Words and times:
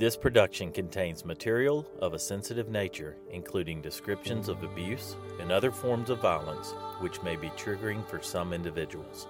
This 0.00 0.16
production 0.16 0.72
contains 0.72 1.26
material 1.26 1.86
of 2.00 2.14
a 2.14 2.18
sensitive 2.18 2.70
nature, 2.70 3.18
including 3.30 3.82
descriptions 3.82 4.48
of 4.48 4.62
abuse 4.62 5.14
and 5.38 5.52
other 5.52 5.70
forms 5.70 6.08
of 6.08 6.22
violence, 6.22 6.72
which 7.00 7.22
may 7.22 7.36
be 7.36 7.50
triggering 7.50 8.08
for 8.08 8.22
some 8.22 8.54
individuals. 8.54 9.26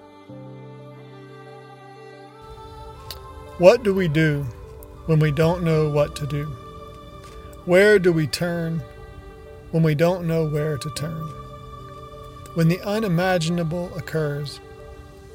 What 3.59 3.83
do 3.83 3.93
we 3.93 4.07
do 4.07 4.45
when 5.07 5.19
we 5.19 5.33
don't 5.33 5.65
know 5.65 5.91
what 5.91 6.15
to 6.15 6.27
do? 6.29 6.45
Where 7.65 7.99
do 7.99 8.13
we 8.13 8.29
turn 8.29 8.81
when 9.73 9.83
we 9.83 9.97
don't 9.97 10.25
know 10.25 10.47
where 10.47 10.79
to 10.79 10.91
turn? 10.91 11.27
When 12.55 12.69
the 12.69 12.81
unimaginable 12.83 13.93
occurs, 13.97 14.61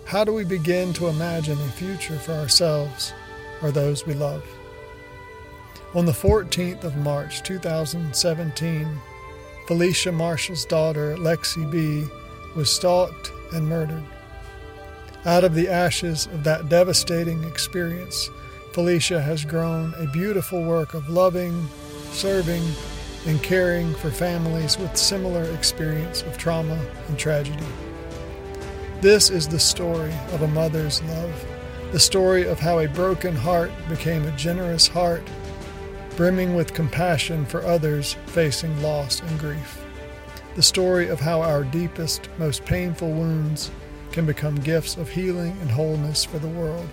how 0.05 0.23
do 0.23 0.31
we 0.31 0.45
begin 0.45 0.93
to 0.93 1.07
imagine 1.07 1.59
a 1.59 1.71
future 1.73 2.19
for 2.19 2.31
ourselves 2.31 3.11
or 3.61 3.71
those 3.71 4.05
we 4.05 4.13
love? 4.13 4.41
On 5.95 6.05
the 6.05 6.11
14th 6.11 6.83
of 6.83 6.97
March 6.97 7.41
2017, 7.43 8.85
Felecia 9.65 10.13
Marshall's 10.13 10.65
daughter, 10.65 11.15
Lexi 11.15 11.71
B., 11.71 12.05
was 12.53 12.69
stalked 12.69 13.31
and 13.53 13.65
murdered. 13.65 14.03
Out 15.23 15.45
of 15.45 15.55
the 15.55 15.69
ashes 15.69 16.25
of 16.25 16.43
that 16.43 16.67
devastating 16.67 17.45
experience, 17.45 18.29
Felecia 18.73 19.23
has 19.23 19.45
grown 19.45 19.93
a 19.93 20.05
beautiful 20.07 20.61
work 20.65 20.95
of 20.95 21.07
loving, 21.07 21.65
serving, 22.11 22.63
and 23.25 23.41
caring 23.41 23.95
for 23.95 24.11
families 24.11 24.77
with 24.77 24.97
similar 24.97 25.45
experience 25.51 26.23
of 26.23 26.37
trauma 26.37 26.77
and 27.07 27.17
tragedy. 27.17 27.67
This 28.99 29.29
is 29.29 29.47
the 29.47 29.59
story 29.59 30.13
of 30.33 30.41
a 30.41 30.47
mother's 30.49 31.01
love, 31.03 31.45
the 31.93 32.01
story 32.01 32.45
of 32.45 32.59
how 32.59 32.79
a 32.79 32.89
broken 32.89 33.33
heart 33.33 33.71
became 33.87 34.25
a 34.25 34.35
generous 34.35 34.89
heart 34.89 35.23
brimming 36.15 36.55
with 36.55 36.73
compassion 36.73 37.45
for 37.45 37.61
others 37.65 38.15
facing 38.27 38.81
loss 38.81 39.21
and 39.21 39.39
grief. 39.39 39.83
The 40.55 40.61
story 40.61 41.09
of 41.09 41.19
how 41.19 41.41
our 41.41 41.65
deepest, 41.65 42.29
most 42.37 42.63
painful 42.63 43.11
wounds 43.11 43.69
can 44.13 44.25
become 44.25 44.55
gifts 44.55 44.95
of 44.95 45.09
healing 45.09 45.57
and 45.59 45.69
wholeness 45.69 46.23
for 46.23 46.39
the 46.39 46.47
world. 46.47 46.87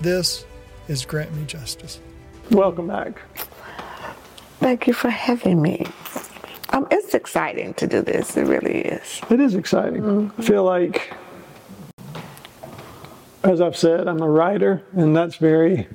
This 0.00 0.46
is 0.86 1.04
Grant 1.04 1.34
Me 1.34 1.44
Justice. 1.46 2.00
Welcome 2.50 2.86
back. 2.86 3.20
Thank 4.60 4.86
you 4.86 4.92
for 4.92 5.10
having 5.10 5.60
me. 5.60 5.86
Um, 6.70 6.86
it's 6.92 7.14
exciting 7.14 7.74
to 7.74 7.88
do 7.88 8.02
this. 8.02 8.36
It 8.36 8.44
really 8.44 8.82
is. 8.82 9.20
It 9.30 9.40
is 9.40 9.56
exciting. 9.56 10.02
Mm-hmm. 10.02 10.40
I 10.40 10.44
feel 10.44 10.62
like, 10.62 11.12
as 13.42 13.60
I've 13.60 13.76
said, 13.76 14.06
I'm 14.06 14.22
a 14.22 14.28
writer, 14.28 14.84
and 14.92 15.16
that's 15.16 15.36
very 15.36 15.88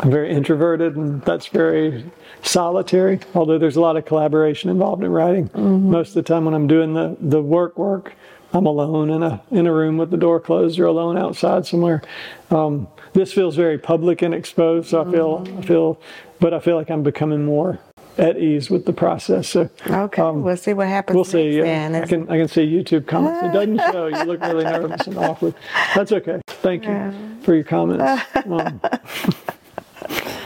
I'm 0.00 0.10
very 0.10 0.30
introverted, 0.30 0.96
and 0.96 1.22
that's 1.22 1.46
very 1.46 2.04
solitary. 2.42 3.20
Although 3.34 3.58
there's 3.58 3.76
a 3.76 3.80
lot 3.80 3.96
of 3.96 4.04
collaboration 4.04 4.70
involved 4.70 5.02
in 5.02 5.10
writing. 5.10 5.48
Mm-hmm. 5.50 5.90
Most 5.90 6.08
of 6.10 6.14
the 6.14 6.22
time, 6.22 6.44
when 6.44 6.54
I'm 6.54 6.66
doing 6.66 6.94
the 6.94 7.16
the 7.20 7.42
work 7.42 7.78
work, 7.78 8.14
I'm 8.52 8.66
alone 8.66 9.10
in 9.10 9.22
a 9.22 9.42
in 9.50 9.66
a 9.66 9.72
room 9.72 9.96
with 9.96 10.10
the 10.10 10.16
door 10.16 10.40
closed 10.40 10.78
or 10.78 10.86
alone 10.86 11.16
outside 11.16 11.66
somewhere. 11.66 12.02
Um, 12.50 12.88
this 13.12 13.32
feels 13.32 13.56
very 13.56 13.78
public 13.78 14.22
and 14.22 14.34
exposed, 14.34 14.88
so 14.90 15.02
I 15.02 15.10
feel 15.10 15.38
mm-hmm. 15.40 15.58
I 15.58 15.62
feel, 15.62 16.00
but 16.40 16.54
I 16.54 16.60
feel 16.60 16.76
like 16.76 16.90
I'm 16.90 17.02
becoming 17.02 17.44
more 17.44 17.78
at 18.16 18.38
ease 18.38 18.70
with 18.70 18.84
the 18.86 18.92
process. 18.92 19.48
So 19.48 19.68
okay, 19.88 20.22
um, 20.22 20.42
we'll 20.42 20.56
see 20.56 20.72
what 20.72 20.88
happens. 20.88 21.14
We'll 21.14 21.24
see. 21.24 21.58
Yeah. 21.58 22.00
I 22.02 22.06
can 22.06 22.28
I 22.30 22.38
can 22.38 22.48
see 22.48 22.62
YouTube 22.62 23.06
comments. 23.06 23.44
It 23.44 23.52
doesn't 23.52 23.92
show. 23.92 24.06
You 24.06 24.24
look 24.24 24.40
really 24.40 24.64
nervous 24.64 25.06
and 25.06 25.18
awkward. 25.18 25.54
That's 25.94 26.12
okay. 26.12 26.40
Thank 26.46 26.84
you 26.84 26.90
yeah. 26.90 27.12
for 27.42 27.54
your 27.54 27.64
comments. 27.64 28.22
Um, 28.44 28.80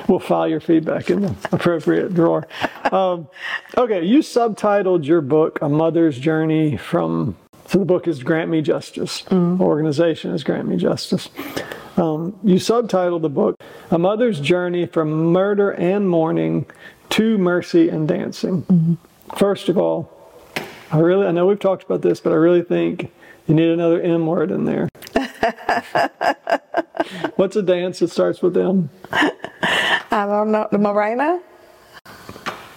we'll 0.09 0.19
file 0.19 0.49
your 0.49 0.61
feedback 0.61 1.11
in 1.11 1.21
the 1.23 1.37
appropriate 1.53 2.15
drawer. 2.15 2.49
Um, 2.91 3.29
okay, 3.77 4.03
you 4.05 4.21
subtitled 4.21 5.05
your 5.05 5.21
book 5.21 5.61
"A 5.63 5.69
Mother's 5.69 6.19
Journey 6.19 6.77
from." 6.77 7.37
So 7.67 7.79
the 7.79 7.85
book 7.85 8.09
is 8.09 8.23
"Grant 8.23 8.51
Me 8.51 8.63
Justice." 8.63 9.23
Mm-hmm. 9.23 9.63
Organization 9.63 10.33
is 10.33 10.43
"Grant 10.43 10.69
Me 10.69 10.77
Justice." 10.77 11.29
Um, 11.97 12.39
you 12.43 12.57
subtitled 12.57 13.23
the 13.23 13.29
book 13.29 13.57
"A 13.91 13.99
Mother's 13.99 14.41
Journey 14.41 14.87
from 14.87 15.33
Murder 15.33 15.71
and 15.71 16.09
Mourning 16.09 16.67
to 17.11 17.39
Mercy 17.39 17.89
and 17.89 18.09
Dancing." 18.09 18.63
Mm-hmm. 18.63 18.95
First 19.37 19.69
of 19.69 19.77
all, 19.77 20.11
I 20.91 20.99
really 20.99 21.27
I 21.27 21.33
know 21.33 21.47
we've 21.47 21.61
talked 21.61 21.85
about 21.85 22.03
this, 22.03 22.21
but 22.21 22.33
I 22.33 22.37
really 22.37 22.63
think 22.63 23.13
you 23.47 23.55
need 23.55 23.69
another 23.69 24.01
M 24.01 24.27
word 24.27 24.51
in 24.51 24.65
there. 24.65 24.89
What's 27.37 27.57
a 27.57 27.63
dance 27.63 28.01
that 28.01 28.09
starts 28.09 28.43
with 28.43 28.57
M? 28.57 28.91
I 30.11 30.27
don't 30.27 30.51
know. 30.51 30.69
The 30.71 30.79
Morena? 30.79 31.41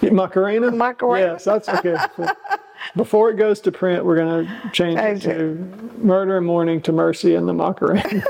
Macarena? 0.02 0.72
Macarena. 0.72 1.34
Yes, 1.34 1.44
that's 1.44 1.69
okay. 1.69 1.97
Before 2.96 3.30
it 3.30 3.38
goes 3.38 3.62
to 3.62 3.72
print, 3.72 4.03
we're 4.03 4.18
going 4.18 4.47
to 4.47 4.69
change 4.72 5.00
it 5.00 5.22
to 5.22 5.56
Murder 5.97 6.38
and 6.38 6.46
Mourning 6.46 6.81
to 6.81 6.92
Mercy 6.92 7.36
and 7.36 7.47
the 7.47 7.53
Macarena. 7.53 8.24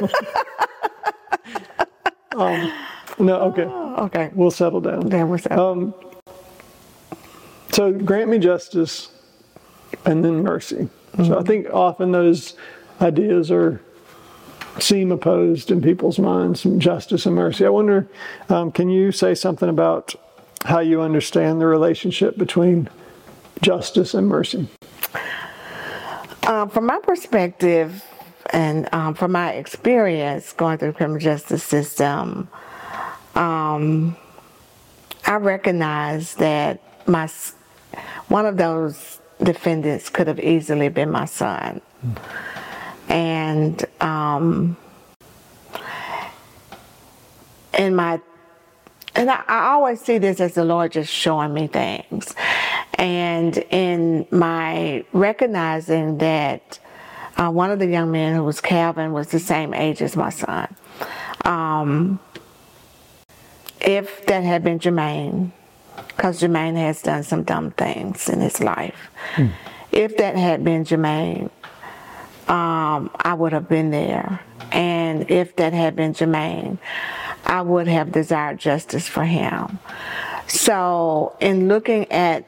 um, 2.35 2.71
no, 3.17 3.35
okay. 3.41 3.65
Oh, 3.65 4.05
okay. 4.05 4.29
We'll 4.33 4.51
settle 4.51 4.81
down. 4.81 5.09
Yeah, 5.09 5.23
we're 5.23 5.37
settled. 5.37 5.77
Um, 5.77 5.95
so 7.71 7.93
grant 7.93 8.29
me 8.29 8.37
justice 8.37 9.09
and 10.05 10.23
then 10.23 10.43
mercy. 10.43 10.89
Mm-hmm. 11.13 11.25
So 11.25 11.39
I 11.39 11.43
think 11.43 11.67
often 11.73 12.11
those 12.11 12.55
ideas 12.99 13.49
are 13.51 13.81
seem 14.79 15.11
opposed 15.11 15.71
in 15.71 15.81
people's 15.81 16.19
minds 16.19 16.63
justice 16.77 17.25
and 17.25 17.35
mercy. 17.35 17.65
I 17.65 17.69
wonder, 17.69 18.07
um, 18.49 18.71
can 18.71 18.89
you 18.89 19.11
say 19.11 19.35
something 19.35 19.69
about 19.69 20.15
how 20.65 20.79
you 20.79 21.01
understand 21.01 21.59
the 21.59 21.65
relationship 21.65 22.37
between 22.37 22.89
justice 23.61 24.13
and 24.13 24.27
mercy? 24.27 24.67
Uh, 26.43 26.67
from 26.67 26.85
my 26.85 26.99
perspective 27.03 28.03
and 28.51 28.89
um, 28.93 29.13
from 29.13 29.31
my 29.31 29.53
experience 29.53 30.53
going 30.53 30.77
through 30.77 30.91
the 30.91 30.97
criminal 30.97 31.19
justice 31.19 31.63
system, 31.63 32.47
um, 33.35 34.15
I 35.25 35.35
recognize 35.35 36.35
that 36.35 36.81
my 37.07 37.29
one 38.27 38.45
of 38.45 38.57
those 38.57 39.19
defendants 39.43 40.09
could 40.09 40.27
have 40.27 40.39
easily 40.39 40.89
been 40.89 41.11
my 41.11 41.25
son. 41.25 41.81
Mm 42.05 42.17
and 43.11 43.85
um, 43.99 44.77
in 47.77 47.93
my 47.93 48.21
and 49.13 49.29
I, 49.29 49.43
I, 49.45 49.71
always 49.71 49.99
see 49.99 50.17
this 50.17 50.39
as 50.39 50.53
the 50.53 50.63
Lord 50.63 50.93
just 50.93 51.11
showing 51.11 51.53
me 51.53 51.67
things, 51.67 52.33
and 52.93 53.57
in 53.69 54.25
my 54.31 55.03
recognizing 55.11 56.19
that 56.19 56.79
uh, 57.35 57.51
one 57.51 57.69
of 57.71 57.79
the 57.79 57.87
young 57.87 58.11
men 58.11 58.33
who 58.33 58.43
was 58.45 58.61
Calvin 58.61 59.11
was 59.11 59.27
the 59.27 59.39
same 59.39 59.73
age 59.73 60.01
as 60.01 60.15
my 60.15 60.29
son. 60.29 60.73
Um, 61.43 62.19
if 63.81 64.25
that 64.27 64.43
had 64.43 64.63
been 64.63 64.79
Jermaine, 64.79 65.51
because 66.07 66.39
Jermaine 66.39 66.77
has 66.77 67.01
done 67.01 67.23
some 67.23 67.43
dumb 67.43 67.71
things 67.71 68.29
in 68.29 68.39
his 68.39 68.61
life. 68.61 69.09
Hmm. 69.33 69.47
If 69.91 70.15
that 70.17 70.37
had 70.37 70.63
been 70.63 70.85
Jermaine, 70.85 71.49
um, 72.51 73.09
I 73.15 73.33
would 73.33 73.53
have 73.53 73.69
been 73.69 73.91
there. 73.91 74.41
And 74.73 75.31
if 75.31 75.55
that 75.55 75.71
had 75.71 75.95
been 75.95 76.13
Jermaine, 76.13 76.79
I 77.45 77.61
would 77.61 77.87
have 77.87 78.11
desired 78.11 78.59
justice 78.59 79.07
for 79.07 79.23
him. 79.23 79.79
So, 80.47 81.35
in 81.39 81.69
looking 81.69 82.11
at 82.11 82.45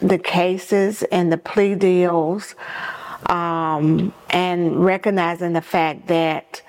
the 0.00 0.18
cases 0.18 1.02
and 1.04 1.30
the 1.30 1.36
plea 1.36 1.74
deals, 1.74 2.54
um, 3.26 4.14
and 4.30 4.82
recognizing 4.82 5.52
the 5.52 5.62
fact 5.62 6.06
that 6.08 6.62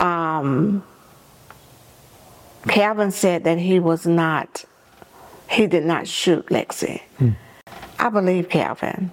um, 0.00 0.82
Calvin 2.68 3.12
said 3.12 3.44
that 3.44 3.58
he 3.58 3.78
was 3.78 4.06
not, 4.06 4.64
he 5.48 5.68
did 5.68 5.84
not 5.84 6.08
shoot 6.08 6.46
Lexi. 6.46 7.00
Hmm. 7.18 7.30
I 7.98 8.08
believe 8.08 8.48
Calvin. 8.48 9.12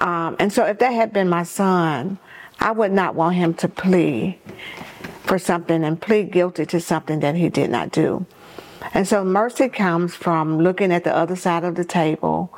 Um, 0.00 0.36
and 0.38 0.52
so 0.52 0.64
if 0.64 0.78
that 0.78 0.90
had 0.90 1.12
been 1.12 1.28
my 1.28 1.42
son, 1.42 2.18
I 2.58 2.72
would 2.72 2.92
not 2.92 3.14
want 3.14 3.36
him 3.36 3.54
to 3.54 3.68
plea 3.68 4.38
for 5.22 5.38
something 5.38 5.84
and 5.84 6.00
plead 6.00 6.32
guilty 6.32 6.66
to 6.66 6.80
something 6.80 7.20
that 7.20 7.36
he 7.36 7.48
did 7.48 7.70
not 7.70 7.92
do. 7.92 8.26
And 8.92 9.06
so 9.06 9.24
mercy 9.24 9.68
comes 9.68 10.14
from 10.14 10.58
looking 10.58 10.90
at 10.92 11.04
the 11.04 11.14
other 11.14 11.36
side 11.36 11.64
of 11.64 11.74
the 11.74 11.84
table, 11.84 12.52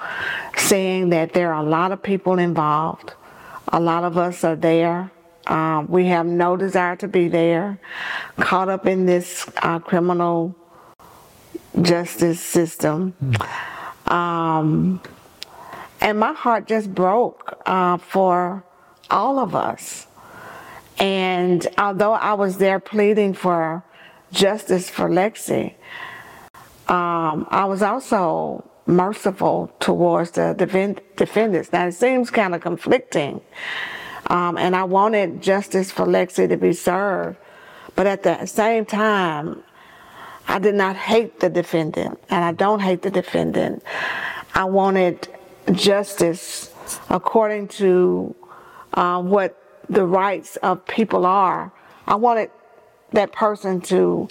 seeing 0.57 1.11
that 1.11 1.35
there 1.35 1.53
are 1.53 1.63
a 1.63 1.69
lot 1.69 1.93
of 1.93 2.03
people 2.03 2.39
involved. 2.39 3.13
A 3.69 3.81
lot 3.81 4.05
of 4.05 4.17
us 4.17 4.45
are 4.45 4.57
there. 4.57 5.11
Um, 5.47 5.89
we 5.89 6.07
have 6.07 6.25
no 6.25 6.57
desire 6.57 6.95
to 6.97 7.09
be 7.09 7.27
there, 7.29 7.79
caught 8.37 8.69
up 8.69 8.87
in 8.87 9.07
this 9.07 9.51
uh, 9.63 9.81
criminal 9.81 10.55
justice 11.81 12.41
system. 12.41 13.15
Um, 14.07 15.01
and 16.03 16.19
my 16.19 16.33
heart 16.33 16.67
just 16.67 16.93
broke 16.93 17.57
uh, 17.65 17.97
for 17.97 18.65
all 19.09 19.39
of 19.39 19.55
us. 19.55 20.09
And 20.99 21.67
although 21.79 22.13
I 22.13 22.35
was 22.35 22.59
there 22.59 22.81
pleading 22.81 23.35
for 23.35 23.85
justice 24.33 24.91
for 24.91 25.09
Lexi, 25.09 25.75
um, 26.89 27.47
I 27.51 27.65
was 27.67 27.83
also 27.83 28.69
merciful 28.87 29.73
towards 29.79 30.33
the 30.33 30.55
defend- 30.55 31.01
defendants. 31.17 31.73
Now 31.73 31.87
it 31.87 31.93
seems 31.93 32.31
kind 32.31 32.55
of 32.55 32.61
conflicting, 32.61 33.41
um, 34.27 34.59
and 34.59 34.75
I 34.75 34.83
wanted 34.83 35.41
justice 35.41 35.93
for 35.93 36.05
Lexi 36.05 36.49
to 36.49 36.57
be 36.57 36.73
served, 36.73 37.37
but 37.95 38.09
at 38.09 38.25
the 38.25 38.45
same 38.47 38.85
time, 38.85 39.63
I 40.49 40.59
did 40.59 40.75
not 40.75 40.97
hate 40.97 41.39
the 41.39 41.49
defendant, 41.49 42.19
and 42.29 42.45
I 42.45 42.53
don't 42.53 42.81
hate 42.81 43.03
the 43.03 43.11
defendant. 43.11 43.85
I 44.55 44.65
wanted 44.65 45.29
justice 45.73 46.73
according 47.09 47.69
to 47.69 48.35
uh, 48.95 49.23
what 49.23 49.59
the 49.89 50.05
rights 50.05 50.57
of 50.57 50.85
people 50.87 51.27
are. 51.27 51.73
I 52.07 52.17
wanted 52.17 52.51
that 53.13 53.33
person 53.33 53.81
to 53.83 54.29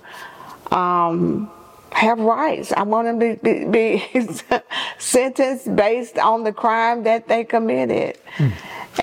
um, 0.71 1.49
have 1.91 2.19
rights. 2.19 2.71
I 2.71 2.83
want 2.83 3.07
them 3.07 3.19
to 3.19 3.39
be, 3.43 3.65
be 3.65 4.27
sentenced 4.97 5.75
based 5.75 6.17
on 6.17 6.43
the 6.43 6.51
crime 6.51 7.03
that 7.03 7.27
they 7.27 7.43
committed. 7.43 8.17
Mm. 8.37 8.53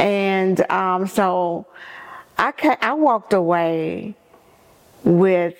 And 0.00 0.70
um, 0.70 1.06
so 1.06 1.66
I, 2.36 2.52
I 2.80 2.94
walked 2.94 3.32
away 3.32 4.14
with 5.04 5.56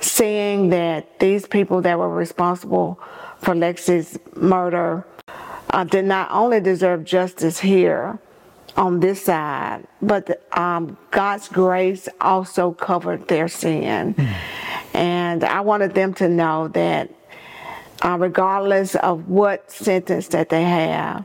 seeing 0.00 0.70
that 0.70 1.18
these 1.18 1.46
people 1.46 1.82
that 1.82 1.98
were 1.98 2.08
responsible 2.08 3.00
for 3.38 3.54
Lexi's 3.54 4.18
murder 4.36 5.06
uh, 5.74 5.82
did 5.82 6.04
not 6.04 6.30
only 6.30 6.60
deserve 6.60 7.02
justice 7.04 7.58
here 7.58 8.16
on 8.76 9.00
this 9.00 9.24
side, 9.24 9.84
but 10.00 10.46
um, 10.56 10.96
God's 11.10 11.48
grace 11.48 12.08
also 12.20 12.70
covered 12.70 13.26
their 13.26 13.48
sin. 13.48 14.14
Mm. 14.14 14.34
And 14.94 15.42
I 15.42 15.62
wanted 15.62 15.94
them 15.94 16.14
to 16.14 16.28
know 16.28 16.68
that 16.68 17.10
uh, 18.02 18.16
regardless 18.20 18.94
of 18.94 19.28
what 19.28 19.68
sentence 19.68 20.28
that 20.28 20.48
they 20.48 20.62
have, 20.62 21.24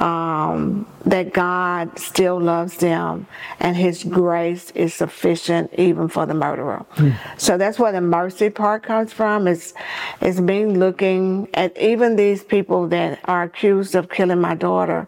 um, 0.00 0.86
that 1.04 1.32
God 1.32 1.98
still 1.98 2.40
loves 2.40 2.78
them 2.78 3.26
and 3.60 3.76
His 3.76 4.02
grace 4.02 4.70
is 4.70 4.94
sufficient 4.94 5.72
even 5.74 6.08
for 6.08 6.26
the 6.26 6.34
murderer. 6.34 6.84
Mm. 6.96 7.16
So 7.38 7.58
that's 7.58 7.78
where 7.78 7.92
the 7.92 8.00
mercy 8.00 8.48
part 8.50 8.82
comes 8.82 9.12
from. 9.12 9.46
It's, 9.46 9.74
is 10.22 10.40
me 10.40 10.64
looking 10.64 11.48
at 11.54 11.76
even 11.76 12.16
these 12.16 12.42
people 12.42 12.88
that 12.88 13.20
are 13.24 13.42
accused 13.44 13.94
of 13.94 14.08
killing 14.08 14.40
my 14.40 14.54
daughter, 14.54 15.06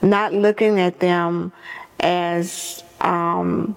not 0.00 0.32
looking 0.32 0.80
at 0.80 1.00
them 1.00 1.52
as 2.00 2.82
um, 3.02 3.76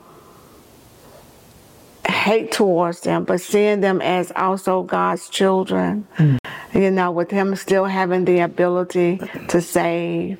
hate 2.07 2.53
towards 2.53 3.01
them, 3.01 3.25
but 3.25 3.41
seeing 3.41 3.81
them 3.81 4.01
as 4.01 4.31
also 4.35 4.83
God's 4.83 5.27
children. 5.27 6.07
Mm. 6.17 6.37
You 6.73 6.91
know, 6.91 7.11
with 7.11 7.31
Him 7.31 7.55
still 7.55 7.85
having 7.85 8.25
the 8.25 8.39
ability 8.39 9.19
to 9.49 9.61
save 9.61 10.39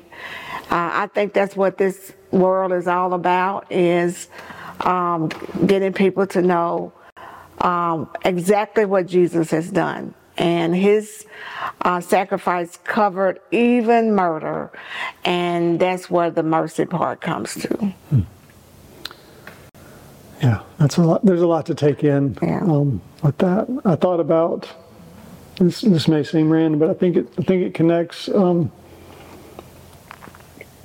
uh, 0.70 0.90
I 0.92 1.06
think 1.08 1.34
that's 1.34 1.54
what 1.54 1.78
this 1.78 2.12
world 2.30 2.72
is 2.72 2.88
all 2.88 3.12
about 3.12 3.70
is 3.70 4.28
um, 4.80 5.28
getting 5.66 5.92
people 5.92 6.26
to 6.28 6.42
know 6.42 6.92
um, 7.60 8.10
exactly 8.24 8.84
what 8.84 9.06
Jesus 9.06 9.50
has 9.50 9.70
done. 9.70 10.14
And 10.36 10.74
his 10.74 11.26
uh, 11.82 12.00
sacrifice 12.00 12.76
covered 12.82 13.40
even 13.52 14.16
murder. 14.16 14.72
And 15.24 15.78
that's 15.78 16.10
where 16.10 16.30
the 16.30 16.42
mercy 16.42 16.86
part 16.86 17.20
comes 17.20 17.54
to. 17.54 17.68
Hmm. 17.68 18.20
Yeah, 20.42 20.62
that's 20.78 20.96
a 20.96 21.02
lot. 21.02 21.24
There's 21.24 21.40
a 21.40 21.46
lot 21.46 21.66
to 21.66 21.74
take 21.74 22.02
in 22.02 22.36
yeah. 22.42 22.62
um, 22.62 23.00
with 23.22 23.38
that. 23.38 23.68
I 23.84 23.94
thought 23.94 24.18
about 24.18 24.68
this. 25.56 25.80
This 25.80 26.08
may 26.08 26.22
seem 26.22 26.50
random, 26.50 26.80
but 26.80 26.90
I 26.90 26.94
think 26.94 27.16
it. 27.16 27.28
I 27.38 27.42
think 27.42 27.62
it 27.64 27.74
connects 27.74 28.28
um, 28.28 28.70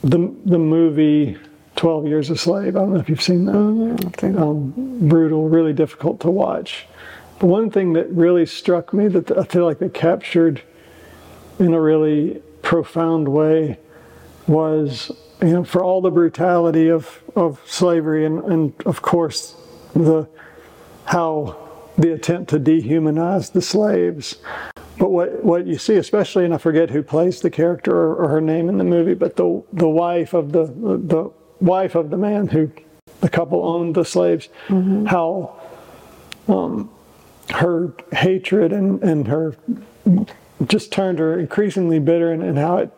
the 0.01 0.33
the 0.45 0.59
movie 0.59 1.37
Twelve 1.75 2.05
Years 2.07 2.29
a 2.29 2.37
Slave. 2.37 2.75
I 2.75 2.79
don't 2.79 2.93
know 2.93 2.99
if 2.99 3.09
you've 3.09 3.21
seen 3.21 3.45
that. 3.45 3.53
Mm-hmm. 3.53 4.41
Um, 4.41 5.07
brutal, 5.07 5.47
really 5.47 5.73
difficult 5.73 6.19
to 6.21 6.29
watch. 6.29 6.87
But 7.39 7.47
one 7.47 7.71
thing 7.71 7.93
that 7.93 8.09
really 8.09 8.45
struck 8.45 8.93
me 8.93 9.07
that 9.07 9.31
I 9.37 9.43
feel 9.45 9.65
like 9.65 9.79
they 9.79 9.89
captured 9.89 10.61
in 11.57 11.73
a 11.73 11.79
really 11.79 12.41
profound 12.61 13.27
way 13.29 13.79
was 14.47 15.11
you 15.41 15.53
know 15.53 15.63
for 15.63 15.83
all 15.83 16.01
the 16.01 16.09
brutality 16.09 16.89
of 16.89 17.21
of 17.35 17.61
slavery 17.65 18.25
and 18.25 18.43
and 18.43 18.73
of 18.85 19.01
course 19.01 19.55
the 19.93 20.27
how 21.05 21.68
the 21.99 22.13
attempt 22.13 22.49
to 22.49 22.59
dehumanize 22.59 23.51
the 23.51 23.61
slaves 23.61 24.37
but 24.99 25.11
what, 25.11 25.45
what 25.45 25.65
you 25.65 25.77
see, 25.77 25.95
especially, 25.95 26.43
and 26.43 26.53
I 26.53 26.57
forget 26.57 26.89
who 26.89 27.01
plays 27.01 27.39
the 27.39 27.49
character 27.49 27.95
or, 27.95 28.15
or 28.15 28.27
her 28.27 28.41
name 28.41 28.67
in 28.67 28.77
the 28.77 28.83
movie, 28.83 29.13
but 29.13 29.37
the 29.37 29.63
the 29.71 29.87
wife 29.87 30.33
of 30.33 30.51
the 30.51 30.65
the 30.65 31.31
wife 31.61 31.95
of 31.95 32.09
the 32.09 32.17
man 32.17 32.47
who 32.47 32.69
the 33.21 33.29
couple 33.29 33.65
owned 33.65 33.95
the 33.95 34.03
slaves, 34.03 34.49
mm-hmm. 34.67 35.05
how 35.05 35.57
um, 36.49 36.91
her 37.51 37.93
hatred 38.11 38.73
and, 38.73 39.01
and 39.01 39.27
her 39.27 39.55
just 40.67 40.91
turned 40.91 41.17
her 41.17 41.39
increasingly 41.39 41.99
bitter 41.99 42.33
and, 42.33 42.43
and 42.43 42.57
how 42.57 42.77
it 42.77 42.91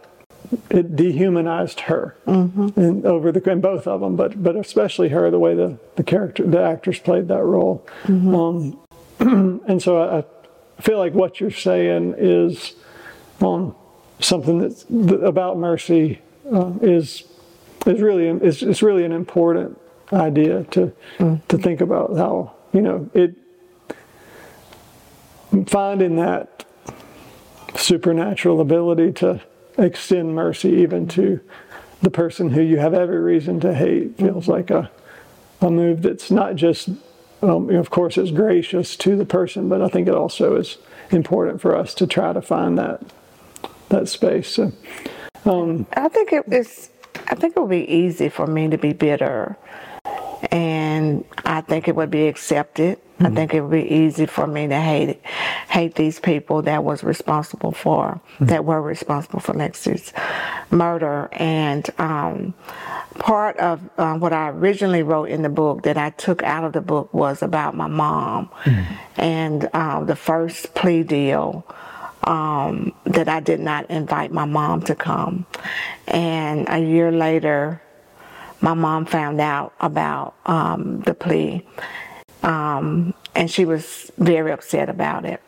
it 0.71 0.95
dehumanized 0.95 1.81
her 1.81 2.17
mm-hmm. 2.25 2.79
and 2.79 3.05
over 3.05 3.31
the 3.31 3.47
and 3.51 3.61
both 3.61 3.85
of 3.85 4.01
them, 4.01 4.15
but 4.15 4.41
but 4.41 4.55
especially 4.55 5.09
her 5.09 5.29
the 5.29 5.37
way 5.37 5.53
the 5.53 5.77
the 5.97 6.03
character 6.03 6.43
the 6.47 6.61
actors 6.61 6.97
played 6.97 7.27
that 7.27 7.43
role, 7.43 7.85
mm-hmm. 8.05 8.33
um, 8.33 8.79
and 9.67 9.81
so 9.81 10.01
I, 10.01 10.19
I 10.19 10.81
feel 10.81 10.97
like 10.97 11.13
what 11.13 11.39
you're 11.39 11.51
saying 11.51 12.15
is 12.17 12.73
um, 13.39 13.75
something 14.19 14.57
that's 14.57 14.83
about 14.89 15.57
mercy 15.57 16.19
uh, 16.51 16.71
is 16.81 17.23
is 17.85 18.01
really 18.01 18.27
is, 18.27 18.63
is 18.63 18.81
really 18.81 19.05
an 19.05 19.11
important 19.11 19.79
idea 20.11 20.63
to 20.71 20.91
mm. 21.19 21.47
to 21.49 21.57
think 21.59 21.81
about 21.81 22.17
how 22.17 22.55
you 22.73 22.81
know 22.81 23.07
it 23.13 23.35
finding 25.67 26.15
that 26.15 26.65
supernatural 27.75 28.59
ability 28.59 29.11
to 29.11 29.39
extend 29.77 30.33
mercy 30.33 30.69
even 30.69 31.07
to 31.07 31.39
the 32.01 32.09
person 32.09 32.49
who 32.49 32.61
you 32.61 32.77
have 32.77 32.95
every 32.95 33.19
reason 33.19 33.59
to 33.59 33.73
hate 33.75 34.17
feels 34.17 34.47
like 34.47 34.71
a 34.71 34.89
a 35.61 35.69
move 35.69 36.01
that's 36.01 36.31
not 36.31 36.55
just 36.55 36.89
um, 37.41 37.69
of 37.71 37.89
course, 37.89 38.17
it's 38.17 38.31
gracious 38.31 38.95
to 38.97 39.15
the 39.15 39.25
person, 39.25 39.69
but 39.69 39.81
I 39.81 39.87
think 39.87 40.07
it 40.07 40.13
also 40.13 40.55
is 40.55 40.77
important 41.09 41.61
for 41.61 41.75
us 41.75 41.93
to 41.95 42.07
try 42.07 42.33
to 42.33 42.41
find 42.41 42.77
that 42.77 43.01
that 43.89 44.07
space. 44.07 44.47
So, 44.47 44.71
um, 45.45 45.85
I 45.93 46.07
think 46.07 46.31
it 46.31 46.45
is. 46.51 46.89
I 47.27 47.35
think 47.35 47.55
it 47.55 47.59
would 47.59 47.69
be 47.69 47.89
easy 47.91 48.29
for 48.29 48.47
me 48.47 48.69
to 48.69 48.77
be 48.77 48.93
bitter, 48.93 49.57
and 50.51 51.23
I 51.45 51.61
think 51.61 51.87
it 51.87 51.95
would 51.95 52.11
be 52.11 52.27
accepted. 52.27 52.99
Mm-hmm. 52.99 53.25
I 53.25 53.29
think 53.35 53.53
it 53.53 53.61
would 53.61 53.71
be 53.71 53.93
easy 53.93 54.25
for 54.25 54.47
me 54.47 54.67
to 54.67 54.79
hate 54.79 55.21
hate 55.69 55.95
these 55.95 56.19
people 56.19 56.63
that 56.63 56.83
was 56.83 57.03
responsible 57.03 57.71
for 57.71 58.19
mm-hmm. 58.33 58.45
that 58.45 58.65
were 58.65 58.81
responsible 58.81 59.39
for 59.39 59.53
Lexi's 59.53 60.11
murder, 60.71 61.29
and 61.33 61.89
um, 61.99 62.53
part 63.19 63.57
of 63.57 63.79
uh, 63.97 64.17
what 64.17 64.33
I 64.33 64.49
originally 64.49 65.03
wrote 65.03 65.29
in 65.29 65.41
the 65.41 65.49
book 65.49 65.83
that 65.83 65.97
I 65.97 66.09
took 66.11 66.43
out 66.43 66.63
of 66.63 66.73
the 66.73 66.81
book 66.81 67.13
was 67.13 67.41
about 67.41 67.75
my 67.75 67.87
mom 67.87 68.49
mm-hmm. 68.63 69.21
and 69.21 69.69
uh, 69.73 70.03
the 70.03 70.15
first 70.15 70.73
plea 70.73 71.03
deal 71.03 71.65
um, 72.23 72.93
that 73.05 73.27
I 73.27 73.39
did 73.39 73.59
not 73.59 73.89
invite 73.89 74.31
my 74.31 74.45
mom 74.45 74.81
to 74.83 74.95
come. 74.95 75.45
And 76.07 76.67
a 76.69 76.79
year 76.79 77.11
later, 77.11 77.81
my 78.61 78.73
mom 78.73 79.05
found 79.05 79.41
out 79.41 79.73
about 79.81 80.35
um, 80.45 81.01
the 81.01 81.13
plea. 81.13 81.65
Um, 82.43 83.13
and 83.35 83.49
she 83.49 83.65
was 83.65 84.11
very 84.17 84.51
upset 84.51 84.89
about 84.89 85.25
it 85.25 85.41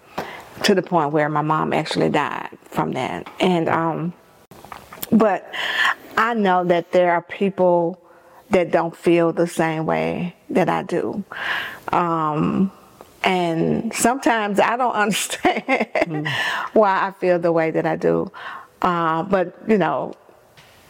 to 0.63 0.75
the 0.75 0.81
point 0.81 1.11
where 1.11 1.29
my 1.29 1.41
mom 1.41 1.73
actually 1.73 2.09
died 2.09 2.49
from 2.65 2.93
that. 2.93 3.27
And, 3.39 3.69
um, 3.69 4.13
but 5.11 5.51
I 6.17 6.33
know 6.33 6.63
that 6.65 6.91
there 6.91 7.11
are 7.11 7.21
people 7.21 7.99
that 8.49 8.71
don't 8.71 8.95
feel 8.95 9.33
the 9.33 9.47
same 9.47 9.85
way 9.85 10.35
that 10.49 10.69
I 10.69 10.83
do. 10.83 11.23
Um, 11.91 12.71
and 13.23 13.93
sometimes 13.93 14.59
I 14.59 14.77
don't 14.77 14.93
understand 14.93 15.63
mm. 15.67 16.27
why 16.73 17.07
I 17.07 17.11
feel 17.19 17.39
the 17.39 17.51
way 17.51 17.71
that 17.71 17.85
I 17.85 17.95
do. 17.95 18.31
Uh, 18.81 19.23
but, 19.23 19.57
you 19.67 19.77
know, 19.77 20.13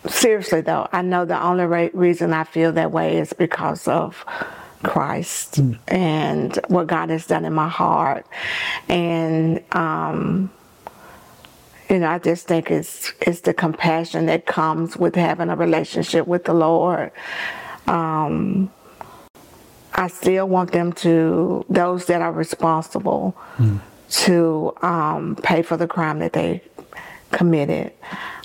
seriously 0.08 0.62
though, 0.62 0.88
I 0.92 1.02
know 1.02 1.26
the 1.26 1.42
only 1.42 1.66
re- 1.66 1.92
reason 1.94 2.34
I 2.34 2.44
feel 2.44 2.72
that 2.74 2.92
way 2.92 3.18
is 3.18 3.34
because 3.34 3.88
of 3.88 4.26
Christ 4.84 5.56
mm. 5.56 5.78
and 5.88 6.60
what 6.68 6.88
God 6.88 7.10
has 7.10 7.26
done 7.26 7.46
in 7.46 7.54
my 7.54 7.70
heart. 7.70 8.26
And, 8.90 9.64
um, 9.74 10.52
you 11.90 12.00
know, 12.00 12.08
I 12.08 12.20
just 12.20 12.48
think 12.48 12.72
it's 12.72 13.14
it's 13.22 13.42
the 13.42 13.54
compassion 13.54 14.26
that 14.28 14.46
comes 14.46 14.98
with 14.98 15.16
having 15.16 15.50
a 15.50 15.56
relationship 15.56 16.28
with 16.28 16.46
the 16.46 16.54
Lord. 16.54 17.12
Um, 17.88 18.72
I 19.94 20.08
still 20.08 20.48
want 20.48 20.72
them 20.72 20.94
to 20.94 21.66
those 21.70 22.06
that 22.06 22.22
are 22.22 22.32
responsible 22.32 23.36
mm. 23.58 23.80
to 24.26 24.74
um, 24.82 25.36
pay 25.44 25.62
for 25.62 25.78
the 25.78 25.88
crime 25.88 26.20
that 26.20 26.34
they 26.34 26.62
committed. 27.32 27.94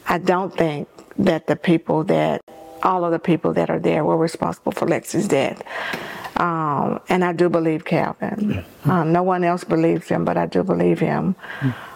I 0.07 0.19
don't 0.19 0.55
think 0.55 0.89
that 1.19 1.47
the 1.47 1.57
people 1.57 2.05
that 2.05 2.41
all 2.83 3.05
of 3.05 3.11
the 3.11 3.19
people 3.19 3.53
that 3.55 3.71
are 3.71 3.79
there 3.79 4.05
were 4.05 4.17
responsible 4.17 4.73
for 4.73 4.87
Lexi's 4.87 5.29
death. 5.29 5.63
Um, 6.37 7.01
and 7.09 7.25
I 7.25 7.33
do 7.33 7.49
believe 7.49 7.85
Calvin. 7.85 8.65
Um, 8.85 9.13
no 9.13 9.23
one 9.23 9.43
else 9.43 9.65
believes 9.65 10.09
him, 10.09 10.25
but 10.25 10.37
I 10.37 10.47
do 10.47 10.63
believe 10.63 11.01
him. 11.01 11.35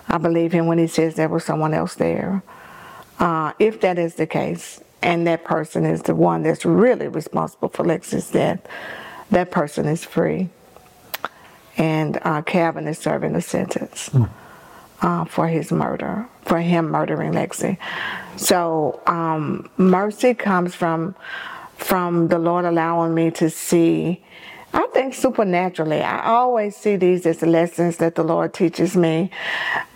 I 0.08 0.18
believe 0.18 0.52
him 0.52 0.66
when 0.66 0.78
he 0.78 0.88
says 0.88 1.14
there 1.14 1.28
was 1.28 1.44
someone 1.44 1.72
else 1.72 1.94
there. 1.94 2.42
Uh, 3.18 3.52
if 3.60 3.80
that 3.82 3.98
is 3.98 4.16
the 4.16 4.26
case, 4.26 4.80
and 5.00 5.26
that 5.26 5.44
person 5.44 5.84
is 5.84 6.02
the 6.02 6.14
one 6.14 6.42
that's 6.42 6.64
really 6.64 7.08
responsible 7.08 7.68
for 7.68 7.84
Lexi's 7.84 8.30
death, 8.30 8.60
that 9.30 9.50
person 9.50 9.86
is 9.86 10.04
free. 10.04 10.48
And 11.76 12.18
uh, 12.22 12.42
Calvin 12.42 12.86
is 12.88 12.98
serving 12.98 13.34
a 13.34 13.40
sentence 13.40 14.10
mm. 14.10 14.28
Uh, 15.02 15.24
for 15.24 15.48
his 15.48 15.70
murder, 15.70 16.26
for 16.42 16.60
him 16.60 16.90
murdering 16.90 17.32
Lexi. 17.32 17.76
So 18.36 19.02
um, 19.06 19.68
mercy 19.76 20.34
comes 20.34 20.74
from 20.74 21.14
from 21.76 22.28
the 22.28 22.38
Lord 22.38 22.64
allowing 22.64 23.14
me 23.14 23.30
to 23.32 23.50
see. 23.50 24.24
I 24.72 24.86
think 24.94 25.14
supernaturally. 25.14 26.00
I 26.00 26.24
always 26.24 26.76
see 26.76 26.96
these 26.96 27.26
as 27.26 27.42
lessons 27.42 27.98
that 27.98 28.14
the 28.14 28.22
Lord 28.22 28.54
teaches 28.54 28.96
me. 28.96 29.30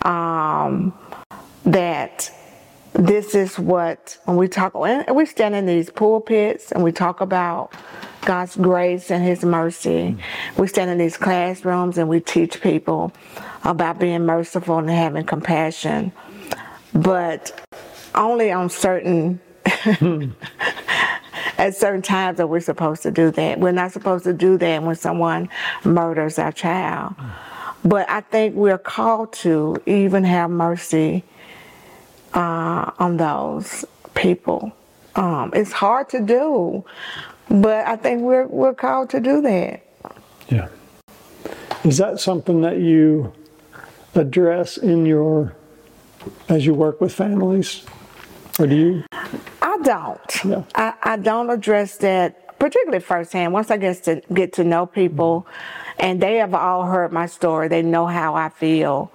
Um, 0.03 0.93
that 1.63 2.31
this 2.93 3.35
is 3.35 3.57
what 3.57 4.17
when 4.25 4.37
we 4.37 4.47
talk 4.47 4.73
and 4.75 5.15
we 5.15 5.25
stand 5.25 5.55
in 5.55 5.65
these 5.65 5.89
pulpits 5.89 6.71
and 6.71 6.83
we 6.83 6.91
talk 6.91 7.21
about 7.21 7.73
God's 8.27 8.57
grace 8.57 9.09
and 9.09 9.23
his 9.23 9.45
mercy. 9.45 10.17
We 10.57 10.67
stand 10.67 10.91
in 10.91 10.97
these 10.97 11.15
classrooms 11.15 11.97
and 11.97 12.09
we 12.09 12.19
teach 12.19 12.59
people 12.59 13.13
about 13.63 13.99
being 13.99 14.25
merciful 14.25 14.79
and 14.79 14.89
having 14.89 15.25
compassion. 15.25 16.11
But 16.93 17.69
only 18.13 18.51
on 18.51 18.69
certain 18.69 19.39
at 21.57 21.73
certain 21.77 22.01
times 22.01 22.35
that 22.39 22.47
we're 22.47 22.59
supposed 22.59 23.01
to 23.03 23.11
do 23.11 23.31
that. 23.31 23.61
We're 23.61 23.71
not 23.71 23.93
supposed 23.93 24.25
to 24.25 24.33
do 24.33 24.57
that 24.57 24.83
when 24.83 24.97
someone 24.97 25.47
murders 25.85 26.37
our 26.37 26.51
child. 26.51 27.15
But 27.85 28.09
I 28.09 28.19
think 28.19 28.55
we're 28.55 28.77
called 28.77 29.31
to 29.43 29.81
even 29.85 30.25
have 30.25 30.49
mercy 30.49 31.23
uh, 32.33 32.91
on 32.99 33.15
those 33.15 33.85
people. 34.15 34.73
Um, 35.15 35.51
it's 35.55 35.71
hard 35.71 36.09
to 36.09 36.19
do, 36.19 36.83
but 37.49 37.87
I 37.87 37.95
think 37.95 38.21
we're 38.21 38.47
we're 38.47 38.73
called 38.73 39.09
to 39.11 39.19
do 39.19 39.41
that. 39.41 39.85
Yeah. 40.49 40.69
Is 41.83 41.97
that 41.97 42.19
something 42.19 42.61
that 42.61 42.79
you 42.79 43.33
address 44.15 44.77
in 44.77 45.05
your 45.05 45.55
as 46.49 46.65
you 46.65 46.73
work 46.73 46.99
with 46.99 47.13
families, 47.13 47.85
or 48.59 48.67
do 48.67 48.75
you? 48.75 49.03
I 49.61 49.77
don't. 49.83 50.45
Yeah. 50.45 50.63
I, 50.75 50.93
I 51.03 51.17
don't 51.17 51.49
address 51.49 51.97
that 51.97 52.59
particularly 52.59 52.99
firsthand. 52.99 53.53
Once 53.53 53.71
I 53.71 53.77
get 53.77 54.03
to 54.03 54.21
get 54.33 54.53
to 54.53 54.63
know 54.63 54.85
people, 54.85 55.47
and 55.99 56.21
they 56.21 56.37
have 56.37 56.53
all 56.53 56.85
heard 56.85 57.11
my 57.11 57.25
story, 57.25 57.67
they 57.67 57.81
know 57.81 58.07
how 58.07 58.35
I 58.35 58.49
feel. 58.49 59.11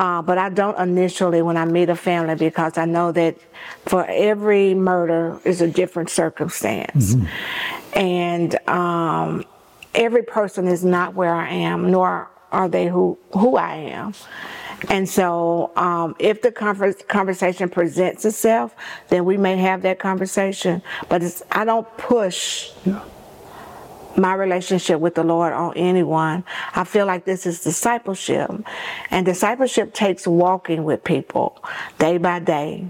Uh, 0.00 0.22
but 0.22 0.38
I 0.38 0.48
don't 0.48 0.78
initially 0.78 1.42
when 1.42 1.58
I 1.58 1.66
meet 1.66 1.90
a 1.90 1.94
family 1.94 2.34
because 2.34 2.78
I 2.78 2.86
know 2.86 3.12
that 3.12 3.36
for 3.84 4.06
every 4.06 4.72
murder 4.72 5.38
is 5.44 5.60
a 5.60 5.68
different 5.68 6.08
circumstance. 6.08 7.16
Mm-hmm. 7.16 7.98
And 7.98 8.68
um, 8.68 9.44
every 9.94 10.22
person 10.22 10.68
is 10.68 10.86
not 10.86 11.14
where 11.14 11.34
I 11.34 11.50
am, 11.50 11.90
nor 11.90 12.30
are 12.50 12.66
they 12.66 12.86
who, 12.88 13.18
who 13.32 13.56
I 13.56 13.74
am. 13.74 14.14
And 14.88 15.06
so, 15.06 15.70
um, 15.76 16.16
if 16.18 16.40
the 16.40 16.50
conversation 16.50 17.68
presents 17.68 18.24
itself, 18.24 18.74
then 19.08 19.26
we 19.26 19.36
may 19.36 19.58
have 19.58 19.82
that 19.82 19.98
conversation. 19.98 20.80
But 21.10 21.42
I 21.52 21.66
don't 21.66 21.86
push 21.98 22.70
yeah 22.86 23.04
my 24.20 24.34
relationship 24.34 25.00
with 25.00 25.14
the 25.14 25.24
Lord 25.24 25.52
on 25.52 25.76
anyone. 25.76 26.44
I 26.74 26.84
feel 26.84 27.06
like 27.06 27.24
this 27.24 27.46
is 27.46 27.60
discipleship. 27.60 28.50
And 29.10 29.26
discipleship 29.26 29.94
takes 29.94 30.26
walking 30.26 30.84
with 30.84 31.02
people 31.02 31.62
day 31.98 32.18
by 32.18 32.38
day, 32.38 32.86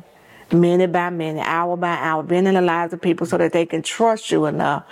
minute 0.52 0.92
by 0.92 1.10
minute, 1.10 1.46
hour 1.46 1.76
by 1.76 1.96
hour, 1.96 2.22
being 2.22 2.46
in 2.46 2.54
the 2.54 2.62
lives 2.62 2.92
of 2.92 3.00
people 3.00 3.26
so 3.26 3.38
that 3.38 3.52
they 3.52 3.66
can 3.66 3.82
trust 3.82 4.30
you 4.30 4.46
enough 4.46 4.84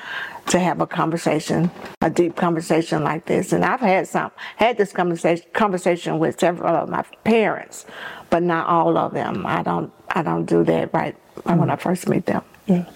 to 0.47 0.59
have 0.59 0.81
a 0.81 0.87
conversation, 0.87 1.71
a 2.01 2.09
deep 2.09 2.37
conversation 2.37 3.05
like 3.05 3.27
this. 3.27 3.53
And 3.53 3.65
I've 3.65 3.81
had 3.81 4.09
some, 4.09 4.31
had 4.57 4.79
this 4.79 4.93
conversation 4.93 5.45
conversation 5.53 6.19
with 6.19 6.41
several 6.41 6.75
of 6.75 6.89
my 6.89 7.03
parents, 7.25 7.85
but 8.31 8.43
not 8.43 8.67
all 8.67 8.97
of 8.97 9.13
them. 9.13 9.45
I 9.45 9.63
don't 9.63 9.93
I 10.09 10.23
don't 10.23 10.47
do 10.47 10.65
that 10.65 10.95
right 10.95 11.17
mm-hmm. 11.41 11.59
when 11.59 11.71
I 11.71 11.77
first 11.77 12.09
meet 12.09 12.25
them. 12.25 12.43
Yeah. 12.67 12.87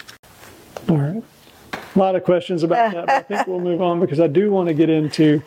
All 0.89 0.97
right 0.97 1.23
a 1.95 1.99
lot 1.99 2.17
of 2.17 2.25
questions 2.25 2.63
about 2.63 2.93
that, 2.93 3.07
but 3.07 3.15
I 3.15 3.23
think 3.23 3.47
we'll 3.47 3.61
move 3.61 3.83
on 3.83 4.01
because 4.01 4.21
I 4.21 4.27
do 4.27 4.51
want 4.51 4.69
to 4.69 4.75
get 4.75 4.91
into 4.91 5.43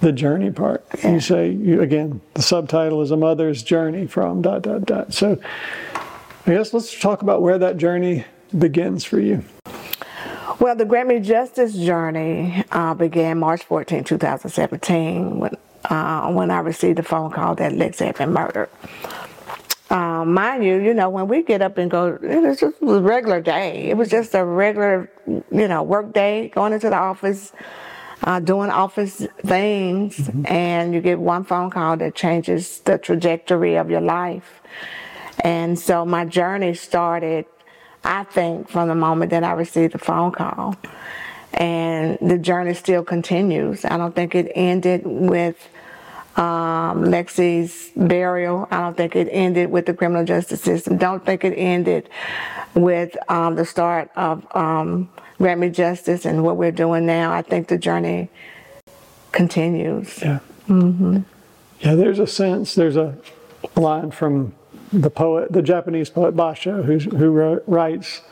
the 0.00 0.12
journey 0.12 0.50
part. 0.50 0.84
You 1.02 1.20
say, 1.20 1.50
you, 1.50 1.80
again, 1.80 2.20
the 2.34 2.42
subtitle 2.42 3.02
is 3.02 3.10
A 3.10 3.16
Mother's 3.16 3.62
Journey 3.62 4.06
from 4.06 4.42
dot, 4.42 4.62
dot, 4.62 4.84
dot. 4.84 5.12
So 5.12 5.40
I 6.46 6.50
guess 6.50 6.72
let's 6.72 6.98
talk 6.98 7.22
about 7.22 7.42
where 7.42 7.58
that 7.58 7.76
journey 7.76 8.24
begins 8.56 9.04
for 9.04 9.18
you. 9.18 9.44
Well, 10.58 10.74
the 10.74 10.84
Grant 10.84 11.24
Justice 11.24 11.74
journey 11.74 12.64
uh, 12.70 12.94
began 12.94 13.38
March 13.38 13.62
14, 13.64 14.04
2017, 14.04 15.38
when, 15.38 15.56
uh, 15.84 16.32
when 16.32 16.50
I 16.50 16.60
received 16.60 16.98
a 16.98 17.02
phone 17.02 17.30
call 17.30 17.54
that 17.56 17.72
Lex 17.72 17.98
had 17.98 18.16
been 18.16 18.32
murdered. 18.32 18.70
Um, 19.88 20.34
mind 20.34 20.64
you, 20.64 20.76
you 20.78 20.94
know, 20.94 21.08
when 21.08 21.28
we 21.28 21.42
get 21.42 21.62
up 21.62 21.78
and 21.78 21.88
go, 21.90 22.18
it 22.20 22.42
was 22.42 22.58
just 22.58 22.82
a 22.82 23.00
regular 23.00 23.40
day. 23.40 23.88
It 23.88 23.96
was 23.96 24.08
just 24.08 24.34
a 24.34 24.44
regular, 24.44 25.10
you 25.26 25.68
know, 25.68 25.82
work 25.84 26.12
day, 26.12 26.48
going 26.48 26.72
into 26.72 26.90
the 26.90 26.96
office, 26.96 27.52
uh, 28.24 28.40
doing 28.40 28.70
office 28.70 29.24
things, 29.44 30.16
mm-hmm. 30.16 30.46
and 30.46 30.92
you 30.92 31.00
get 31.00 31.20
one 31.20 31.44
phone 31.44 31.70
call 31.70 31.96
that 31.98 32.16
changes 32.16 32.80
the 32.80 32.98
trajectory 32.98 33.76
of 33.76 33.88
your 33.88 34.00
life. 34.00 34.60
And 35.44 35.78
so 35.78 36.04
my 36.04 36.24
journey 36.24 36.74
started, 36.74 37.46
I 38.02 38.24
think, 38.24 38.68
from 38.68 38.88
the 38.88 38.94
moment 38.96 39.30
that 39.30 39.44
I 39.44 39.52
received 39.52 39.94
the 39.94 39.98
phone 39.98 40.32
call. 40.32 40.74
And 41.52 42.18
the 42.20 42.38
journey 42.38 42.74
still 42.74 43.04
continues. 43.04 43.84
I 43.84 43.96
don't 43.96 44.14
think 44.14 44.34
it 44.34 44.50
ended 44.54 45.02
with 45.04 45.68
um, 46.36 47.04
Lexi's 47.04 47.90
burial. 47.96 48.68
I 48.70 48.80
don't 48.80 48.96
think 48.96 49.16
it 49.16 49.28
ended 49.30 49.70
with 49.70 49.86
the 49.86 49.94
criminal 49.94 50.24
justice 50.24 50.60
system. 50.60 50.98
Don't 50.98 51.24
think 51.24 51.44
it 51.44 51.54
ended 51.54 52.08
with 52.74 53.16
um, 53.30 53.54
the 53.56 53.64
start 53.64 54.10
of 54.16 54.46
um, 54.54 55.08
Grant 55.38 55.60
Me 55.60 55.70
Justice 55.70 56.24
and 56.24 56.44
what 56.44 56.56
we're 56.56 56.72
doing 56.72 57.06
now. 57.06 57.32
I 57.32 57.42
think 57.42 57.68
the 57.68 57.78
journey 57.78 58.30
continues. 59.32 60.20
Yeah. 60.20 60.40
Mm-hmm. 60.68 61.20
Yeah, 61.80 61.94
there's 61.94 62.18
a 62.18 62.26
sense, 62.26 62.74
there's 62.74 62.96
a 62.96 63.16
line 63.74 64.10
from 64.10 64.54
the 64.92 65.10
poet, 65.10 65.52
the 65.52 65.62
Japanese 65.62 66.10
poet 66.10 66.34
Basho, 66.34 66.84
who, 66.84 66.98
who 67.16 67.30
wrote, 67.30 67.62
writes, 67.66 68.22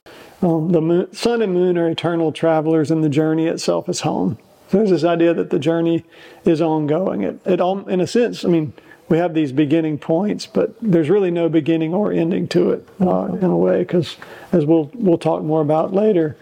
um, 0.42 0.72
the 0.72 0.80
moon, 0.80 1.12
sun 1.14 1.42
and 1.42 1.52
moon 1.52 1.78
are 1.78 1.88
eternal 1.88 2.32
travelers, 2.32 2.90
and 2.90 3.02
the 3.02 3.08
journey 3.08 3.46
itself 3.46 3.88
is 3.88 4.00
home. 4.00 4.38
There's 4.74 4.90
this 4.90 5.04
idea 5.04 5.32
that 5.34 5.50
the 5.50 5.60
journey 5.60 6.04
is 6.44 6.60
ongoing. 6.60 7.22
It, 7.22 7.40
it 7.46 7.60
all, 7.60 7.88
in 7.88 8.00
a 8.00 8.08
sense, 8.08 8.44
I 8.44 8.48
mean, 8.48 8.72
we 9.08 9.18
have 9.18 9.32
these 9.32 9.52
beginning 9.52 9.98
points, 9.98 10.46
but 10.46 10.74
there's 10.82 11.08
really 11.08 11.30
no 11.30 11.48
beginning 11.48 11.94
or 11.94 12.10
ending 12.10 12.48
to 12.48 12.72
it 12.72 12.88
uh, 13.00 13.26
in 13.26 13.44
a 13.44 13.56
way, 13.56 13.82
because 13.82 14.16
as 14.50 14.66
we'll 14.66 14.90
we'll 14.94 15.16
talk 15.16 15.44
more 15.44 15.60
about 15.60 15.92
later, 15.92 16.36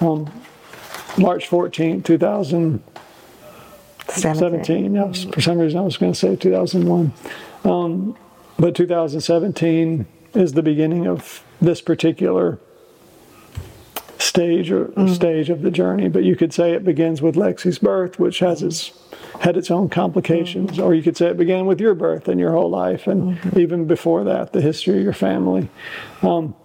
um, 0.00 0.32
March 1.18 1.46
14, 1.46 2.02
2017. 2.02 4.94
Yeah, 4.94 5.12
for 5.12 5.42
some 5.42 5.58
reason 5.58 5.78
I 5.78 5.82
was 5.82 5.98
going 5.98 6.12
to 6.12 6.18
say 6.18 6.36
2001, 6.36 7.12
um, 7.64 8.16
but 8.58 8.74
2017 8.74 10.06
is 10.32 10.54
the 10.54 10.62
beginning 10.62 11.06
of 11.06 11.44
this 11.60 11.82
particular 11.82 12.58
stage 14.34 14.68
or 14.72 14.86
mm-hmm. 14.86 15.14
stage 15.14 15.48
of 15.48 15.62
the 15.62 15.70
journey. 15.70 16.08
But 16.08 16.24
you 16.24 16.34
could 16.34 16.52
say 16.52 16.72
it 16.72 16.84
begins 16.84 17.22
with 17.22 17.36
Lexi's 17.36 17.78
birth, 17.78 18.18
which 18.18 18.40
has 18.40 18.62
its 18.62 18.92
had 19.40 19.56
its 19.56 19.70
own 19.70 19.88
complications, 19.88 20.72
mm-hmm. 20.72 20.82
or 20.82 20.92
you 20.92 21.04
could 21.04 21.16
say 21.16 21.28
it 21.28 21.36
began 21.36 21.66
with 21.66 21.80
your 21.80 21.94
birth 21.94 22.26
and 22.26 22.40
your 22.40 22.50
whole 22.50 22.68
life, 22.68 23.06
and 23.06 23.36
mm-hmm. 23.36 23.58
even 23.60 23.86
before 23.86 24.24
that, 24.24 24.52
the 24.52 24.60
history 24.60 24.98
of 24.98 25.04
your 25.04 25.12
family. 25.12 25.68
Um, 26.22 26.56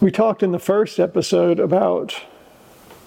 we 0.00 0.10
talked 0.10 0.42
in 0.42 0.52
the 0.52 0.58
first 0.58 1.00
episode 1.00 1.58
about 1.58 2.14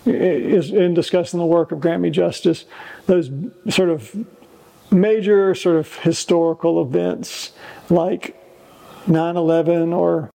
is 0.05 0.71
in 0.71 0.95
discussing 0.95 1.39
the 1.39 1.45
work 1.45 1.71
of 1.71 1.79
Grant 1.79 2.01
Me 2.01 2.09
Justice, 2.09 2.65
those 3.05 3.29
sort 3.69 3.89
of 3.89 4.25
major 4.89 5.53
sort 5.53 5.75
of 5.75 5.93
historical 5.97 6.81
events 6.81 7.51
like 7.89 8.41
9/11 9.05 9.95
or 9.95 10.31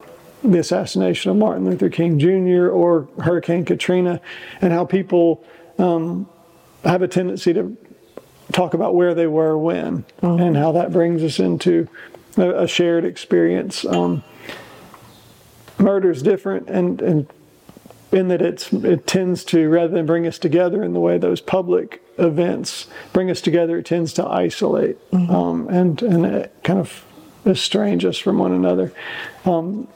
the 0.43 0.59
assassination 0.59 1.31
of 1.31 1.37
Martin 1.37 1.65
Luther 1.65 1.89
King 1.89 2.19
Jr. 2.19 2.69
or 2.69 3.07
Hurricane 3.21 3.65
Katrina, 3.65 4.21
and 4.61 4.71
how 4.71 4.85
people 4.85 5.43
um, 5.77 6.29
have 6.83 7.01
a 7.01 7.07
tendency 7.07 7.53
to 7.53 7.77
talk 8.51 8.73
about 8.73 8.95
where 8.95 9.13
they 9.13 9.27
were 9.27 9.57
when 9.57 10.03
mm-hmm. 10.21 10.41
and 10.41 10.57
how 10.57 10.71
that 10.71 10.91
brings 10.91 11.23
us 11.23 11.39
into 11.39 11.87
a, 12.37 12.63
a 12.63 12.67
shared 12.67 13.05
experience. 13.05 13.85
Um, 13.85 14.23
murder 15.77 16.11
is 16.11 16.21
different 16.21 16.69
and, 16.69 17.01
and 17.01 17.31
in 18.11 18.27
that 18.29 18.41
it's 18.41 18.73
it 18.73 19.05
tends 19.05 19.43
to 19.45 19.69
rather 19.69 19.93
than 19.93 20.05
bring 20.05 20.25
us 20.25 20.39
together 20.39 20.83
in 20.83 20.93
the 20.93 20.99
way 20.99 21.17
those 21.17 21.41
public 21.41 22.01
events 22.17 22.87
bring 23.13 23.29
us 23.29 23.39
together, 23.39 23.77
it 23.77 23.85
tends 23.85 24.13
to 24.13 24.25
isolate 24.25 24.97
mm-hmm. 25.11 25.33
um, 25.33 25.67
and 25.69 26.01
and 26.01 26.49
kind 26.63 26.79
of 26.79 27.05
estrange 27.45 28.03
us 28.05 28.17
from 28.17 28.39
one 28.39 28.51
another. 28.51 28.91
Um, 29.45 29.87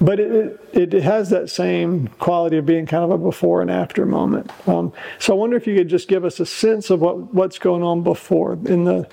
but 0.00 0.20
it, 0.20 0.60
it, 0.72 0.92
has 1.02 1.30
that 1.30 1.48
same 1.48 2.08
quality 2.18 2.58
of 2.58 2.66
being 2.66 2.86
kind 2.86 3.04
of 3.04 3.10
a 3.10 3.18
before 3.18 3.62
and 3.62 3.70
after 3.70 4.04
moment. 4.04 4.50
Um, 4.68 4.92
so 5.18 5.32
I 5.32 5.36
wonder 5.36 5.56
if 5.56 5.66
you 5.66 5.76
could 5.76 5.88
just 5.88 6.08
give 6.08 6.24
us 6.24 6.40
a 6.40 6.46
sense 6.46 6.90
of 6.90 7.00
what, 7.00 7.32
what's 7.34 7.58
going 7.58 7.82
on 7.82 8.02
before 8.02 8.54
in 8.64 8.84
the, 8.84 9.08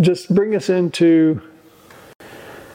just 0.00 0.32
bring 0.32 0.54
us 0.54 0.68
into 0.68 1.42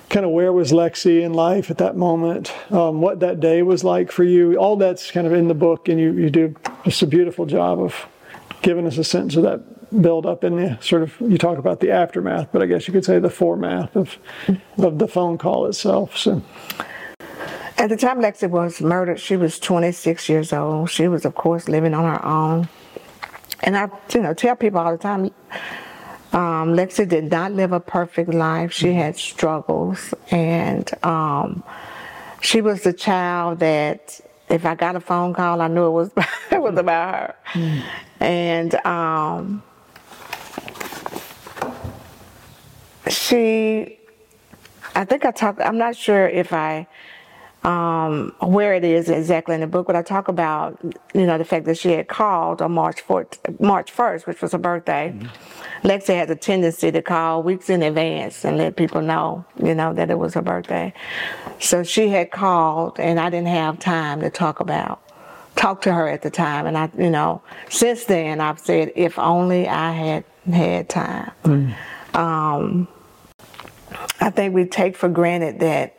kind 0.10 0.26
of 0.26 0.32
where 0.32 0.52
was 0.52 0.72
Lexi 0.72 1.22
in 1.22 1.34
life 1.34 1.72
at 1.72 1.80
that 1.80 1.96
moment, 1.96 2.54
um, 2.72 3.02
what 3.02 3.22
that 3.22 3.40
day 3.40 3.64
was 3.64 3.84
like 3.84 4.12
for 4.12 4.24
you. 4.24 4.56
All 4.58 4.76
that's 4.76 5.10
kind 5.10 5.26
of 5.26 5.34
in 5.34 5.48
the 5.48 5.56
book, 5.56 5.90
and 5.90 6.00
you, 6.00 6.14
you 6.14 6.30
do 6.30 6.56
just 6.84 7.02
a 7.02 7.08
beautiful 7.08 7.46
job 7.46 7.82
of 7.82 8.06
giving 8.62 8.86
us 8.86 8.98
a 8.98 9.04
sense 9.04 9.36
of 9.36 9.44
that 9.44 10.02
build 10.02 10.26
up 10.26 10.44
in 10.44 10.56
the 10.56 10.78
sort 10.82 11.04
of 11.04 11.16
you 11.20 11.38
talk 11.38 11.58
about 11.58 11.80
the 11.80 11.92
aftermath, 11.92 12.50
but 12.52 12.62
I 12.62 12.66
guess 12.66 12.88
you 12.88 12.94
could 12.94 13.06
say 13.06 13.20
the 13.20 13.30
foremath 13.30 13.96
of 13.96 14.18
of 14.78 15.00
the 15.00 15.08
phone 15.08 15.38
call 15.38 15.66
itself. 15.66 16.18
So. 16.18 16.42
At 17.78 17.90
the 17.90 17.98
time 17.98 18.20
Lexi 18.20 18.50
was 18.50 18.82
murdered, 18.82 19.20
she 19.20 19.36
was 19.36 19.60
26 19.60 20.30
years 20.30 20.54
old. 20.54 20.90
She 20.90 21.08
was, 21.08 21.26
of 21.26 21.36
course, 21.36 21.68
living 21.68 21.94
on 21.94 22.04
her 22.04 22.26
own. 22.26 22.70
And 23.62 23.78
I, 23.78 23.90
you 24.14 24.22
know, 24.22 24.34
tell 24.34 24.56
people 24.56 24.80
all 24.80 24.92
the 24.92 24.98
time, 24.98 25.32
um, 26.34 26.74
Lexi 26.76 27.08
did 27.08 27.30
not 27.30 27.52
live 27.52 27.72
a 27.72 27.80
perfect 27.80 28.34
life. 28.34 28.72
She 28.74 28.88
mm-hmm. 28.88 28.98
had 28.98 29.18
struggles, 29.18 30.14
and 30.32 30.90
um, 31.04 31.64
she 32.42 32.62
was 32.62 32.82
the 32.84 32.94
child 32.94 33.60
that 33.60 34.20
if 34.50 34.66
I 34.66 34.76
got 34.76 34.96
a 34.96 35.00
phone 35.00 35.34
call, 35.34 35.62
I 35.62 35.68
knew 35.68 35.86
it 35.86 35.92
was 35.92 36.12
it 36.52 36.62
was 36.62 36.78
about 36.78 37.14
her. 37.14 37.36
Mm. 37.54 37.84
And 38.20 38.86
um, 38.86 39.64
she, 43.08 44.00
I 44.96 45.06
think 45.06 45.26
I 45.26 45.32
talked. 45.32 45.62
I'm 45.62 45.78
not 45.78 45.96
sure 45.96 46.28
if 46.28 46.52
I 46.52 46.88
um, 47.64 48.36
where 48.42 48.74
it 48.74 48.84
is 48.84 49.10
exactly 49.10 49.56
in 49.56 49.62
the 49.62 49.68
book, 49.68 49.88
but 49.88 49.96
I 49.96 50.02
talk 50.02 50.28
about, 50.28 50.78
you 51.14 51.26
know, 51.26 51.38
the 51.38 51.46
fact 51.46 51.66
that 51.66 51.78
she 51.78 51.92
had 51.92 52.10
called 52.10 52.62
on 52.62 52.74
March 52.74 53.06
4th, 53.06 53.60
March 53.60 53.96
1st, 53.96 54.28
which 54.28 54.42
was 54.42 54.52
her 54.52 54.58
birthday. 54.58 55.14
Mm-hmm. 55.16 55.88
Lexi 55.88 56.16
has 56.16 56.30
a 56.30 56.36
tendency 56.36 56.92
to 56.92 57.02
call 57.02 57.42
weeks 57.42 57.70
in 57.70 57.82
advance 57.82 58.44
and 58.44 58.58
let 58.58 58.76
people 58.76 59.02
know, 59.02 59.46
you 59.62 59.74
know, 59.74 59.94
that 59.94 60.10
it 60.10 60.20
was 60.20 60.34
her 60.34 60.42
birthday. 60.42 60.94
So 61.60 61.84
she 61.84 62.10
had 62.10 62.32
called 62.32 63.00
and 63.00 63.20
I 63.20 63.30
didn't 63.30 63.48
have 63.48 63.80
time 63.80 64.20
to 64.22 64.30
talk 64.30 64.60
about, 64.60 65.02
talk 65.56 65.82
to 65.84 65.94
her 65.94 66.10
at 66.10 66.22
the 66.22 66.30
time. 66.30 66.66
And 66.66 66.78
I, 66.78 66.90
you 66.98 67.10
know, 67.10 67.42
since 67.70 68.06
then 68.06 68.42
I've 68.42 68.60
said, 68.60 68.92
if 68.96 69.18
only 69.18 69.70
I 69.70 69.92
had 69.92 70.26
had 70.52 70.90
time. 70.90 71.32
Mm-hmm. 71.44 72.18
Um, 72.18 72.88
I 74.20 74.30
think 74.30 74.54
we 74.54 74.66
take 74.66 74.98
for 74.98 75.10
granted 75.10 75.60
that 75.62 75.98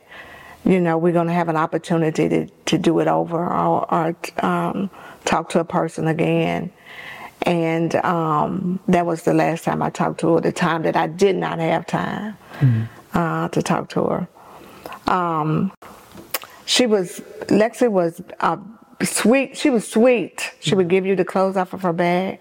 you 0.65 0.81
know, 0.81 0.97
we're 0.97 1.13
going 1.13 1.27
to 1.27 1.33
have 1.33 1.49
an 1.49 1.57
opportunity 1.57 2.29
to, 2.29 2.47
to 2.47 2.79
do 2.79 2.99
it 3.01 3.09
over 3.09 3.39
or, 3.39 3.93
or 3.93 4.17
um, 4.39 4.91
talk 5.25 5.51
to 5.51 5.61
a 5.61 5.65
person 5.65 6.09
again. 6.09 6.73
And 7.43 7.95
um, 7.97 8.81
that 8.89 9.05
was 9.05 9.23
the 9.23 9.35
last 9.35 9.65
time 9.65 9.83
I 9.83 9.91
talked 9.91 10.21
to 10.21 10.35
her, 10.35 10.41
the 10.41 10.53
time 10.53 10.83
that 10.85 10.97
I 10.97 11.07
did 11.07 11.37
not 11.37 11.59
have 11.59 11.87
time 11.87 12.37
mm-hmm. 12.59 12.85
uh, 13.17 13.49
to 13.49 13.63
talk 13.63 13.91
to 13.91 14.05
her. 14.05 14.29
Um, 15.07 15.73
she 16.65 16.87
was, 16.87 17.21
Lexi 17.49 17.91
was 17.91 18.23
uh, 18.41 18.57
sweet. 19.03 19.59
She 19.59 19.69
was 19.69 19.87
sweet. 19.87 20.53
She 20.61 20.75
would 20.75 20.89
give 20.89 21.05
you 21.05 21.15
the 21.15 21.25
clothes 21.25 21.59
off 21.59 21.75
of 21.75 21.83
her 21.83 21.93
bag. 21.93 22.41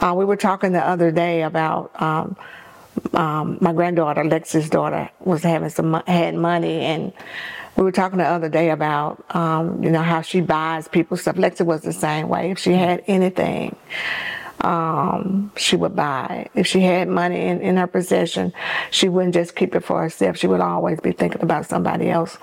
Uh, 0.00 0.14
we 0.16 0.24
were 0.24 0.36
talking 0.36 0.70
the 0.70 0.86
other 0.86 1.10
day 1.10 1.42
about 1.42 1.90
um, 3.14 3.58
my 3.60 3.72
granddaughter, 3.72 4.22
Lexi's 4.22 4.70
daughter, 4.70 5.10
was 5.20 5.42
having 5.42 5.70
some 5.70 6.02
had 6.06 6.34
money, 6.34 6.80
and 6.80 7.12
we 7.76 7.84
were 7.84 7.92
talking 7.92 8.18
the 8.18 8.24
other 8.24 8.48
day 8.48 8.70
about 8.70 9.24
um, 9.34 9.82
you 9.82 9.90
know 9.90 10.02
how 10.02 10.22
she 10.22 10.40
buys 10.40 10.88
people 10.88 11.16
stuff. 11.16 11.36
Lexi 11.36 11.64
was 11.64 11.82
the 11.82 11.92
same 11.92 12.28
way. 12.28 12.50
If 12.50 12.58
she 12.58 12.72
had 12.72 13.04
anything, 13.06 13.76
um, 14.60 15.52
she 15.56 15.76
would 15.76 15.94
buy. 15.94 16.48
If 16.54 16.66
she 16.66 16.80
had 16.80 17.08
money 17.08 17.46
in, 17.46 17.60
in 17.60 17.76
her 17.76 17.86
possession, 17.86 18.52
she 18.90 19.08
wouldn't 19.08 19.34
just 19.34 19.54
keep 19.54 19.74
it 19.74 19.84
for 19.84 20.02
herself. 20.02 20.36
She 20.36 20.46
would 20.46 20.60
always 20.60 21.00
be 21.00 21.12
thinking 21.12 21.42
about 21.42 21.66
somebody 21.66 22.10
else. 22.10 22.38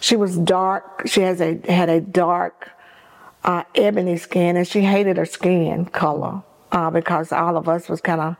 She 0.00 0.16
was 0.16 0.36
dark. 0.36 1.06
She 1.06 1.20
has 1.20 1.40
a 1.40 1.60
had 1.70 1.88
a 1.88 2.00
dark 2.00 2.70
uh, 3.44 3.64
ebony 3.74 4.16
skin, 4.16 4.56
and 4.56 4.66
she 4.66 4.82
hated 4.82 5.16
her 5.16 5.26
skin 5.26 5.86
color 5.86 6.42
uh, 6.72 6.90
because 6.90 7.32
all 7.32 7.56
of 7.56 7.68
us 7.68 7.88
was 7.88 8.00
kind 8.00 8.20
of, 8.20 8.36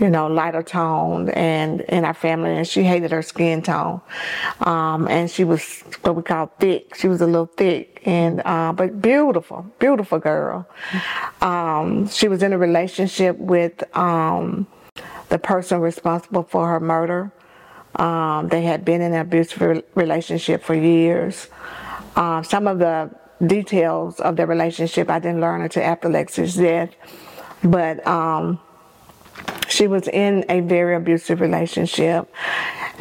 you 0.00 0.08
know, 0.08 0.26
lighter 0.26 0.62
toned 0.62 1.30
and 1.30 1.82
in 1.82 2.04
our 2.04 2.14
family, 2.14 2.56
and 2.56 2.66
she 2.66 2.82
hated 2.82 3.12
her 3.12 3.22
skin 3.22 3.62
tone, 3.62 4.00
um, 4.60 5.06
and 5.08 5.30
she 5.30 5.44
was 5.44 5.82
what 6.02 6.16
we 6.16 6.22
call 6.22 6.46
thick. 6.58 6.94
She 6.94 7.06
was 7.06 7.20
a 7.20 7.26
little 7.26 7.46
thick 7.46 8.02
and 8.04 8.40
uh, 8.44 8.72
but 8.72 9.00
beautiful, 9.02 9.66
beautiful 9.78 10.18
girl. 10.18 10.66
Um, 11.42 12.08
she 12.08 12.28
was 12.28 12.42
in 12.42 12.52
a 12.52 12.58
relationship 12.58 13.36
with 13.38 13.84
um, 13.96 14.66
the 15.28 15.38
person 15.38 15.80
responsible 15.80 16.44
for 16.44 16.66
her 16.68 16.80
murder. 16.80 17.30
Um, 17.96 18.48
they 18.48 18.62
had 18.62 18.84
been 18.84 19.00
in 19.00 19.12
an 19.12 19.20
abusive 19.20 19.84
relationship 19.94 20.62
for 20.62 20.74
years. 20.74 21.48
Uh, 22.14 22.42
some 22.42 22.66
of 22.66 22.78
the 22.78 23.10
details 23.46 24.20
of 24.20 24.36
their 24.36 24.46
relationship 24.46 25.10
I 25.10 25.18
didn't 25.18 25.40
learn 25.40 25.60
until 25.60 25.82
after 25.82 26.08
Lexi's 26.08 26.56
death. 26.56 26.90
But 27.62 28.06
um, 28.06 28.60
she 29.68 29.86
was 29.86 30.08
in 30.08 30.44
a 30.48 30.60
very 30.60 30.94
abusive 30.94 31.40
relationship. 31.40 32.32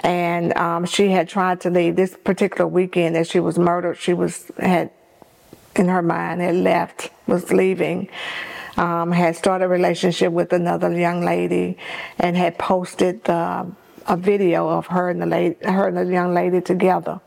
And 0.03 0.55
um, 0.57 0.85
she 0.85 1.09
had 1.09 1.27
tried 1.29 1.61
to 1.61 1.69
leave 1.69 1.95
this 1.95 2.15
particular 2.23 2.67
weekend 2.67 3.15
that 3.15 3.27
she 3.27 3.39
was 3.39 3.57
murdered 3.57 3.97
she 3.97 4.13
was 4.13 4.51
had 4.59 4.91
in 5.75 5.87
her 5.87 6.01
mind 6.01 6.41
had 6.41 6.55
left 6.55 7.09
was 7.27 7.51
leaving 7.51 8.07
um, 8.77 9.11
had 9.11 9.35
started 9.35 9.65
a 9.65 9.67
relationship 9.67 10.31
with 10.31 10.53
another 10.53 10.91
young 10.91 11.23
lady 11.23 11.77
and 12.19 12.37
had 12.37 12.57
posted 12.57 13.23
the, 13.23 13.71
a 14.07 14.17
video 14.17 14.69
of 14.69 14.87
her 14.87 15.09
and 15.09 15.21
the 15.21 15.25
lady 15.25 15.55
her 15.63 15.87
and 15.87 15.97
the 15.97 16.05
young 16.05 16.33
lady 16.33 16.61
together. 16.61 17.19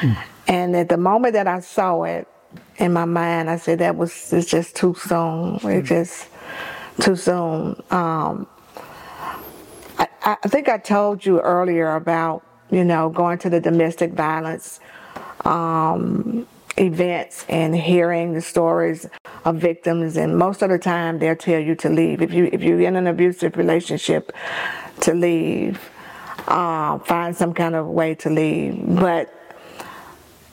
Mm. 0.00 0.16
and 0.48 0.76
at 0.76 0.88
the 0.88 0.96
moment 0.96 1.34
that 1.34 1.46
i 1.46 1.60
saw 1.60 2.02
it 2.04 2.26
in 2.76 2.92
my 2.92 3.04
mind 3.04 3.50
i 3.50 3.56
said 3.56 3.78
that 3.78 3.96
was 3.96 4.32
it's 4.32 4.48
just 4.48 4.74
too 4.76 4.94
soon. 4.94 5.56
It 5.64 5.82
just 5.82 6.28
too 7.00 7.16
soon. 7.16 7.82
Um, 7.90 8.46
I, 9.98 10.08
I, 10.24 10.48
think 10.48 10.68
I 10.68 10.78
told 10.78 11.24
you 11.24 11.40
earlier 11.40 11.94
about, 11.94 12.42
you 12.70 12.84
know, 12.84 13.08
going 13.08 13.38
to 13.38 13.50
the 13.50 13.60
domestic 13.60 14.12
violence 14.12 14.80
um, 15.44 16.46
events 16.76 17.46
and 17.48 17.74
hearing 17.74 18.32
the 18.32 18.40
stories 18.40 19.06
of 19.44 19.56
victims. 19.56 20.16
And 20.16 20.36
most 20.36 20.62
of 20.62 20.70
the 20.70 20.78
time, 20.78 21.18
they'll 21.18 21.36
tell 21.36 21.60
you 21.60 21.74
to 21.76 21.88
leave. 21.88 22.22
If 22.22 22.32
you 22.32 22.50
if 22.52 22.62
you're 22.62 22.80
in 22.80 22.96
an 22.96 23.06
abusive 23.06 23.56
relationship, 23.56 24.32
to 25.00 25.14
leave. 25.14 25.90
Uh, 26.48 26.98
find 27.00 27.36
some 27.36 27.52
kind 27.52 27.74
of 27.74 27.86
way 27.86 28.14
to 28.14 28.30
leave. 28.30 28.80
But 28.86 29.32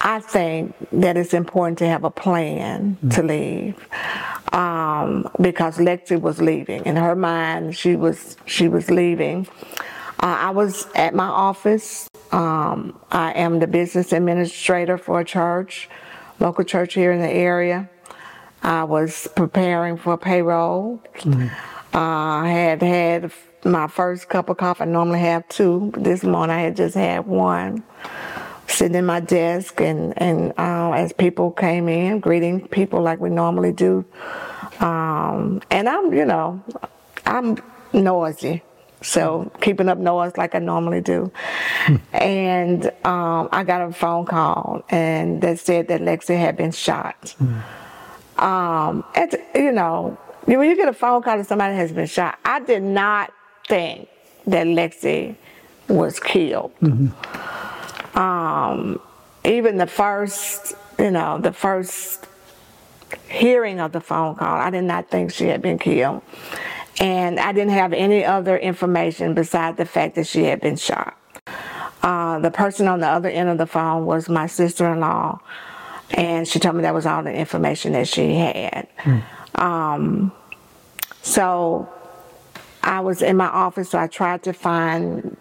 I 0.05 0.19
think 0.19 0.75
that 0.91 1.15
it's 1.15 1.33
important 1.33 1.77
to 1.79 1.87
have 1.87 2.03
a 2.03 2.11
plan 2.11 2.97
mm-hmm. 2.97 3.09
to 3.09 3.23
leave 3.23 4.53
um, 4.53 5.29
because 5.39 5.77
Lexi 5.77 6.19
was 6.19 6.41
leaving. 6.41 6.85
In 6.85 6.97
her 6.97 7.15
mind, 7.15 7.77
she 7.77 7.95
was 7.95 8.35
she 8.45 8.67
was 8.67 8.91
leaving. 8.91 9.47
Uh, 10.19 10.37
I 10.39 10.49
was 10.49 10.87
at 10.93 11.15
my 11.15 11.27
office. 11.27 12.09
Um, 12.33 12.99
I 13.11 13.31
am 13.33 13.59
the 13.59 13.67
business 13.67 14.11
administrator 14.11 14.97
for 14.97 15.21
a 15.21 15.25
church, 15.25 15.89
local 16.39 16.65
church 16.65 16.95
here 16.95 17.13
in 17.13 17.21
the 17.21 17.31
area. 17.31 17.89
I 18.61 18.83
was 18.83 19.29
preparing 19.35 19.97
for 19.97 20.17
payroll. 20.17 21.01
Mm-hmm. 21.19 21.47
Uh, 21.95 22.43
I 22.43 22.49
had 22.49 22.81
had 22.81 23.31
my 23.63 23.87
first 23.87 24.27
cup 24.27 24.49
of 24.49 24.57
coffee. 24.57 24.83
I 24.83 24.85
normally 24.85 25.19
have 25.19 25.47
two. 25.47 25.93
This 25.95 26.23
morning 26.23 26.55
I 26.55 26.61
had 26.61 26.75
just 26.75 26.95
had 26.95 27.25
one 27.25 27.83
sitting 28.83 28.97
in 28.97 29.05
my 29.05 29.21
desk 29.21 29.79
and, 29.79 30.13
and 30.21 30.51
uh, 30.57 30.91
as 30.91 31.13
people 31.13 31.51
came 31.51 31.87
in, 31.87 32.19
greeting 32.19 32.67
people 32.67 33.01
like 33.01 33.17
we 33.17 33.29
normally 33.29 33.71
do. 33.71 34.03
Um, 34.81 35.61
and 35.71 35.87
I'm, 35.87 36.13
you 36.13 36.25
know, 36.25 36.61
I'm 37.25 37.57
noisy. 37.93 38.61
So 39.01 39.49
keeping 39.61 39.87
up 39.87 39.99
noise 39.99 40.35
like 40.35 40.53
I 40.53 40.59
normally 40.59 40.99
do. 40.99 41.31
and 42.11 42.87
um, 43.05 43.47
I 43.53 43.63
got 43.63 43.87
a 43.87 43.93
phone 43.93 44.25
call 44.25 44.83
and 44.89 45.41
that 45.41 45.59
said 45.59 45.87
that 45.87 46.01
Lexi 46.01 46.37
had 46.37 46.57
been 46.57 46.73
shot. 46.73 47.35
Mm. 47.41 48.43
Um, 48.43 49.05
and, 49.15 49.33
you 49.55 49.71
know, 49.71 50.17
when 50.43 50.69
you 50.69 50.75
get 50.75 50.89
a 50.89 50.93
phone 50.93 51.21
call 51.23 51.37
that 51.37 51.47
somebody 51.47 51.73
has 51.75 51.93
been 51.93 52.07
shot, 52.07 52.37
I 52.43 52.59
did 52.59 52.83
not 52.83 53.31
think 53.69 54.09
that 54.45 54.67
Lexi 54.67 55.37
was 55.87 56.19
killed. 56.19 56.73
Mm-hmm. 56.81 57.52
Um, 58.15 58.99
even 59.43 59.77
the 59.77 59.87
first, 59.87 60.73
you 60.99 61.11
know, 61.11 61.39
the 61.39 61.53
first 61.53 62.27
hearing 63.27 63.79
of 63.79 63.91
the 63.91 64.01
phone 64.01 64.35
call, 64.35 64.55
I 64.55 64.69
did 64.69 64.83
not 64.83 65.09
think 65.09 65.31
she 65.31 65.45
had 65.45 65.61
been 65.61 65.79
killed. 65.79 66.21
And 66.99 67.39
I 67.39 67.51
didn't 67.51 67.73
have 67.73 67.91
any 67.93 68.23
other 68.23 68.57
information 68.57 69.33
besides 69.33 69.77
the 69.77 69.85
fact 69.85 70.15
that 70.15 70.27
she 70.27 70.43
had 70.43 70.61
been 70.61 70.75
shot. 70.75 71.17
Uh, 72.03 72.39
the 72.39 72.51
person 72.51 72.87
on 72.87 72.99
the 72.99 73.07
other 73.07 73.29
end 73.29 73.49
of 73.49 73.57
the 73.57 73.65
phone 73.65 74.05
was 74.05 74.29
my 74.29 74.45
sister 74.45 74.91
in 74.91 74.99
law, 74.99 75.39
and 76.11 76.47
she 76.47 76.59
told 76.59 76.75
me 76.75 76.81
that 76.81 76.93
was 76.93 77.05
all 77.05 77.23
the 77.23 77.33
information 77.33 77.93
that 77.93 78.07
she 78.07 78.35
had. 78.35 78.87
Mm. 78.99 79.23
Um, 79.59 80.31
so 81.21 81.89
I 82.83 82.99
was 82.99 83.21
in 83.21 83.37
my 83.37 83.47
office, 83.47 83.89
so 83.91 83.97
I 83.97 84.07
tried 84.07 84.43
to 84.43 84.53
find, 84.53 85.37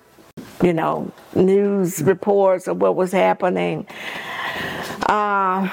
you 0.62 0.72
know, 0.72 1.10
news 1.34 2.02
reports 2.02 2.68
of 2.68 2.80
what 2.80 2.96
was 2.96 3.12
happening. 3.12 3.86
Uh, 5.08 5.68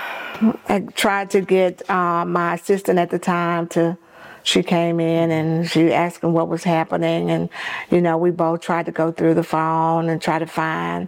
I 0.68 0.88
tried 0.96 1.30
to 1.32 1.42
get 1.42 1.88
uh, 1.90 2.26
my 2.26 2.56
assistant 2.56 2.98
at 3.00 3.10
the 3.10 3.20
time 3.20 3.68
to 3.70 3.98
she 4.44 4.64
came 4.64 5.00
in 5.00 5.32
and 5.32 5.70
she 5.70 5.94
asked 5.94 6.24
him 6.24 6.34
what 6.34 6.48
was 6.48 6.64
happening 6.64 7.30
and 7.30 7.50
you 7.92 8.02
know 8.02 8.18
we 8.18 8.32
both 8.32 8.62
tried 8.62 8.86
to 8.86 8.92
go 8.92 9.12
through 9.12 9.34
the 9.34 9.44
phone 9.44 10.10
and 10.10 10.22
try 10.22 10.40
to 10.40 10.46
find 10.46 11.08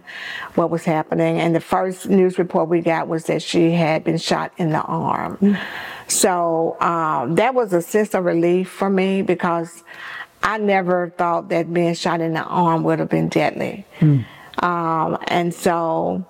what 0.54 0.70
was 0.70 0.84
happening 0.84 1.40
and 1.40 1.54
the 1.54 1.60
first 1.60 2.08
news 2.08 2.38
report 2.38 2.68
we 2.68 2.80
got 2.80 3.08
was 3.08 3.24
that 3.24 3.42
she 3.42 3.72
had 3.72 4.04
been 4.04 4.18
shot 4.18 4.52
in 4.58 4.70
the 4.70 4.82
arm 4.82 5.36
mm. 5.38 5.60
so 6.06 6.76
um, 6.80 7.34
that 7.34 7.54
was 7.54 7.72
a 7.72 7.82
sense 7.82 8.14
of 8.14 8.24
relief 8.24 8.68
for 8.68 8.90
me 8.90 9.22
because 9.22 9.82
i 10.42 10.58
never 10.58 11.10
thought 11.10 11.48
that 11.48 11.72
being 11.72 11.94
shot 11.94 12.20
in 12.20 12.34
the 12.34 12.42
arm 12.42 12.82
would 12.82 12.98
have 12.98 13.08
been 13.08 13.28
deadly 13.28 13.84
mm. 14.00 14.24
um, 14.62 15.18
and 15.28 15.54
so 15.54 16.24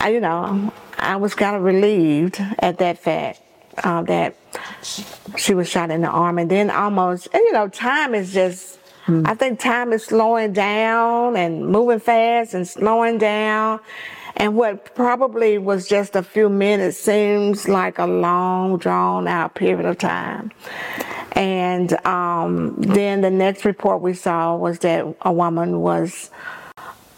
I, 0.00 0.10
you 0.10 0.20
know 0.20 0.72
i 0.98 1.16
was 1.16 1.34
kind 1.34 1.56
of 1.56 1.62
relieved 1.62 2.40
at 2.58 2.78
that 2.78 2.98
fact 2.98 3.40
uh, 3.82 4.02
that 4.02 4.34
she 5.36 5.54
was 5.54 5.68
shot 5.68 5.90
in 5.90 6.02
the 6.02 6.08
arm, 6.08 6.38
and 6.38 6.50
then 6.50 6.70
almost, 6.70 7.28
and 7.32 7.42
you 7.44 7.52
know, 7.52 7.68
time 7.68 8.14
is 8.14 8.32
just. 8.32 8.78
Hmm. 9.04 9.22
I 9.24 9.34
think 9.34 9.60
time 9.60 9.92
is 9.92 10.04
slowing 10.04 10.52
down 10.52 11.36
and 11.36 11.68
moving 11.68 12.00
fast 12.00 12.54
and 12.54 12.66
slowing 12.66 13.18
down. 13.18 13.78
And 14.34 14.56
what 14.56 14.96
probably 14.96 15.58
was 15.58 15.86
just 15.86 16.16
a 16.16 16.24
few 16.24 16.48
minutes 16.48 16.98
seems 16.98 17.68
like 17.68 17.98
a 17.98 18.06
long, 18.06 18.78
drawn 18.78 19.28
out 19.28 19.54
period 19.54 19.86
of 19.86 19.98
time. 19.98 20.50
And 21.36 21.92
um, 22.06 22.74
then 22.78 23.20
the 23.20 23.30
next 23.30 23.64
report 23.64 24.00
we 24.00 24.14
saw 24.14 24.56
was 24.56 24.78
that 24.80 25.04
a 25.20 25.32
woman 25.32 25.80
was 25.80 26.30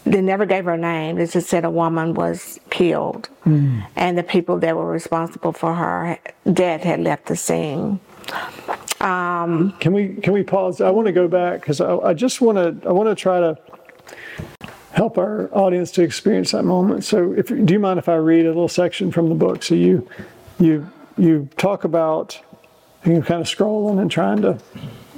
they 0.04 0.20
never 0.20 0.44
gave 0.44 0.64
her 0.64 0.76
name. 0.76 1.16
They 1.16 1.26
just 1.26 1.48
said 1.48 1.64
a 1.64 1.70
woman 1.70 2.14
was 2.14 2.58
killed, 2.70 3.28
mm. 3.46 3.86
and 3.94 4.18
the 4.18 4.22
people 4.22 4.58
that 4.58 4.76
were 4.76 4.90
responsible 4.90 5.52
for 5.52 5.74
her 5.74 6.18
death 6.50 6.82
had 6.82 7.00
left 7.00 7.26
the 7.26 7.36
scene. 7.36 8.00
Um, 9.00 9.72
can 9.78 9.92
we 9.92 10.14
can 10.14 10.32
we 10.32 10.42
pause? 10.42 10.80
I 10.80 10.90
want 10.90 11.06
to 11.06 11.12
go 11.12 11.28
back 11.28 11.60
because 11.60 11.80
I, 11.80 11.96
I 11.98 12.14
just 12.14 12.40
want 12.40 12.58
to 12.58 12.88
I 12.88 12.92
want 12.92 13.08
to 13.08 13.14
try 13.14 13.38
to 13.38 13.58
help 14.92 15.18
our 15.18 15.48
audience 15.52 15.92
to 15.92 16.02
experience 16.02 16.50
that 16.50 16.64
moment. 16.64 17.04
So, 17.04 17.32
if 17.32 17.48
do 17.48 17.72
you 17.72 17.78
mind 17.78 17.98
if 17.98 18.08
I 18.08 18.16
read 18.16 18.46
a 18.46 18.48
little 18.48 18.68
section 18.68 19.12
from 19.12 19.28
the 19.28 19.34
book? 19.34 19.62
So 19.62 19.74
you 19.74 20.08
you 20.58 20.90
you 21.16 21.48
talk 21.56 21.84
about 21.84 22.40
you 23.04 23.22
kind 23.22 23.40
of 23.40 23.46
scrolling 23.46 24.00
and 24.00 24.10
trying 24.10 24.42
to 24.42 24.58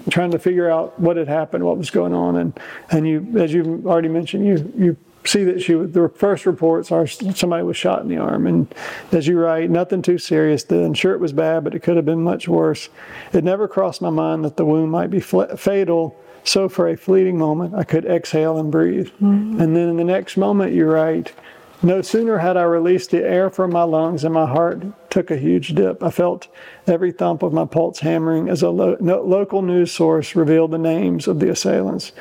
trying 0.08 0.30
to 0.30 0.38
figure 0.38 0.70
out 0.70 0.98
what 0.98 1.16
had 1.16 1.28
happened, 1.28 1.64
what 1.64 1.78
was 1.78 1.90
going 1.90 2.14
on, 2.14 2.36
and 2.36 2.58
and 2.90 3.06
you, 3.06 3.34
as 3.38 3.52
you 3.52 3.82
already 3.86 4.08
mentioned, 4.08 4.46
you 4.46 4.72
you 4.76 4.96
see 5.24 5.44
that 5.44 5.60
she 5.60 5.74
the 5.74 6.08
first 6.08 6.46
reports 6.46 6.90
are 6.90 7.06
somebody 7.06 7.62
was 7.62 7.76
shot 7.76 8.02
in 8.02 8.08
the 8.08 8.16
arm, 8.16 8.46
and 8.46 8.74
as 9.12 9.26
you 9.26 9.38
write, 9.38 9.70
nothing 9.70 10.02
too 10.02 10.18
serious. 10.18 10.64
Then 10.64 10.94
sure 10.94 11.12
it 11.12 11.20
was 11.20 11.32
bad, 11.32 11.64
but 11.64 11.74
it 11.74 11.80
could 11.80 11.96
have 11.96 12.06
been 12.06 12.22
much 12.22 12.48
worse. 12.48 12.88
It 13.32 13.44
never 13.44 13.68
crossed 13.68 14.00
my 14.00 14.10
mind 14.10 14.44
that 14.44 14.56
the 14.56 14.64
wound 14.64 14.90
might 14.90 15.10
be 15.10 15.20
fatal. 15.20 16.16
So 16.42 16.70
for 16.70 16.88
a 16.88 16.96
fleeting 16.96 17.36
moment, 17.36 17.74
I 17.74 17.84
could 17.84 18.06
exhale 18.06 18.58
and 18.58 18.72
breathe. 18.72 19.08
Mm-hmm. 19.20 19.60
And 19.60 19.76
then 19.76 19.90
in 19.90 19.96
the 19.98 20.04
next 20.04 20.38
moment, 20.38 20.72
you 20.72 20.86
write, 20.86 21.34
no 21.82 22.02
sooner 22.02 22.38
had 22.38 22.56
I 22.56 22.62
released 22.62 23.10
the 23.10 23.24
air 23.24 23.50
from 23.50 23.72
my 23.72 23.82
lungs 23.82 24.24
and 24.24 24.34
my 24.34 24.46
heart 24.46 24.82
took 25.10 25.30
a 25.30 25.36
huge 25.36 25.74
dip. 25.74 26.02
I 26.02 26.10
felt 26.10 26.48
every 26.86 27.12
thump 27.12 27.42
of 27.42 27.52
my 27.52 27.64
pulse 27.64 28.00
hammering 28.00 28.48
as 28.48 28.62
a 28.62 28.70
lo- 28.70 28.96
no, 29.00 29.22
local 29.22 29.62
news 29.62 29.92
source 29.92 30.36
revealed 30.36 30.72
the 30.72 30.78
names 30.78 31.26
of 31.26 31.40
the 31.40 31.50
assailants. 31.50 32.12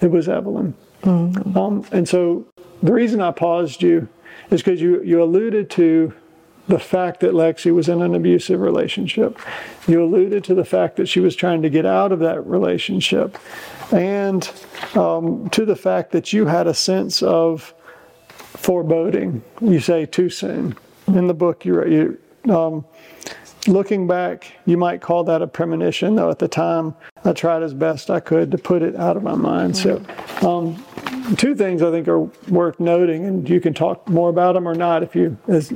It 0.00 0.10
was 0.10 0.28
Evelyn. 0.28 0.74
Mm-hmm. 1.02 1.58
Um, 1.58 1.84
and 1.92 2.08
so 2.08 2.46
the 2.82 2.92
reason 2.92 3.20
I 3.20 3.32
paused 3.32 3.82
you 3.82 4.08
is 4.50 4.62
because 4.62 4.80
you, 4.80 5.02
you 5.02 5.22
alluded 5.22 5.70
to 5.70 6.12
the 6.68 6.78
fact 6.78 7.20
that 7.20 7.32
Lexi 7.32 7.74
was 7.74 7.88
in 7.88 8.00
an 8.00 8.14
abusive 8.14 8.60
relationship. 8.60 9.38
You 9.88 10.04
alluded 10.04 10.44
to 10.44 10.54
the 10.54 10.64
fact 10.64 10.96
that 10.96 11.08
she 11.08 11.18
was 11.18 11.34
trying 11.34 11.62
to 11.62 11.70
get 11.70 11.84
out 11.84 12.12
of 12.12 12.20
that 12.20 12.46
relationship, 12.46 13.38
and 13.90 14.48
um, 14.94 15.50
to 15.50 15.64
the 15.64 15.74
fact 15.74 16.12
that 16.12 16.32
you 16.32 16.46
had 16.46 16.68
a 16.68 16.74
sense 16.74 17.22
of 17.22 17.74
foreboding. 18.60 19.42
You 19.60 19.80
say 19.80 20.06
too 20.06 20.28
soon. 20.28 20.76
In 21.06 21.26
the 21.26 21.34
book, 21.34 21.64
you, 21.64 22.18
you 22.44 22.54
um, 22.54 22.84
looking 23.66 24.06
back, 24.06 24.52
you 24.66 24.76
might 24.76 25.00
call 25.00 25.24
that 25.24 25.42
a 25.42 25.46
premonition, 25.46 26.14
though 26.14 26.30
at 26.30 26.38
the 26.38 26.48
time 26.48 26.94
I 27.24 27.32
tried 27.32 27.62
as 27.62 27.74
best 27.74 28.10
I 28.10 28.20
could 28.20 28.50
to 28.50 28.58
put 28.58 28.82
it 28.82 28.94
out 28.96 29.16
of 29.16 29.22
my 29.22 29.34
mind. 29.34 29.76
So, 29.76 30.04
um, 30.42 30.84
two 31.36 31.54
things 31.54 31.82
I 31.82 31.90
think 31.90 32.06
are 32.06 32.20
worth 32.48 32.78
noting, 32.78 33.24
and 33.24 33.48
you 33.48 33.60
can 33.60 33.74
talk 33.74 34.08
more 34.08 34.28
about 34.28 34.52
them 34.52 34.68
or 34.68 34.74
not 34.74 35.02
if 35.02 35.16
you, 35.16 35.36
as, 35.48 35.72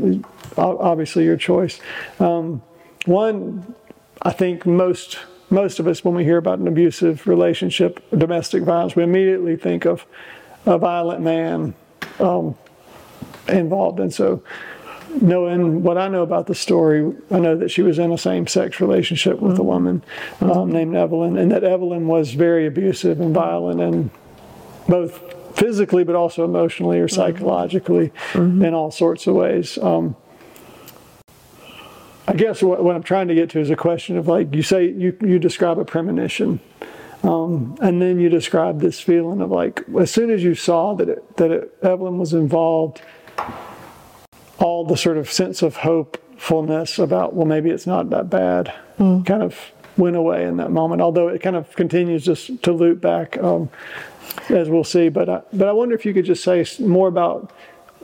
obviously 0.57 1.25
your 1.25 1.37
choice. 1.37 1.81
Um, 2.20 2.62
one, 3.07 3.75
I 4.23 4.31
think 4.31 4.66
most 4.66 5.18
most 5.51 5.79
of 5.79 5.87
us, 5.87 6.05
when 6.05 6.14
we 6.14 6.25
hear 6.25 6.38
about 6.38 6.59
an 6.59 6.66
abusive 6.66 7.27
relationship, 7.27 8.03
domestic 8.16 8.62
violence, 8.62 8.97
we 8.97 9.03
immediately 9.03 9.57
think 9.57 9.85
of 9.85 10.05
a 10.66 10.79
violent 10.79 11.20
man 11.20 11.75
um, 12.18 12.57
involved. 13.48 14.00
And 14.00 14.12
so, 14.12 14.42
knowing 15.20 15.83
what 15.83 15.98
I 15.98 16.09
know 16.09 16.22
about 16.22 16.46
the 16.46 16.54
story, 16.54 17.14
I 17.30 17.38
know 17.38 17.57
that 17.57 17.70
she 17.70 17.83
was 17.83 17.98
in 17.98 18.12
a 18.12 18.18
same 18.18 18.46
sex 18.46 18.80
relationship 18.80 19.40
with 19.40 19.52
mm-hmm. 19.52 19.61
a 19.61 19.64
woman 19.64 20.04
um, 20.40 20.48
mm-hmm. 20.48 20.72
named 20.72 20.96
Evelyn, 20.96 21.37
and 21.38 21.50
that 21.52 21.64
Evelyn 21.64 22.07
was 22.07 22.33
very 22.33 22.66
abusive 22.66 23.20
and 23.20 23.35
violent, 23.35 23.80
and 23.80 24.11
both 24.88 25.20
physically 25.57 26.04
but 26.04 26.16
also 26.16 26.44
emotionally 26.44 26.98
or 26.98 27.07
mm-hmm. 27.07 27.14
psychologically 27.14 28.12
mm-hmm. 28.33 28.64
in 28.64 28.74
all 28.74 28.90
sorts 28.90 29.26
of 29.26 29.35
ways. 29.35 29.78
Um, 29.78 30.16
I 32.26 32.33
guess 32.33 32.62
what, 32.62 32.83
what, 32.83 32.96
I'm 32.96 33.02
trying 33.02 33.28
to 33.28 33.35
get 33.35 33.50
to 33.50 33.61
is 33.61 33.70
a 33.70 33.76
question 33.76 34.16
of 34.16 34.28
like 34.28 34.54
you 34.54 34.62
say 34.62 34.88
you 34.88 35.16
you 35.20 35.38
describe 35.38 35.78
a 35.78 35.85
premonition, 35.85 36.59
um, 37.22 37.76
and 37.83 38.00
then 38.00 38.18
you 38.18 38.30
describe 38.30 38.80
this 38.80 38.98
feeling 38.98 39.42
of 39.42 39.50
like 39.50 39.85
as 40.00 40.11
soon 40.11 40.30
as 40.30 40.42
you 40.42 40.54
saw 40.54 40.94
that 40.94 41.09
it, 41.09 41.37
that 41.37 41.50
it, 41.50 41.78
Evelyn 41.83 42.18
was 42.18 42.33
involved, 42.33 43.02
all 44.59 44.85
the 44.85 44.97
sort 44.97 45.16
of 45.16 45.31
sense 45.31 45.62
of 45.62 45.77
hopefulness 45.77 46.99
about, 46.99 47.35
well, 47.35 47.47
maybe 47.47 47.70
it's 47.70 47.87
not 47.87 48.11
that 48.11 48.31
bad, 48.31 48.73
mm. 48.99 49.25
kind 49.27 49.42
of 49.42 49.73
went 49.97 50.16
away 50.16 50.44
in 50.44 50.57
that 50.57 50.70
moment. 50.70 51.01
Although 51.01 51.29
it 51.29 51.42
kind 51.42 51.57
of 51.57 51.75
continues 51.77 52.25
just 52.25 52.62
to 52.62 52.73
loop 52.73 53.01
back, 53.01 53.37
um, 53.38 53.70
as 54.49 54.68
we'll 54.68 54.85
see. 54.85 55.09
But 55.09 55.29
I, 55.29 55.42
but 55.53 55.68
I 55.68 55.73
wonder 55.73 55.94
if 55.94 56.05
you 56.05 56.14
could 56.14 56.25
just 56.25 56.42
say 56.42 56.64
more 56.81 57.09
about 57.09 57.53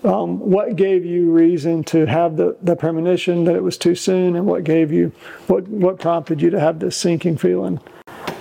um, 0.05 0.39
what 0.39 0.77
gave 0.77 1.05
you 1.05 1.31
reason 1.31 1.85
to 1.85 2.07
have 2.07 2.37
the, 2.37 2.57
the 2.63 2.77
premonition 2.77 3.45
that 3.45 3.57
it 3.57 3.63
was 3.63 3.77
too 3.77 3.95
soon, 3.95 4.37
and 4.37 4.47
what 4.47 4.65
gave 4.65 4.93
you 4.93 5.13
what 5.47 5.67
what 5.69 5.99
prompted 5.99 6.41
you 6.41 6.51
to 6.51 6.61
have 6.61 6.79
this 6.79 6.97
sinking 6.97 7.37
feeling. 7.37 7.81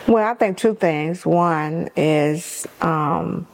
Well, 0.08 0.28
I 0.28 0.34
think 0.34 0.58
two 0.58 0.73
things. 0.75 1.25
One 1.25 1.89
is 1.95 2.65
um, 2.82 3.47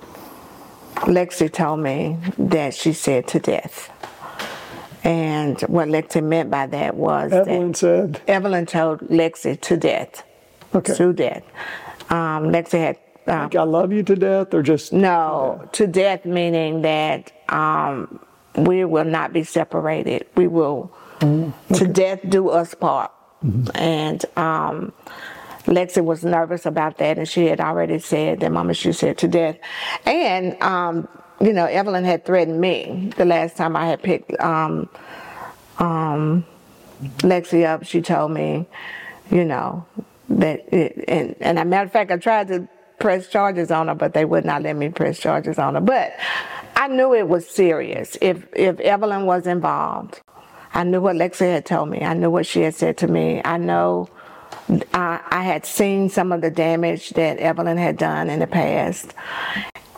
Lexi 1.04 1.52
told 1.52 1.80
me 1.80 2.18
that 2.38 2.74
she 2.74 2.94
said 2.94 3.28
to 3.30 3.40
death. 3.40 3.92
And 5.04 5.62
what 5.62 5.88
Lexi 5.88 6.24
meant 6.24 6.50
by 6.50 6.66
that 6.68 6.96
was 6.96 7.32
Evelyn 7.32 7.68
that 7.72 7.78
said 7.78 8.22
Evelyn 8.28 8.66
told 8.66 9.02
Lexi 9.02 9.60
to 9.62 9.78
death. 9.78 10.24
Okay. 10.74 10.96
To 10.96 11.14
death. 11.14 11.44
Um, 12.10 12.52
Lexi 12.52 12.80
had 12.80 12.98
um, 13.28 13.44
like 13.44 13.56
I 13.56 13.64
love 13.64 13.92
you 13.92 14.04
to 14.04 14.16
death, 14.16 14.54
or 14.54 14.62
just 14.62 14.94
no 14.94 15.68
to 15.74 15.88
death, 15.88 16.24
to 16.24 16.24
death 16.24 16.26
meaning 16.26 16.82
that 16.84 17.32
um, 17.50 18.20
we 18.56 18.86
will 18.86 19.06
not 19.06 19.34
be 19.34 19.44
separated. 19.44 20.28
We 20.36 20.48
will 20.48 20.92
mm, 21.20 21.54
okay. 21.72 21.80
to 21.80 21.88
death 21.88 22.20
do 22.28 22.50
us 22.50 22.74
part. 22.74 23.12
Mm-hmm. 23.44 23.78
And 23.78 24.26
um, 24.38 24.94
Lexi 25.66 26.04
was 26.04 26.24
nervous 26.24 26.66
about 26.66 26.98
that, 27.00 27.18
and 27.18 27.28
she 27.28 27.48
had 27.48 27.60
already 27.60 28.00
said 28.00 28.40
that 28.42 28.52
Mama 28.52 28.74
she 28.74 28.92
said 28.92 29.18
to 29.20 29.28
death. 29.28 29.58
And 30.06 30.62
um, 30.62 31.08
you 31.42 31.54
know, 31.54 31.66
Evelyn 31.66 32.06
had 32.06 32.26
threatened 32.26 32.62
me 32.62 33.12
the 33.18 33.26
last 33.26 33.58
time 33.58 33.76
I 33.76 33.88
had 33.88 34.02
picked 34.04 34.40
um, 34.40 34.90
um, 35.80 36.46
Lexi 37.20 37.66
up. 37.66 37.84
She 37.84 38.02
told 38.02 38.32
me 38.32 38.68
you 39.32 39.46
know, 39.46 39.86
that 40.30 40.74
it, 40.74 41.04
and, 41.08 41.36
and 41.40 41.60
a 41.60 41.66
matter 41.66 41.86
of 41.86 41.92
fact, 41.92 42.12
I 42.12 42.18
tried 42.18 42.48
to 42.50 42.68
press 43.00 43.28
charges 43.28 43.72
on 43.72 43.88
her, 43.88 43.96
but 43.96 44.14
they 44.14 44.26
would 44.26 44.46
not 44.46 44.62
let 44.62 44.76
me 44.76 44.90
press 44.90 45.20
charges 45.20 45.60
on 45.60 45.76
her. 45.76 45.82
But 45.82 46.14
I 46.76 46.88
knew 46.88 47.14
it 47.14 47.28
was 47.28 47.48
serious. 47.48 48.18
If 48.22 48.46
if 48.56 48.80
Evelyn 48.80 49.26
was 49.26 49.48
involved, 49.48 50.22
I 50.74 50.84
knew 50.84 51.02
what 51.02 51.16
Lexi 51.16 51.52
had 51.52 51.66
told 51.66 51.90
me. 51.90 52.02
I 52.02 52.14
knew 52.14 52.30
what 52.30 52.46
she 52.46 52.62
had 52.62 52.76
said 52.76 52.98
to 53.00 53.08
me. 53.08 53.42
I 53.44 53.58
know 53.58 54.10
I, 54.70 55.22
I 55.30 55.44
had 55.44 55.66
seen 55.66 56.10
some 56.10 56.32
of 56.32 56.42
the 56.42 56.50
damage 56.50 57.12
that 57.12 57.38
Evelyn 57.38 57.78
had 57.78 57.98
done 57.98 58.30
in 58.30 58.40
the 58.40 58.48
past. 58.48 59.14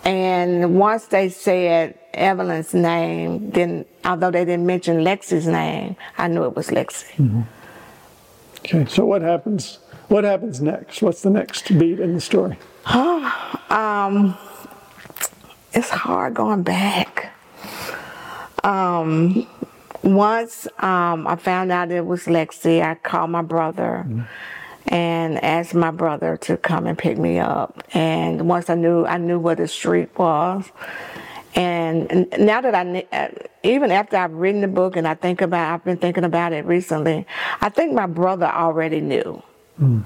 And 0.03 0.75
once 0.75 1.08
they 1.08 1.30
said 1.30 1.97
Evelyn's 2.13 2.73
name, 2.73 3.51
then 3.51 3.86
although 4.06 4.32
they 4.32 4.45
didn't 4.45 4.65
mention 4.65 4.97
Lexi's 4.97 5.47
name, 5.47 5.95
I 6.17 6.27
knew 6.27 6.43
it 6.45 6.56
was 6.56 6.67
Lexi. 6.69 7.12
Mm-hmm. 7.15 7.41
Okay, 8.60 8.86
so 8.86 9.06
what 9.06 9.21
happens? 9.21 9.80
What 10.08 10.23
happens 10.23 10.62
next? 10.62 11.01
What's 11.01 11.21
the 11.21 11.30
next 11.30 11.77
beat 11.77 11.99
in 11.99 12.13
the 12.13 12.21
story? 12.21 12.58
um, 12.86 14.38
it's 15.73 15.89
hard 15.89 16.34
going 16.34 16.63
back. 16.63 17.34
Um, 18.63 19.47
once 20.03 20.67
um, 20.80 21.27
I 21.27 21.36
found 21.36 21.71
out 21.71 21.91
it 21.91 22.06
was 22.06 22.25
Lexi, 22.25 22.82
I 22.82 22.95
called 22.95 23.32
my 23.32 23.41
brother 23.41 24.06
mm-hmm. 24.08 24.21
And 24.88 25.43
asked 25.43 25.73
my 25.73 25.91
brother 25.91 26.38
to 26.38 26.58
come 26.58 26.88
and 26.88 26.97
pick 26.97 27.17
me 27.17 27.39
up. 27.39 27.84
And 27.93 28.47
once 28.47 28.69
I 28.69 28.76
knew, 28.76 29.06
I 29.06 29.17
knew 29.17 29.39
where 29.39 29.56
the 29.56 29.67
street 29.67 30.17
was. 30.17 30.71
And 31.56 32.28
now 32.38 32.62
that 32.62 32.76
I, 32.76 33.08
uh, 33.12 33.30
even 33.63 33.91
after 33.91 34.17
I've 34.17 34.34
written 34.34 34.62
the 34.62 34.67
book 34.67 34.95
and 34.95 35.08
I 35.08 35.15
think 35.15 35.41
about, 35.41 35.73
I've 35.73 35.84
been 35.84 35.97
thinking 35.97 36.23
about 36.23 36.54
it 36.54 36.65
recently. 36.65 37.26
I 37.62 37.69
think 37.69 37.93
my 37.93 38.06
brother 38.06 38.45
already 38.45 39.02
knew. 39.02 39.41
Mm. 39.82 40.06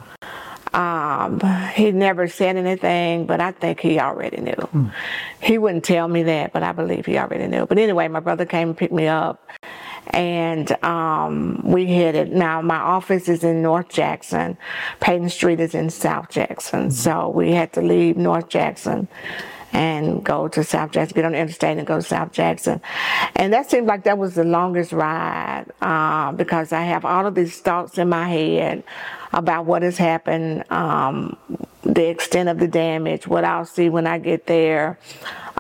Um, 0.74 1.41
he 1.74 1.91
never 1.91 2.30
said 2.30 2.56
anything, 2.56 3.26
but 3.26 3.41
I 3.41 3.52
think 3.52 3.82
he 3.82 4.00
already 4.00 4.39
knew. 4.39 4.54
Mm. 4.54 4.94
He 5.41 5.58
wouldn't 5.58 5.84
tell 5.84 6.08
me 6.08 6.24
that, 6.24 6.54
but 6.54 6.63
I 6.63 6.72
believe 6.72 7.06
he 7.06 7.17
already 7.17 7.48
knew. 7.48 7.65
But 7.65 7.78
anyway, 7.78 8.08
my 8.08 8.22
brother 8.22 8.46
came 8.46 8.70
and 8.70 8.78
picked 8.78 8.94
me 8.94 9.08
up, 9.08 9.46
and 10.12 10.71
um, 10.84 11.62
we 11.63 11.88
headed. 11.88 12.32
Now 12.32 12.62
my 12.62 12.78
office 12.78 13.28
is 13.28 13.43
in 13.43 13.62
North 13.62 13.89
Jackson. 13.89 14.58
Payton 15.00 15.30
Street 15.30 15.60
is 15.60 15.74
in 15.74 15.89
South 15.89 16.30
Jackson, 16.30 16.88
mm. 16.88 16.91
so 16.91 17.30
we 17.30 17.52
had 17.52 17.74
to 17.74 17.82
leave 17.82 18.17
North 18.17 18.50
Jackson 18.50 19.08
and 19.74 20.24
go 20.24 20.47
to 20.50 20.63
South 20.63 20.91
Jackson, 20.91 21.15
get 21.15 21.26
on 21.26 21.32
the 21.32 21.38
interstate 21.38 21.78
and 21.78 21.88
go 21.88 21.95
to 21.95 22.02
South 22.02 22.32
Jackson. 22.32 22.82
And 23.36 23.54
that 23.54 23.69
seemed 23.69 23.88
like 23.88 24.04
that 24.04 24.17
was 24.17 24.36
the 24.36 24.43
longest 24.43 24.91
ride 24.91 25.65
uh, 25.82 26.32
because 26.34 26.74
I 26.74 26.84
have 26.84 27.06
all 27.06 27.26
of 27.26 27.36
these 27.36 27.60
thoughts 27.60 27.97
in 27.97 28.10
my 28.10 28.28
head 28.28 28.84
about 29.34 29.65
what 29.65 29.82
has 29.82 29.97
happened, 29.97 30.69
um, 30.71 31.38
the 31.93 32.08
extent 32.10 32.47
of 32.47 32.58
the 32.58 32.67
damage, 32.67 33.27
what 33.27 33.43
I'll 33.43 33.65
see 33.65 33.89
when 33.89 34.08
I 34.08 34.17
get 34.17 34.47
there. 34.47 34.97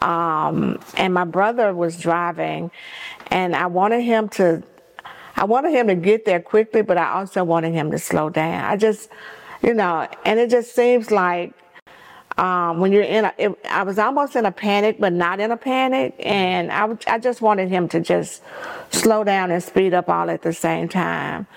Um, 0.01 0.79
and 0.97 1.13
my 1.13 1.25
brother 1.25 1.73
was 1.73 1.97
driving, 1.99 2.71
and 3.27 3.55
I 3.55 3.67
wanted 3.67 4.01
him 4.01 4.29
to, 4.29 4.63
I 5.35 5.45
wanted 5.45 5.73
him 5.73 5.87
to 5.87 5.95
get 5.95 6.25
there 6.25 6.39
quickly, 6.39 6.81
but 6.81 6.97
I 6.97 7.11
also 7.11 7.43
wanted 7.43 7.73
him 7.73 7.91
to 7.91 7.99
slow 7.99 8.29
down. 8.29 8.63
I 8.65 8.77
just, 8.77 9.09
you 9.61 9.73
know, 9.73 10.07
and 10.25 10.39
it 10.39 10.49
just 10.49 10.73
seems 10.73 11.11
like 11.11 11.53
um, 12.37 12.79
when 12.79 12.91
you're 12.91 13.03
in 13.03 13.25
a, 13.25 13.33
it, 13.37 13.59
I 13.69 13.83
was 13.83 13.99
almost 13.99 14.35
in 14.35 14.45
a 14.45 14.51
panic, 14.51 14.97
but 14.99 15.13
not 15.13 15.39
in 15.39 15.51
a 15.51 15.57
panic. 15.57 16.15
And 16.19 16.71
I, 16.71 16.97
I 17.07 17.19
just 17.19 17.41
wanted 17.41 17.69
him 17.69 17.87
to 17.89 17.99
just 17.99 18.41
slow 18.91 19.23
down 19.23 19.51
and 19.51 19.61
speed 19.61 19.93
up 19.93 20.09
all 20.09 20.29
at 20.29 20.41
the 20.41 20.53
same 20.53 20.89
time. 20.89 21.47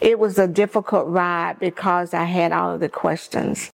It 0.00 0.18
was 0.18 0.38
a 0.38 0.46
difficult 0.46 1.06
ride 1.08 1.58
because 1.58 2.14
I 2.14 2.24
had 2.24 2.52
all 2.52 2.74
of 2.74 2.80
the 2.80 2.88
questions. 2.88 3.72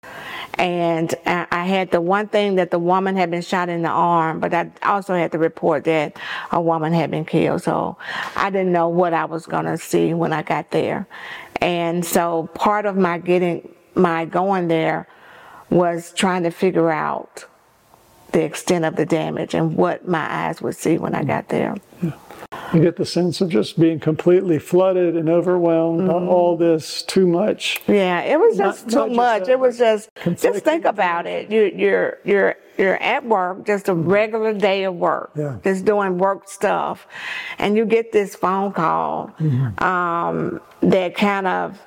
And 0.55 1.15
I 1.27 1.65
had 1.65 1.91
the 1.91 2.01
one 2.01 2.29
thing 2.29 2.55
that 2.55 2.71
the 2.71 2.79
woman 2.79 3.17
had 3.17 3.31
been 3.31 3.43
shot 3.43 3.69
in 3.69 3.83
the 3.83 3.91
arm, 3.91 4.41
but 4.41 4.55
I 4.55 4.71
also 4.83 5.15
had 5.15 5.31
the 5.31 5.39
report 5.39 5.85
that 5.85 6.17
a 6.51 6.61
woman 6.61 6.93
had 6.93 7.11
been 7.11 7.27
killed. 7.27 7.63
So 7.63 7.99
I 8.35 8.51
didn't 8.51 8.73
know 8.73 8.89
what 8.89 9.13
I 9.13 9.27
was 9.27 9.45
going 9.47 9.67
to 9.67 9.77
see 9.77 10.15
when 10.15 10.33
I 10.33 10.43
got 10.43 10.71
there. 10.71 11.07
And 11.61 12.05
so 12.05 12.49
part 12.55 12.87
of 12.87 12.97
my 12.97 13.19
getting, 13.19 13.69
my 13.95 14.25
going 14.25 14.69
there 14.69 15.09
was 15.71 16.13
trying 16.13 16.43
to 16.45 16.51
figure 16.51 16.91
out 16.91 17.45
the 18.33 18.43
extent 18.43 18.85
of 18.85 18.97
the 18.97 19.07
damage 19.07 19.55
and 19.55 19.77
what 19.77 20.07
my 20.07 20.47
eyes 20.49 20.61
would 20.61 20.77
see 20.77 20.99
when 20.99 21.15
I 21.15 21.25
got 21.25 21.49
there. 21.49 21.77
Yeah. 22.03 22.13
You 22.73 22.81
get 22.81 22.97
the 22.97 23.07
sense 23.07 23.41
of 23.41 23.49
just 23.49 23.79
being 23.79 24.01
completely 24.01 24.59
flooded 24.59 25.17
and 25.17 25.29
overwhelmed. 25.29 26.09
Mm-hmm. 26.09 26.29
All 26.29 26.57
this 26.57 27.03
too 27.03 27.27
much. 27.27 27.81
Yeah, 27.87 28.21
it 28.21 28.39
was 28.39 28.57
just 28.57 28.87
not, 28.87 28.93
too 28.93 28.99
not 28.99 29.13
much. 29.13 29.41
Just 29.41 29.51
it 29.51 29.59
was 29.59 29.79
just 29.79 30.11
just 30.25 30.65
think 30.65 30.85
about 30.85 31.27
it. 31.27 31.51
You, 31.51 31.73
you're 31.75 32.19
you're 32.25 32.57
you're 32.77 33.03
at 33.03 33.25
work, 33.25 33.67
just 33.67 33.89
a 33.89 33.95
regular 33.95 34.53
day 34.53 34.85
of 34.85 34.95
work, 34.97 35.31
yeah. 35.35 35.59
just 35.65 35.85
doing 35.85 36.19
work 36.19 36.49
stuff, 36.49 37.07
and 37.59 37.77
you 37.77 37.85
get 37.85 38.13
this 38.13 38.35
phone 38.35 38.73
call 38.73 39.33
mm-hmm. 39.39 39.83
um, 39.83 40.61
that 40.81 41.15
kind 41.15 41.47
of 41.47 41.81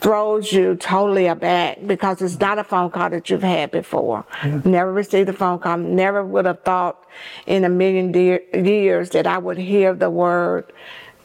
throws 0.00 0.52
you 0.52 0.76
totally 0.76 1.26
aback 1.26 1.78
because 1.86 2.22
it's 2.22 2.40
not 2.40 2.58
a 2.58 2.64
phone 2.64 2.90
call 2.90 3.10
that 3.10 3.28
you've 3.28 3.42
had 3.42 3.70
before. 3.70 4.24
Yeah. 4.44 4.60
Never 4.64 4.92
received 4.92 5.28
a 5.28 5.32
phone 5.32 5.58
call. 5.58 5.76
Never 5.76 6.24
would 6.24 6.46
have 6.46 6.62
thought 6.62 7.04
in 7.46 7.64
a 7.64 7.68
million 7.68 8.10
de- 8.12 8.40
years 8.54 9.10
that 9.10 9.26
I 9.26 9.38
would 9.38 9.58
hear 9.58 9.94
the 9.94 10.10
word 10.10 10.72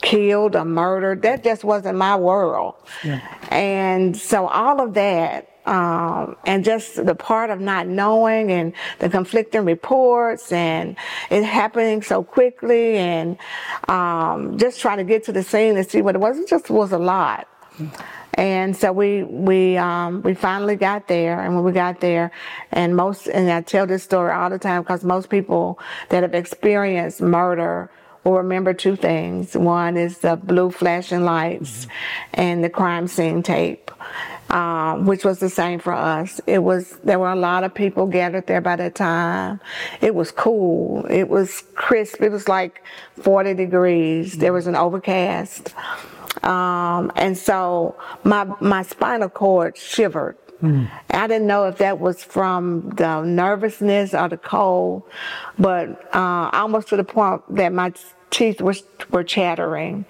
killed 0.01 0.55
or 0.55 0.65
murdered. 0.65 1.21
That 1.21 1.43
just 1.43 1.63
wasn't 1.63 1.97
my 1.97 2.15
world. 2.15 2.75
Yeah. 3.03 3.21
And 3.49 4.15
so 4.15 4.47
all 4.47 4.81
of 4.81 4.93
that, 4.95 5.49
um, 5.65 6.35
and 6.45 6.63
just 6.63 7.03
the 7.05 7.15
part 7.15 7.49
of 7.49 7.59
not 7.59 7.88
knowing 7.88 8.51
and 8.51 8.73
the 8.99 9.09
conflicting 9.09 9.65
reports 9.65 10.51
and 10.51 10.95
it 11.31 11.43
happening 11.43 12.03
so 12.03 12.23
quickly 12.23 12.97
and 12.97 13.38
um, 13.88 14.57
just 14.59 14.79
trying 14.79 14.97
to 14.97 15.03
get 15.03 15.23
to 15.23 15.31
the 15.31 15.41
scene 15.41 15.75
and 15.77 15.89
see 15.89 16.01
what 16.01 16.13
it 16.13 16.19
was, 16.19 16.38
it 16.38 16.47
just 16.47 16.69
was 16.69 16.91
a 16.91 16.99
lot. 16.99 17.47
And 18.36 18.76
so 18.76 18.91
we 18.91 19.24
we 19.24 19.78
um, 19.78 20.21
we 20.21 20.34
finally 20.34 20.76
got 20.76 21.08
there, 21.08 21.39
and 21.39 21.56
when 21.56 21.63
we 21.63 21.71
got 21.71 22.02
there, 22.02 22.32
and 22.71 22.95
most 22.95 23.28
and 23.28 23.50
I 23.50 23.62
tell 23.62 23.88
this 23.88 24.04
story 24.04 24.32
all 24.32 24.50
the 24.50 24.60
time 24.60 24.82
because 24.84 25.06
most 25.06 25.30
people 25.30 25.80
that 26.10 26.21
have 26.21 26.34
experienced 26.34 27.21
murder 27.21 27.89
will 28.26 28.34
remember 28.34 28.74
two 28.74 28.98
things. 28.98 29.56
One 29.56 29.95
is 29.95 30.17
the 30.17 30.36
blue 30.36 30.69
flashing 30.69 31.24
lights, 31.24 31.86
mm-hmm. 31.86 32.41
and 32.41 32.63
the 32.63 32.69
crime 32.69 33.08
scene 33.08 33.41
tape. 33.41 33.91
Um, 34.48 35.08
which 35.08 35.26
was 35.26 35.39
the 35.39 35.50
same 35.50 35.80
for 35.80 35.91
us. 35.91 36.39
It 36.45 36.60
was 36.60 36.91
there 37.04 37.17
were 37.17 37.32
a 37.32 37.36
lot 37.36 37.63
of 37.63 37.74
people 37.74 38.06
gathered 38.06 38.45
there 38.45 38.62
by 38.62 38.76
that 38.76 38.93
time. 38.93 39.60
It 40.02 40.13
was 40.13 40.30
cool. 40.32 41.04
It 41.10 41.30
was 41.30 41.63
crisp. 41.74 42.21
It 42.21 42.32
was 42.32 42.48
like 42.48 42.84
40 43.15 43.56
degrees. 43.56 44.38
There 44.38 44.54
was 44.54 44.67
an 44.67 44.76
overcast. 44.76 45.74
Um, 46.43 47.12
and 47.15 47.38
so 47.38 47.95
my 48.24 48.45
my 48.60 48.84
spinal 48.84 49.30
cord 49.30 49.78
shivered. 49.78 50.38
Mm. 50.62 50.89
I 51.12 51.28
didn't 51.28 51.48
know 51.48 51.65
if 51.65 51.78
that 51.80 52.00
was 52.00 52.24
from 52.24 52.89
the 52.91 53.21
nervousness 53.21 54.13
or 54.13 54.30
the 54.30 54.38
cold, 54.38 55.04
but 55.60 56.13
uh, 56.15 56.50
almost 56.54 56.88
to 56.89 56.98
the 56.98 57.04
point 57.04 57.43
that 57.56 57.74
my 57.74 57.93
teeth 58.30 58.62
were 58.62 58.76
were 59.12 59.24
chattering. 59.24 60.06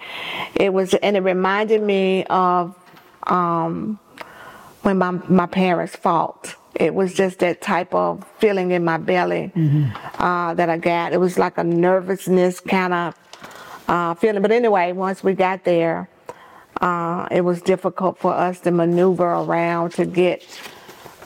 It 0.54 0.72
was, 0.72 0.94
and 0.94 1.16
it 1.16 1.20
reminded 1.20 1.82
me 1.82 2.24
of 2.24 2.74
um, 3.26 3.98
when 4.82 4.98
my 4.98 5.12
my 5.28 5.46
parents 5.46 5.96
fought. 5.96 6.54
It 6.74 6.94
was 6.94 7.14
just 7.14 7.38
that 7.38 7.62
type 7.62 7.94
of 7.94 8.26
feeling 8.38 8.70
in 8.70 8.84
my 8.84 8.98
belly 8.98 9.50
mm-hmm. 9.56 10.22
uh, 10.22 10.52
that 10.54 10.68
I 10.68 10.76
got. 10.76 11.14
It 11.14 11.20
was 11.20 11.38
like 11.38 11.56
a 11.56 11.64
nervousness 11.64 12.60
kind 12.60 12.92
of 12.92 13.14
uh, 13.88 14.14
feeling. 14.14 14.42
But 14.42 14.52
anyway, 14.52 14.92
once 14.92 15.24
we 15.24 15.32
got 15.32 15.64
there, 15.64 16.10
uh, 16.80 17.28
it 17.30 17.42
was 17.42 17.62
difficult 17.62 18.18
for 18.18 18.32
us 18.32 18.60
to 18.60 18.70
maneuver 18.70 19.24
around 19.26 19.90
to 19.92 20.04
get 20.04 20.44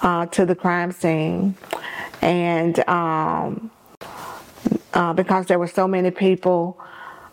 uh, 0.02 0.26
to 0.26 0.46
the 0.46 0.54
crime 0.54 0.92
scene. 0.92 1.56
And 2.22 2.78
um, 2.88 3.70
uh, 4.92 5.12
because 5.12 5.46
there 5.46 5.58
were 5.58 5.68
so 5.68 5.88
many 5.88 6.10
people 6.10 6.78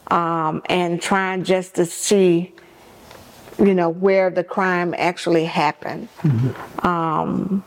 um, 0.08 0.62
and 0.68 1.02
trying 1.02 1.44
just 1.44 1.76
to 1.76 1.86
see, 1.86 2.54
you 3.60 3.74
know, 3.74 3.90
where 3.90 4.30
the 4.30 4.44
crime 4.44 4.96
actually 4.98 5.46
happened. 5.46 6.08
Mm-hmm. 6.22 6.88
Um, 6.88 7.64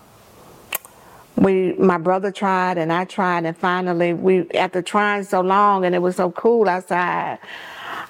we, 1.36 1.72
my 1.74 1.96
brother 1.98 2.30
tried 2.30 2.76
and 2.76 2.92
I 2.92 3.04
tried, 3.04 3.44
and 3.46 3.56
finally, 3.56 4.12
we, 4.12 4.50
after 4.50 4.82
trying 4.82 5.24
so 5.24 5.40
long 5.40 5.84
and 5.84 5.94
it 5.94 6.00
was 6.00 6.16
so 6.16 6.30
cool 6.32 6.68
outside, 6.68 7.38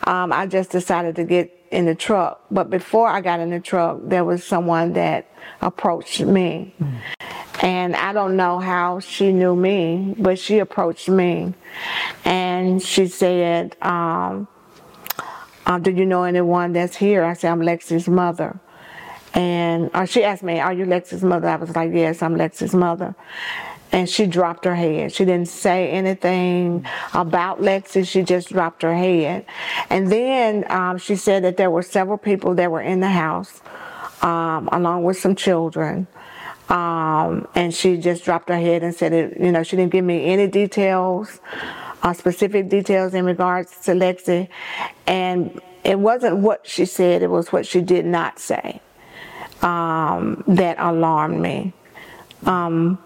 um, 0.05 0.33
I 0.33 0.47
just 0.47 0.71
decided 0.71 1.17
to 1.17 1.25
get 1.25 1.60
in 1.71 1.87
the 1.87 1.95
truck. 1.95 2.45
But 2.51 2.71
before 2.71 3.09
I 3.09 3.21
got 3.21 3.41
in 3.41 3.51
the 3.51 3.61
truck, 3.61 4.01
there 4.03 4.25
was 4.25 4.45
someone 4.45 4.95
that 4.95 5.31
approached 5.61 6.21
me. 6.21 6.75
Mm. 6.81 7.01
And 7.63 7.95
I 7.95 8.13
don't 8.13 8.37
know 8.37 8.59
how 8.59 9.01
she 9.01 9.33
knew 9.33 9.55
me, 9.55 10.15
but 10.19 10.39
she 10.39 10.59
approached 10.59 11.09
me. 11.09 11.53
And 12.25 12.83
she 12.83 13.07
said, 13.07 13.77
um, 13.83 14.49
uh, 15.67 15.79
Do 15.79 15.91
you 15.91 16.07
know 16.07 16.25
anyone 16.25 16.73
that's 16.73 16.97
here? 16.97 17.23
I 17.23 17.35
said, 17.35 17.53
I'm 17.53 17.61
Lexi's 17.61 18.09
mother. 18.09 18.59
And 19.35 19.91
or 19.95 20.07
she 20.07 20.25
asked 20.25 20.43
me, 20.43 20.61
Are 20.61 20.73
you 20.73 20.85
Lexi's 20.85 21.23
mother? 21.23 21.49
I 21.49 21.57
was 21.57 21.75
like, 21.75 21.93
Yes, 21.93 22.23
I'm 22.23 22.37
Lexi's 22.37 22.75
mother. 22.75 23.15
And 23.93 24.09
she 24.09 24.27
dropped 24.27 24.65
her 24.67 24.75
head. 24.75 25.13
She 25.13 25.25
didn't 25.25 25.49
say 25.49 25.91
anything 25.91 26.87
about 27.13 27.61
Lexi. 27.61 28.07
She 28.07 28.23
just 28.23 28.49
dropped 28.51 28.83
her 28.83 28.95
head. 28.95 29.45
And 29.89 30.11
then 30.13 30.65
um, 30.71 30.99
she 30.99 31.17
said 31.17 31.43
that 31.43 31.57
there 31.57 31.71
were 31.71 31.83
several 31.83 32.17
people 32.17 32.55
that 32.55 32.71
were 32.71 32.81
in 32.81 33.01
the 33.01 33.09
house, 33.09 33.61
um, 34.23 34.69
along 34.71 35.03
with 35.03 35.19
some 35.19 35.35
children. 35.35 36.07
Um, 36.69 37.49
and 37.57 37.75
she 37.75 37.97
just 37.97 38.25
dropped 38.25 38.49
her 38.49 38.57
head 38.57 38.85
and 38.85 38.95
said, 38.95 39.13
it, 39.13 39.41
you 39.41 39.51
know, 39.51 39.65
she 39.65 39.75
didn't 39.75 39.91
give 39.91 40.05
me 40.05 40.25
any 40.27 40.47
details, 40.47 41.41
uh, 42.05 42.13
specific 42.13 42.69
details 42.69 43.13
in 43.13 43.25
regards 43.25 43.77
to 43.87 43.91
Lexi. 43.91 44.49
And 45.09 45.61
it 45.83 45.99
wasn't 45.99 46.37
what 46.37 46.65
she 46.65 46.85
said, 46.85 47.23
it 47.23 47.31
was 47.31 47.51
what 47.51 47.67
she 47.67 47.81
did 47.81 48.07
not 48.07 48.39
say 48.39 48.81
um, 49.63 50.43
that 50.47 50.77
alarmed 50.79 51.41
me. 51.41 51.73
Um, 52.45 52.99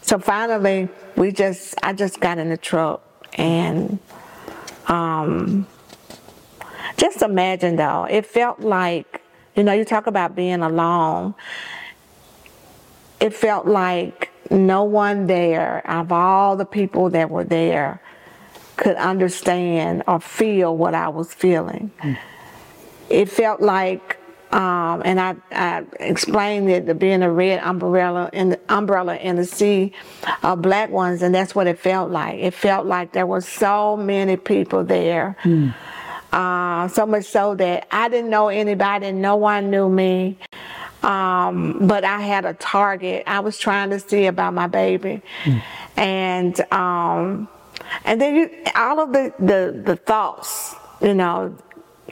so 0.00 0.18
finally, 0.18 0.88
we 1.16 1.32
just, 1.32 1.74
I 1.82 1.92
just 1.92 2.20
got 2.20 2.38
in 2.38 2.48
the 2.48 2.56
truck 2.56 3.02
and 3.34 3.98
um, 4.86 5.66
just 6.96 7.22
imagine 7.22 7.76
though, 7.76 8.04
it 8.04 8.26
felt 8.26 8.60
like, 8.60 9.22
you 9.54 9.62
know, 9.62 9.72
you 9.72 9.84
talk 9.84 10.06
about 10.06 10.34
being 10.34 10.62
alone. 10.62 11.34
It 13.20 13.34
felt 13.34 13.66
like 13.66 14.30
no 14.50 14.84
one 14.84 15.26
there, 15.26 15.88
of 15.88 16.10
all 16.10 16.56
the 16.56 16.64
people 16.64 17.10
that 17.10 17.30
were 17.30 17.44
there, 17.44 18.00
could 18.76 18.96
understand 18.96 20.02
or 20.08 20.20
feel 20.20 20.74
what 20.74 20.94
I 20.94 21.08
was 21.08 21.34
feeling. 21.34 21.90
Mm. 22.00 22.18
It 23.10 23.28
felt 23.28 23.60
like 23.60 24.16
um, 24.52 25.02
and 25.04 25.20
I, 25.20 25.36
I 25.52 25.84
explained 26.00 26.68
it 26.68 26.98
being 26.98 27.22
a 27.22 27.30
red 27.30 27.60
umbrella 27.62 28.30
in 28.32 28.50
the 28.50 28.60
umbrella 28.68 29.16
in 29.16 29.36
the 29.36 29.44
sea 29.44 29.92
of 30.42 30.60
black 30.60 30.90
ones, 30.90 31.22
and 31.22 31.34
that's 31.34 31.54
what 31.54 31.68
it 31.68 31.78
felt 31.78 32.10
like. 32.10 32.40
It 32.40 32.54
felt 32.54 32.86
like 32.86 33.12
there 33.12 33.26
were 33.26 33.40
so 33.40 33.96
many 33.96 34.36
people 34.36 34.84
there. 34.84 35.36
Mm. 35.44 35.74
Uh, 36.32 36.88
so 36.88 37.06
much 37.06 37.24
so 37.24 37.54
that 37.56 37.88
I 37.90 38.08
didn't 38.08 38.30
know 38.30 38.48
anybody, 38.48 39.10
no 39.12 39.36
one 39.36 39.70
knew 39.70 39.88
me. 39.88 40.38
Um, 41.02 41.86
but 41.86 42.04
I 42.04 42.20
had 42.20 42.44
a 42.44 42.54
target. 42.54 43.24
I 43.26 43.40
was 43.40 43.58
trying 43.58 43.90
to 43.90 44.00
see 44.00 44.26
about 44.26 44.52
my 44.52 44.66
baby, 44.66 45.22
mm. 45.44 45.62
and 45.96 46.60
um, 46.72 47.48
and 48.04 48.20
then 48.20 48.36
you, 48.36 48.50
all 48.74 49.00
of 49.00 49.12
the, 49.12 49.32
the 49.38 49.80
the 49.82 49.96
thoughts, 49.96 50.74
you 51.00 51.14
know, 51.14 51.56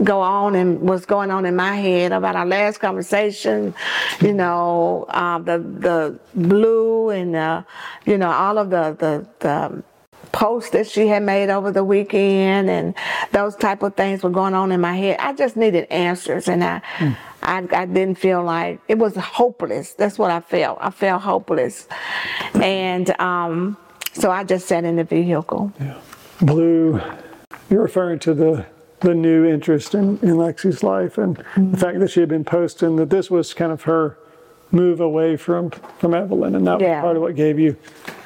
go 0.02 0.20
on 0.20 0.54
and 0.54 0.80
what's 0.80 1.06
going 1.06 1.30
on 1.30 1.44
in 1.44 1.56
my 1.56 1.76
head 1.76 2.12
about 2.12 2.36
our 2.36 2.46
last 2.46 2.78
conversation, 2.78 3.74
you 4.20 4.32
know, 4.32 5.06
uh, 5.08 5.38
the 5.38 5.58
the 5.58 6.18
blue 6.34 7.10
and 7.10 7.34
uh, 7.34 7.62
you 8.06 8.18
know 8.18 8.30
all 8.30 8.58
of 8.58 8.70
the 8.70 8.96
the, 8.98 9.26
the 9.40 9.82
posts 10.32 10.70
that 10.70 10.86
she 10.86 11.08
had 11.08 11.22
made 11.22 11.50
over 11.50 11.70
the 11.72 11.84
weekend 11.84 12.68
and 12.68 12.94
those 13.32 13.56
type 13.56 13.82
of 13.82 13.94
things 13.94 14.22
were 14.22 14.30
going 14.30 14.54
on 14.54 14.72
in 14.72 14.80
my 14.80 14.94
head. 14.94 15.16
I 15.18 15.32
just 15.32 15.56
needed 15.56 15.86
answers 15.90 16.48
and 16.48 16.62
I, 16.62 16.82
mm. 16.98 17.16
I, 17.42 17.66
I 17.72 17.86
didn't 17.86 18.16
feel 18.16 18.42
like 18.42 18.80
it 18.88 18.98
was 18.98 19.16
hopeless. 19.16 19.94
That's 19.94 20.18
what 20.18 20.30
I 20.30 20.40
felt. 20.40 20.78
I 20.80 20.90
felt 20.90 21.22
hopeless. 21.22 21.88
And 22.54 23.08
um, 23.20 23.76
so 24.12 24.30
I 24.30 24.44
just 24.44 24.68
sat 24.68 24.84
in 24.84 24.96
the 24.96 25.04
vehicle. 25.04 25.72
Yeah. 25.80 25.98
Blue, 26.40 27.00
you're 27.70 27.82
referring 27.82 28.18
to 28.20 28.34
the 28.34 28.66
the 29.00 29.14
new 29.14 29.44
interest 29.44 29.94
in, 29.94 30.18
in 30.20 30.36
Lexi's 30.36 30.82
life 30.82 31.18
and 31.18 31.38
mm-hmm. 31.38 31.72
the 31.72 31.78
fact 31.78 32.00
that 32.00 32.10
she 32.10 32.20
had 32.20 32.28
been 32.28 32.44
posting 32.44 32.96
that 32.96 33.10
this 33.10 33.30
was 33.30 33.54
kind 33.54 33.72
of 33.72 33.82
her 33.82 34.18
move 34.70 35.00
away 35.00 35.36
from 35.36 35.70
from 35.70 36.12
Evelyn 36.12 36.54
and 36.54 36.66
that 36.66 36.80
yeah. 36.80 36.96
was 36.96 37.02
part 37.02 37.16
of 37.16 37.22
what 37.22 37.34
gave 37.34 37.58
you 37.58 37.76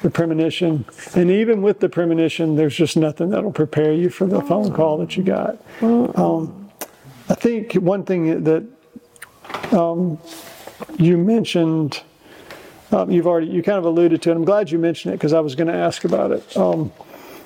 the 0.01 0.09
premonition. 0.09 0.85
And 1.15 1.31
even 1.31 1.61
with 1.61 1.79
the 1.79 1.89
premonition 1.89 2.55
there's 2.55 2.75
just 2.75 2.97
nothing 2.97 3.29
that'll 3.29 3.51
prepare 3.51 3.93
you 3.93 4.09
for 4.09 4.25
the 4.25 4.41
phone 4.41 4.73
call 4.73 4.97
that 4.97 5.15
you 5.15 5.23
got. 5.23 5.57
Um, 5.81 6.69
I 7.29 7.35
think 7.35 7.73
one 7.75 8.03
thing 8.03 8.43
that 8.43 8.65
um, 9.71 10.19
you 10.97 11.17
mentioned 11.17 12.01
um, 12.91 13.09
you've 13.09 13.27
already 13.27 13.47
you 13.47 13.63
kind 13.63 13.77
of 13.77 13.85
alluded 13.85 14.21
to 14.23 14.31
it. 14.31 14.35
I'm 14.35 14.45
glad 14.45 14.69
you 14.69 14.77
mentioned 14.77 15.13
it 15.13 15.17
because 15.17 15.33
I 15.33 15.39
was 15.39 15.55
going 15.55 15.67
to 15.67 15.73
ask 15.73 16.03
about 16.03 16.31
it. 16.31 16.57
Um, 16.57 16.91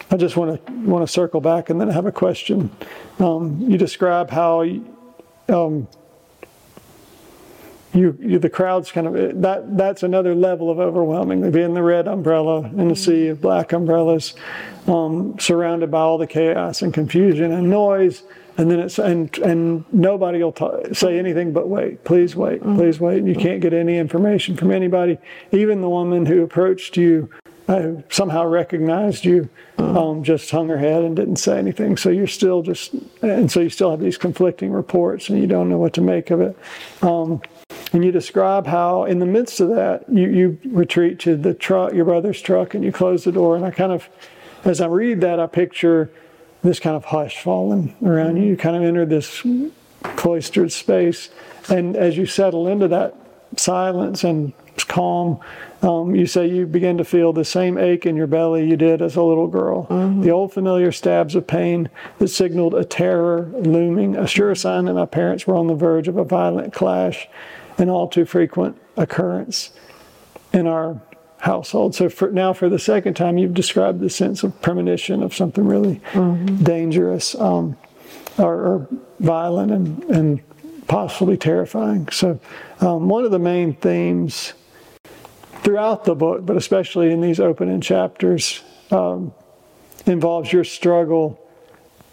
I 0.09 0.17
just 0.17 0.37
want 0.37 0.65
to 0.65 0.71
want 0.71 1.05
to 1.05 1.11
circle 1.11 1.41
back 1.41 1.69
and 1.69 1.79
then 1.81 1.89
have 1.89 2.05
a 2.05 2.11
question. 2.11 2.71
Um, 3.19 3.59
you 3.59 3.77
describe 3.77 4.29
how 4.29 4.61
um, 5.49 5.87
you, 7.93 8.17
you, 8.21 8.39
the 8.39 8.49
crowd's 8.49 8.91
kind 8.91 9.07
of 9.07 9.41
that 9.41 9.77
that's 9.77 10.03
another 10.03 10.33
level 10.33 10.69
of 10.69 10.79
overwhelming. 10.79 11.49
Being 11.51 11.73
the 11.73 11.83
red 11.83 12.07
umbrella 12.07 12.63
in 12.63 12.87
the 12.87 12.95
sea 12.95 13.27
of 13.27 13.41
black 13.41 13.73
umbrellas, 13.73 14.35
um, 14.87 15.37
surrounded 15.39 15.91
by 15.91 15.99
all 15.99 16.17
the 16.17 16.27
chaos 16.27 16.81
and 16.81 16.93
confusion 16.93 17.51
and 17.51 17.69
noise, 17.69 18.23
and 18.57 18.71
then 18.71 18.79
it's 18.79 18.99
and 18.99 19.35
and 19.39 19.83
nobody 19.91 20.41
will 20.41 20.53
t- 20.53 20.93
say 20.93 21.19
anything 21.19 21.51
but 21.51 21.67
wait, 21.67 22.03
please 22.05 22.35
wait, 22.35 22.61
please 22.61 22.99
wait. 22.99 23.17
And 23.17 23.27
you 23.27 23.35
can't 23.35 23.61
get 23.61 23.73
any 23.73 23.97
information 23.97 24.55
from 24.55 24.71
anybody, 24.71 25.17
even 25.51 25.81
the 25.81 25.89
woman 25.89 26.25
who 26.25 26.43
approached 26.43 26.95
you 26.95 27.29
I 27.67 28.03
somehow 28.09 28.45
recognized 28.45 29.25
you, 29.25 29.49
um, 29.77 30.23
just 30.23 30.49
hung 30.49 30.69
her 30.69 30.77
head 30.77 31.03
and 31.03 31.15
didn't 31.15 31.35
say 31.35 31.57
anything. 31.57 31.97
So 31.97 32.09
you're 32.09 32.25
still 32.27 32.61
just, 32.61 32.93
and 33.21 33.51
so 33.51 33.59
you 33.59 33.69
still 33.69 33.91
have 33.91 33.99
these 33.99 34.17
conflicting 34.17 34.71
reports 34.71 35.29
and 35.29 35.39
you 35.39 35.47
don't 35.47 35.67
know 35.67 35.77
what 35.77 35.93
to 35.93 36.01
make 36.01 36.31
of 36.31 36.39
it. 36.39 36.57
Um, 37.01 37.41
and 37.91 38.05
you 38.05 38.11
describe 38.11 38.67
how, 38.67 39.03
in 39.03 39.19
the 39.19 39.25
midst 39.25 39.59
of 39.59 39.69
that, 39.69 40.05
you, 40.09 40.29
you 40.29 40.59
retreat 40.65 41.19
to 41.19 41.35
the 41.35 41.53
truck, 41.53 41.93
your 41.93 42.05
brother's 42.05 42.41
truck, 42.41 42.73
and 42.73 42.83
you 42.83 42.91
close 42.91 43.23
the 43.25 43.31
door. 43.31 43.55
And 43.55 43.65
I 43.65 43.71
kind 43.71 43.91
of, 43.91 44.07
as 44.63 44.79
I 44.79 44.87
read 44.87 45.21
that, 45.21 45.39
I 45.39 45.47
picture 45.47 46.09
this 46.63 46.79
kind 46.79 46.95
of 46.95 47.05
hush 47.05 47.41
falling 47.41 47.95
around 48.03 48.37
you. 48.37 48.43
You 48.43 48.57
kind 48.57 48.75
of 48.75 48.83
enter 48.83 49.05
this 49.05 49.45
cloistered 50.03 50.71
space. 50.71 51.29
And 51.69 51.95
as 51.97 52.17
you 52.17 52.25
settle 52.25 52.67
into 52.67 52.87
that 52.89 53.15
silence 53.57 54.23
and 54.23 54.53
calm, 54.87 55.39
um, 55.81 56.15
you 56.15 56.25
say 56.25 56.47
you 56.47 56.65
begin 56.65 56.97
to 56.97 57.03
feel 57.03 57.33
the 57.33 57.45
same 57.45 57.77
ache 57.77 58.05
in 58.05 58.15
your 58.15 58.27
belly 58.27 58.67
you 58.67 58.75
did 58.75 59.01
as 59.01 59.15
a 59.15 59.21
little 59.21 59.47
girl. 59.47 59.85
Mm-hmm. 59.85 60.21
The 60.21 60.31
old 60.31 60.53
familiar 60.53 60.91
stabs 60.91 61.35
of 61.35 61.45
pain 61.45 61.89
that 62.17 62.29
signaled 62.29 62.73
a 62.73 62.83
terror 62.83 63.51
looming, 63.53 64.15
a 64.15 64.27
sure 64.27 64.55
sign 64.55 64.85
that 64.85 64.95
my 64.95 65.05
parents 65.05 65.45
were 65.45 65.55
on 65.55 65.67
the 65.67 65.75
verge 65.75 66.07
of 66.07 66.17
a 66.17 66.23
violent 66.23 66.73
clash, 66.73 67.27
an 67.77 67.89
all 67.89 68.07
too 68.07 68.25
frequent 68.25 68.79
occurrence 68.95 69.71
in 70.51 70.65
our 70.65 70.99
household. 71.39 71.93
So 71.93 72.09
for, 72.09 72.31
now, 72.31 72.53
for 72.53 72.69
the 72.69 72.79
second 72.79 73.13
time, 73.13 73.37
you've 73.37 73.53
described 73.53 73.99
the 73.99 74.09
sense 74.09 74.43
of 74.43 74.59
premonition 74.61 75.21
of 75.21 75.35
something 75.35 75.65
really 75.65 76.01
mm-hmm. 76.11 76.63
dangerous 76.63 77.35
um, 77.35 77.77
or, 78.37 78.55
or, 78.55 78.87
violent 79.19 79.71
and, 79.71 80.03
and 80.03 80.87
possibly 80.87 81.37
terrifying. 81.37 82.07
So, 82.09 82.39
um, 82.81 83.09
one 83.09 83.25
of 83.25 83.31
the 83.31 83.39
main 83.39 83.73
themes 83.73 84.53
throughout 85.67 86.05
the 86.05 86.15
book, 86.15 86.45
but 86.45 86.55
especially 86.55 87.11
in 87.11 87.19
these 87.19 87.41
opening 87.41 87.81
chapters, 87.81 88.63
um, 88.89 89.33
involves 90.05 90.53
your 90.53 90.63
struggle 90.63 91.37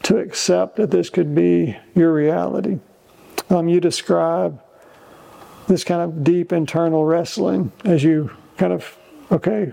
to 0.03 0.19
accept 0.19 0.75
that 0.75 0.91
this 0.91 1.09
could 1.09 1.37
be 1.37 1.77
your 1.95 2.13
reality. 2.13 2.81
Um, 3.51 3.69
you 3.69 3.79
describe 3.79 4.61
this 5.69 5.85
kind 5.85 6.03
of 6.03 6.25
deep 6.25 6.53
internal 6.53 7.05
wrestling 7.05 7.71
as 7.85 8.03
you 8.03 8.29
kind 8.57 8.73
of, 8.73 8.99
okay, 9.31 9.73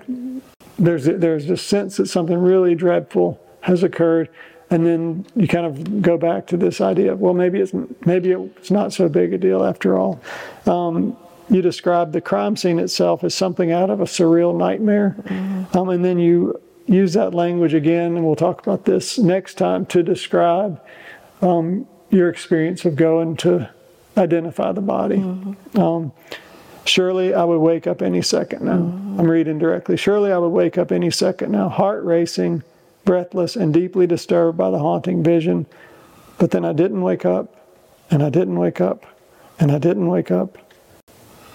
there's 0.77 1.05
there's 1.05 1.47
this 1.47 1.63
sense 1.63 1.97
that 1.97 2.05
something 2.05 2.37
really 2.37 2.75
dreadful 2.75 3.43
has 3.61 3.81
occurred, 3.81 4.29
and 4.69 4.85
then 4.85 5.25
you 5.35 5.47
kind 5.47 5.65
of 5.65 6.03
go 6.03 6.19
back 6.19 6.45
to 6.47 6.55
this 6.55 6.81
idea 6.81 7.13
of 7.13 7.19
well, 7.19 7.33
maybe 7.33 7.59
it's 7.59 7.73
maybe 8.05 8.29
it's 8.29 8.69
not 8.69 8.93
so 8.93 9.09
big 9.09 9.33
a 9.33 9.39
deal 9.39 9.65
after 9.65 9.97
all. 9.97 10.21
Um, 10.67 11.17
you 11.51 11.61
describe 11.61 12.13
the 12.13 12.21
crime 12.21 12.55
scene 12.55 12.79
itself 12.79 13.23
as 13.25 13.35
something 13.35 13.71
out 13.71 13.89
of 13.89 13.99
a 13.99 14.05
surreal 14.05 14.57
nightmare. 14.57 15.17
Mm-hmm. 15.23 15.77
Um, 15.77 15.89
and 15.89 16.03
then 16.03 16.17
you 16.17 16.59
use 16.87 17.13
that 17.13 17.33
language 17.33 17.73
again, 17.73 18.15
and 18.15 18.25
we'll 18.25 18.37
talk 18.37 18.61
about 18.61 18.85
this 18.85 19.17
next 19.17 19.55
time 19.55 19.85
to 19.87 20.01
describe 20.01 20.81
um, 21.41 21.85
your 22.09 22.29
experience 22.29 22.85
of 22.85 22.95
going 22.95 23.35
to 23.37 23.69
identify 24.17 24.71
the 24.71 24.81
body. 24.81 25.17
Mm-hmm. 25.17 25.79
Um, 25.79 26.13
surely 26.85 27.33
I 27.33 27.43
would 27.43 27.59
wake 27.59 27.85
up 27.85 28.01
any 28.01 28.21
second 28.21 28.63
now. 28.63 28.77
Mm-hmm. 28.77 29.19
I'm 29.19 29.29
reading 29.29 29.59
directly. 29.59 29.97
Surely 29.97 30.31
I 30.31 30.37
would 30.37 30.49
wake 30.49 30.77
up 30.77 30.89
any 30.89 31.11
second 31.11 31.51
now, 31.51 31.67
heart 31.67 32.03
racing, 32.05 32.63
breathless, 33.03 33.57
and 33.57 33.73
deeply 33.73 34.07
disturbed 34.07 34.57
by 34.57 34.71
the 34.71 34.79
haunting 34.79 35.21
vision. 35.21 35.65
But 36.37 36.51
then 36.51 36.63
I 36.63 36.71
didn't 36.71 37.01
wake 37.01 37.25
up, 37.25 37.67
and 38.09 38.23
I 38.23 38.29
didn't 38.29 38.57
wake 38.57 38.79
up, 38.79 39.05
and 39.59 39.69
I 39.69 39.79
didn't 39.79 40.07
wake 40.07 40.31
up 40.31 40.57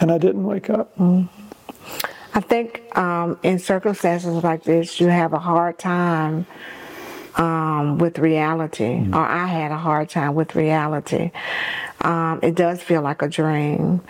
and 0.00 0.10
I 0.10 0.18
didn't 0.18 0.44
wake 0.44 0.70
up. 0.70 0.98
I 0.98 2.40
think 2.40 2.82
um, 2.96 3.38
in 3.42 3.58
circumstances 3.58 4.44
like 4.44 4.64
this, 4.64 5.00
you 5.00 5.08
have 5.08 5.32
a 5.32 5.38
hard 5.38 5.78
time 5.78 6.46
um, 7.36 7.98
with 7.98 8.18
reality, 8.18 8.84
mm. 8.84 9.14
or 9.14 9.20
I 9.20 9.46
had 9.46 9.70
a 9.70 9.76
hard 9.76 10.10
time 10.10 10.34
with 10.34 10.54
reality. 10.54 11.30
Um, 12.02 12.40
it 12.42 12.54
does 12.54 12.82
feel 12.82 13.02
like 13.02 13.22
a 13.22 13.28
dream. 13.28 14.02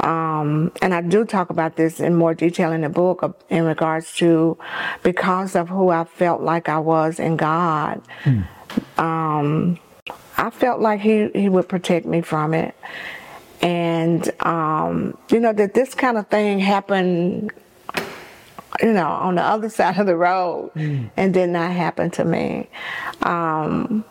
Um, 0.00 0.72
and 0.82 0.92
I 0.92 1.00
do 1.00 1.24
talk 1.24 1.50
about 1.50 1.76
this 1.76 1.98
in 1.98 2.14
more 2.14 2.34
detail 2.34 2.72
in 2.72 2.82
the 2.82 2.88
book 2.88 3.38
in 3.48 3.64
regards 3.64 4.14
to 4.16 4.58
because 5.02 5.56
of 5.56 5.68
who 5.68 5.88
I 5.88 6.04
felt 6.04 6.42
like 6.42 6.68
I 6.68 6.78
was 6.78 7.18
in 7.18 7.36
God. 7.36 8.02
Mm. 8.24 8.46
Um, 8.98 9.78
I 10.36 10.50
felt 10.50 10.80
like 10.80 11.00
he, 11.00 11.30
he 11.34 11.48
would 11.48 11.68
protect 11.68 12.06
me 12.06 12.20
from 12.20 12.54
it. 12.54 12.74
And, 13.64 14.30
um, 14.44 15.16
you 15.30 15.40
know, 15.40 15.54
that 15.54 15.72
this 15.72 15.94
kind 15.94 16.18
of 16.18 16.28
thing 16.28 16.58
happened, 16.58 17.50
you 18.82 18.92
know, 18.92 19.08
on 19.08 19.36
the 19.36 19.42
other 19.42 19.68
side 19.70 19.98
of 19.98 20.04
the 20.04 20.16
road 20.16 20.70
mm. 20.76 21.10
and 21.16 21.32
did 21.32 21.48
not 21.48 21.72
happen 21.72 22.10
to 22.10 22.24
me. 22.26 22.68
Um, 23.22 24.04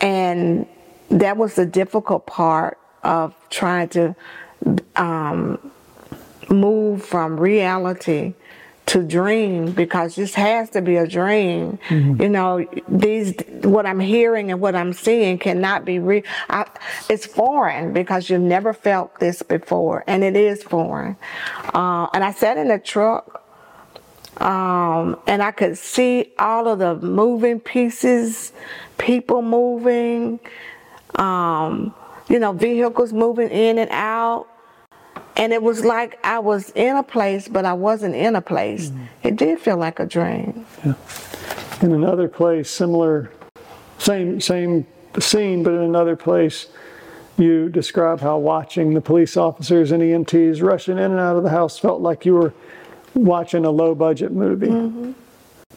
and 0.00 0.66
that 1.10 1.36
was 1.36 1.56
the 1.56 1.66
difficult 1.66 2.26
part 2.26 2.78
of 3.02 3.34
trying 3.50 3.88
to 3.88 4.14
um, 4.94 5.72
move 6.48 7.04
from 7.04 7.38
reality 7.38 8.34
to 8.94 9.02
dream 9.02 9.72
because 9.72 10.14
this 10.14 10.34
has 10.34 10.70
to 10.70 10.80
be 10.80 10.94
a 10.94 11.04
dream. 11.04 11.80
Mm-hmm. 11.88 12.22
You 12.22 12.28
know, 12.28 12.64
these 12.88 13.34
what 13.64 13.86
I'm 13.86 13.98
hearing 13.98 14.52
and 14.52 14.60
what 14.60 14.76
I'm 14.76 14.92
seeing 14.92 15.36
cannot 15.36 15.84
be 15.84 15.98
real. 15.98 16.22
It's 17.08 17.26
foreign 17.26 17.92
because 17.92 18.30
you've 18.30 18.40
never 18.40 18.72
felt 18.72 19.18
this 19.18 19.42
before, 19.42 20.04
and 20.06 20.22
it 20.22 20.36
is 20.36 20.62
foreign. 20.62 21.16
Uh, 21.74 22.06
and 22.14 22.22
I 22.22 22.30
sat 22.30 22.56
in 22.56 22.68
the 22.68 22.78
truck. 22.78 23.42
Um, 24.38 25.16
and 25.28 25.40
I 25.44 25.52
could 25.52 25.78
see 25.78 26.32
all 26.40 26.66
of 26.66 26.80
the 26.80 26.96
moving 26.96 27.60
pieces, 27.60 28.52
people 28.98 29.42
moving, 29.42 30.40
um, 31.14 31.94
you 32.28 32.40
know, 32.40 32.50
vehicles 32.50 33.12
moving 33.12 33.48
in 33.50 33.78
and 33.78 33.90
out. 33.92 34.48
And 35.36 35.52
it 35.52 35.62
was 35.62 35.84
like 35.84 36.18
I 36.24 36.38
was 36.38 36.70
in 36.70 36.96
a 36.96 37.02
place, 37.02 37.48
but 37.48 37.64
I 37.64 37.72
wasn't 37.72 38.14
in 38.14 38.36
a 38.36 38.40
place. 38.40 38.88
Mm-hmm. 38.88 39.04
It 39.24 39.36
did 39.36 39.60
feel 39.60 39.76
like 39.76 39.98
a 39.98 40.06
dream. 40.06 40.64
Yeah. 40.84 40.94
In 41.82 41.92
another 41.92 42.28
place, 42.28 42.70
similar, 42.70 43.30
same 43.98 44.40
same 44.40 44.86
scene, 45.18 45.62
but 45.62 45.74
in 45.74 45.80
another 45.80 46.16
place, 46.16 46.68
you 47.36 47.68
describe 47.68 48.20
how 48.20 48.38
watching 48.38 48.94
the 48.94 49.00
police 49.00 49.36
officers 49.36 49.90
and 49.90 50.02
EMTs 50.02 50.62
rushing 50.62 50.98
in 50.98 51.10
and 51.10 51.20
out 51.20 51.36
of 51.36 51.42
the 51.42 51.50
house 51.50 51.78
felt 51.78 52.00
like 52.00 52.24
you 52.24 52.34
were 52.34 52.52
watching 53.14 53.64
a 53.64 53.70
low 53.70 53.94
budget 53.94 54.32
movie. 54.32 54.68
Mm-hmm. 54.68 55.12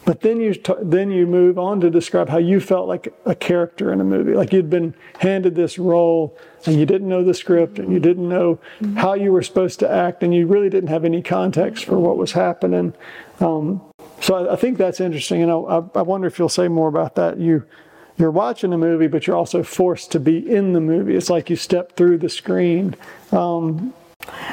But 0.04 0.20
then 0.22 0.40
you 0.40 0.54
t- 0.54 0.74
then 0.80 1.10
you 1.10 1.26
move 1.26 1.58
on 1.58 1.80
to 1.80 1.90
describe 1.90 2.28
how 2.28 2.38
you 2.38 2.60
felt 2.60 2.88
like 2.88 3.12
a 3.24 3.34
character 3.34 3.92
in 3.92 4.00
a 4.00 4.04
movie, 4.04 4.34
like 4.34 4.52
you'd 4.52 4.70
been 4.70 4.94
handed 5.18 5.54
this 5.54 5.78
role 5.78 6.36
and 6.66 6.76
you 6.76 6.86
didn't 6.86 7.08
know 7.08 7.22
the 7.22 7.34
script 7.34 7.78
and 7.78 7.92
you 7.92 8.00
didn't 8.00 8.28
know 8.28 8.58
how 8.96 9.14
you 9.14 9.32
were 9.32 9.42
supposed 9.42 9.78
to 9.80 9.90
act 9.90 10.22
and 10.22 10.34
you 10.34 10.46
really 10.46 10.70
didn't 10.70 10.88
have 10.88 11.04
any 11.04 11.22
context 11.22 11.84
for 11.84 11.98
what 11.98 12.16
was 12.16 12.32
happening. 12.32 12.94
Um, 13.40 13.82
so 14.20 14.34
I, 14.34 14.54
I, 14.54 14.56
think 14.56 14.78
that's 14.78 15.00
interesting, 15.00 15.42
and 15.42 15.50
I, 15.50 15.82
I, 15.94 16.02
wonder 16.02 16.26
if 16.26 16.38
you'll 16.38 16.48
say 16.48 16.68
more 16.68 16.88
about 16.88 17.14
that. 17.16 17.38
You 17.38 17.64
you're 18.16 18.32
watching 18.32 18.72
a 18.72 18.78
movie, 18.78 19.06
but 19.06 19.26
you're 19.26 19.36
also 19.36 19.62
forced 19.62 20.10
to 20.12 20.20
be 20.20 20.38
in 20.38 20.72
the 20.72 20.80
movie. 20.80 21.14
It's 21.14 21.30
like 21.30 21.48
you 21.48 21.56
step 21.56 21.96
through 21.96 22.18
the 22.18 22.28
screen. 22.28 22.96
Um, 23.30 23.94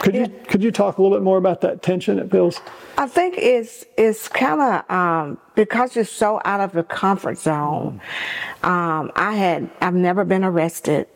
could 0.02 0.16
you 0.16 0.28
could 0.48 0.64
you 0.64 0.72
talk 0.72 0.98
a 0.98 1.02
little 1.02 1.16
bit 1.18 1.24
more 1.24 1.38
about 1.38 1.62
that 1.62 1.82
tension 1.82 2.20
it 2.20 2.30
feels? 2.32 2.62
I 2.98 3.08
think 3.08 3.36
it's 3.38 3.86
it's 3.98 4.28
kind 4.28 4.62
of 4.62 4.90
um, 4.90 5.38
because 5.56 5.96
you're 5.96 6.06
so 6.06 6.42
out 6.46 6.62
of 6.62 6.74
your 6.74 6.84
comfort 6.84 7.38
zone. 7.38 8.02
Um, 8.64 9.12
I 9.16 9.34
had 9.36 9.70
I've 9.82 9.96
never 9.96 10.24
been 10.24 10.44
arrested. 10.44 11.08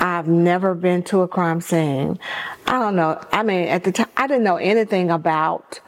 I've 0.00 0.26
never 0.26 0.74
been 0.74 1.02
to 1.04 1.22
a 1.22 1.28
crime 1.28 1.60
scene. 1.60 2.18
I 2.66 2.78
don't 2.78 2.96
know. 2.96 3.20
I 3.30 3.42
mean, 3.42 3.68
at 3.68 3.84
the 3.84 3.92
time, 3.92 4.08
I 4.16 4.26
didn't 4.26 4.42
know 4.42 4.56
anything 4.56 5.10
about 5.10 5.80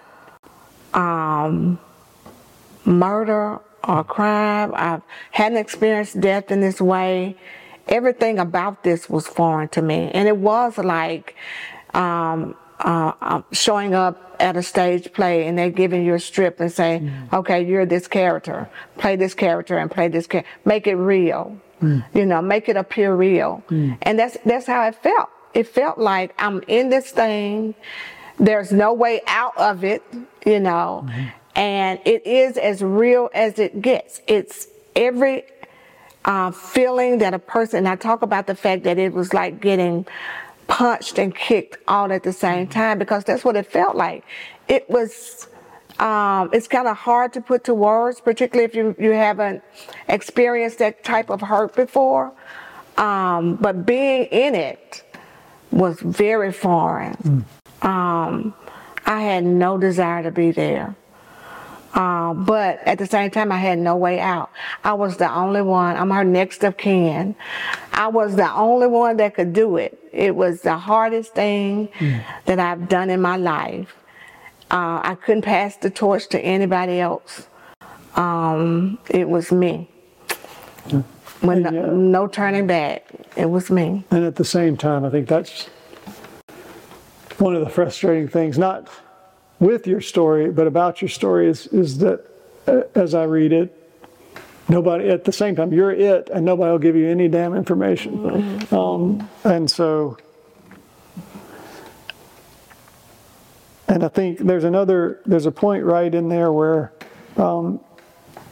um, 0.94 1.78
murder 2.84 3.60
or 3.82 4.04
crime. 4.04 4.72
I 4.74 5.00
hadn't 5.32 5.58
experienced 5.58 6.20
death 6.20 6.50
in 6.50 6.60
this 6.60 6.80
way. 6.80 7.36
Everything 7.88 8.38
about 8.38 8.82
this 8.82 9.08
was 9.08 9.26
foreign 9.26 9.68
to 9.70 9.82
me, 9.82 10.10
and 10.12 10.28
it 10.28 10.36
was 10.36 10.76
like 10.78 11.36
um, 11.96 12.54
uh, 12.78 13.12
um, 13.20 13.44
showing 13.52 13.94
up 13.94 14.36
at 14.38 14.56
a 14.56 14.62
stage 14.62 15.12
play 15.12 15.46
and 15.46 15.56
they're 15.56 15.70
giving 15.70 16.04
you 16.04 16.14
a 16.14 16.20
strip 16.20 16.60
and 16.60 16.70
say, 16.70 17.00
mm. 17.02 17.32
okay, 17.32 17.64
you're 17.64 17.86
this 17.86 18.06
character, 18.06 18.68
play 18.98 19.16
this 19.16 19.34
character 19.34 19.78
and 19.78 19.90
play 19.90 20.08
this 20.08 20.26
character, 20.26 20.50
make 20.64 20.86
it 20.86 20.94
real, 20.94 21.58
mm. 21.80 22.04
you 22.14 22.26
know, 22.26 22.42
make 22.42 22.68
it 22.68 22.76
appear 22.76 23.14
real. 23.14 23.64
Mm. 23.70 23.96
And 24.02 24.18
that's, 24.18 24.36
that's 24.44 24.66
how 24.66 24.86
it 24.86 24.94
felt. 24.96 25.30
It 25.54 25.68
felt 25.68 25.96
like 25.96 26.34
I'm 26.38 26.62
in 26.68 26.90
this 26.90 27.10
thing. 27.10 27.74
There's 28.38 28.70
no 28.70 28.92
way 28.92 29.22
out 29.26 29.56
of 29.56 29.82
it, 29.82 30.02
you 30.44 30.60
know, 30.60 31.06
mm-hmm. 31.06 31.28
and 31.58 31.98
it 32.04 32.26
is 32.26 32.58
as 32.58 32.82
real 32.82 33.30
as 33.32 33.58
it 33.58 33.80
gets. 33.80 34.20
It's 34.26 34.68
every 34.94 35.44
uh, 36.26 36.50
feeling 36.50 37.18
that 37.18 37.32
a 37.32 37.38
person, 37.38 37.86
I 37.86 37.96
talk 37.96 38.20
about 38.20 38.46
the 38.46 38.54
fact 38.54 38.82
that 38.84 38.98
it 38.98 39.14
was 39.14 39.32
like 39.32 39.62
getting 39.62 40.04
punched 40.68 41.18
and 41.18 41.34
kicked 41.34 41.78
all 41.88 42.12
at 42.12 42.22
the 42.22 42.32
same 42.32 42.66
time 42.66 42.98
because 42.98 43.24
that's 43.24 43.44
what 43.44 43.56
it 43.56 43.66
felt 43.66 43.96
like. 43.96 44.24
It 44.68 44.88
was, 44.90 45.46
um, 45.98 46.50
it's 46.52 46.68
kind 46.68 46.88
of 46.88 46.96
hard 46.96 47.32
to 47.34 47.40
put 47.40 47.64
to 47.64 47.74
words, 47.74 48.20
particularly 48.20 48.64
if 48.64 48.74
you, 48.74 48.94
you 48.98 49.10
haven't 49.10 49.62
experienced 50.08 50.78
that 50.78 51.04
type 51.04 51.30
of 51.30 51.40
hurt 51.40 51.74
before. 51.74 52.32
Um, 52.96 53.56
but 53.56 53.86
being 53.86 54.24
in 54.24 54.54
it 54.54 55.02
was 55.70 56.00
very 56.00 56.52
foreign. 56.52 57.44
Mm. 57.82 57.86
Um, 57.86 58.54
I 59.04 59.20
had 59.20 59.44
no 59.44 59.78
desire 59.78 60.22
to 60.22 60.30
be 60.30 60.50
there. 60.50 60.96
Uh, 61.96 62.34
but 62.34 62.78
at 62.84 62.98
the 62.98 63.06
same 63.06 63.30
time, 63.30 63.50
I 63.50 63.56
had 63.56 63.78
no 63.78 63.96
way 63.96 64.20
out. 64.20 64.50
I 64.84 64.92
was 64.92 65.16
the 65.16 65.32
only 65.32 65.62
one. 65.62 65.96
I'm 65.96 66.10
her 66.10 66.24
next 66.24 66.62
of 66.62 66.76
kin. 66.76 67.34
I 67.94 68.08
was 68.08 68.36
the 68.36 68.52
only 68.52 68.86
one 68.86 69.16
that 69.16 69.34
could 69.34 69.54
do 69.54 69.78
it. 69.78 69.98
It 70.12 70.36
was 70.36 70.60
the 70.60 70.76
hardest 70.76 71.34
thing 71.34 71.88
mm. 71.98 72.22
that 72.44 72.60
I've 72.60 72.90
done 72.90 73.08
in 73.08 73.22
my 73.22 73.38
life. 73.38 73.96
Uh, 74.70 75.00
I 75.02 75.14
couldn't 75.14 75.42
pass 75.42 75.76
the 75.76 75.88
torch 75.88 76.28
to 76.28 76.40
anybody 76.40 77.00
else. 77.00 77.48
Um, 78.14 78.98
it 79.08 79.26
was 79.26 79.50
me. 79.50 79.88
When 81.40 81.62
no, 81.62 81.68
uh, 81.68 81.92
no 81.92 82.26
turning 82.26 82.66
back, 82.66 83.06
it 83.36 83.48
was 83.48 83.70
me. 83.70 84.04
And 84.10 84.24
at 84.24 84.36
the 84.36 84.44
same 84.44 84.76
time, 84.76 85.04
I 85.04 85.10
think 85.10 85.28
that's 85.28 85.68
one 87.38 87.54
of 87.54 87.60
the 87.60 87.70
frustrating 87.70 88.28
things. 88.28 88.58
Not 88.58 88.88
with 89.58 89.86
your 89.86 90.00
story, 90.00 90.50
but 90.50 90.66
about 90.66 91.00
your 91.00 91.08
story 91.08 91.48
is, 91.48 91.66
is 91.68 91.98
that 91.98 92.24
uh, 92.66 92.82
as 92.94 93.14
I 93.14 93.24
read 93.24 93.52
it, 93.52 93.72
nobody 94.68 95.08
at 95.08 95.24
the 95.24 95.32
same 95.32 95.56
time 95.56 95.72
you're 95.72 95.92
it, 95.92 96.28
and 96.30 96.44
nobody 96.44 96.70
will 96.70 96.78
give 96.78 96.96
you 96.96 97.08
any 97.08 97.28
damn 97.28 97.54
information. 97.54 98.18
Mm-hmm. 98.18 98.74
Um, 98.74 99.28
and 99.44 99.70
so, 99.70 100.18
and 103.88 104.04
I 104.04 104.08
think 104.08 104.38
there's 104.38 104.64
another 104.64 105.20
there's 105.26 105.46
a 105.46 105.52
point 105.52 105.84
right 105.84 106.12
in 106.12 106.28
there 106.28 106.52
where 106.52 106.92
um, 107.36 107.80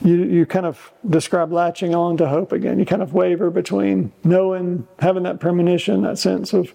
you 0.03 0.23
you 0.25 0.47
kind 0.47 0.67
of 0.67 0.93
describe 1.09 1.53
latching 1.53 1.95
on 1.95 2.17
to 2.19 2.29
hope 2.29 2.53
again. 2.53 2.79
You 2.79 2.87
kind 2.87 3.03
of 3.03 3.13
waver 3.13 3.51
between 3.51 4.13
knowing, 4.23 4.87
having 5.01 5.25
that 5.25 5.41
premonition, 5.41 6.03
that 6.03 6.19
sense 6.19 6.53
of 6.53 6.73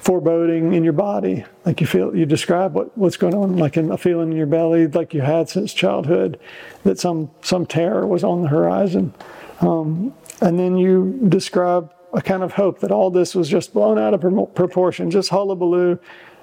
foreboding 0.00 0.72
in 0.72 0.82
your 0.82 0.94
body, 0.94 1.44
like 1.64 1.80
you 1.80 1.86
feel, 1.86 2.16
you 2.16 2.24
describe 2.24 2.74
what, 2.74 2.96
what's 2.96 3.16
going 3.16 3.34
on, 3.34 3.56
like 3.56 3.76
in 3.76 3.90
a 3.90 3.98
feeling 3.98 4.30
in 4.30 4.36
your 4.36 4.46
belly, 4.46 4.86
like 4.86 5.12
you 5.12 5.20
had 5.20 5.48
since 5.48 5.74
childhood, 5.74 6.40
that 6.84 6.98
some, 6.98 7.30
some 7.42 7.66
terror 7.66 8.06
was 8.06 8.24
on 8.24 8.42
the 8.42 8.48
horizon. 8.48 9.12
Um, 9.60 10.14
and 10.40 10.58
then 10.58 10.78
you 10.78 11.20
describe 11.28 11.92
a 12.14 12.22
kind 12.22 12.42
of 12.42 12.52
hope 12.52 12.80
that 12.80 12.90
all 12.90 13.10
this 13.10 13.34
was 13.34 13.48
just 13.48 13.74
blown 13.74 13.98
out 13.98 14.14
of 14.14 14.54
proportion, 14.54 15.10
just 15.10 15.28
hullabaloo. 15.28 15.98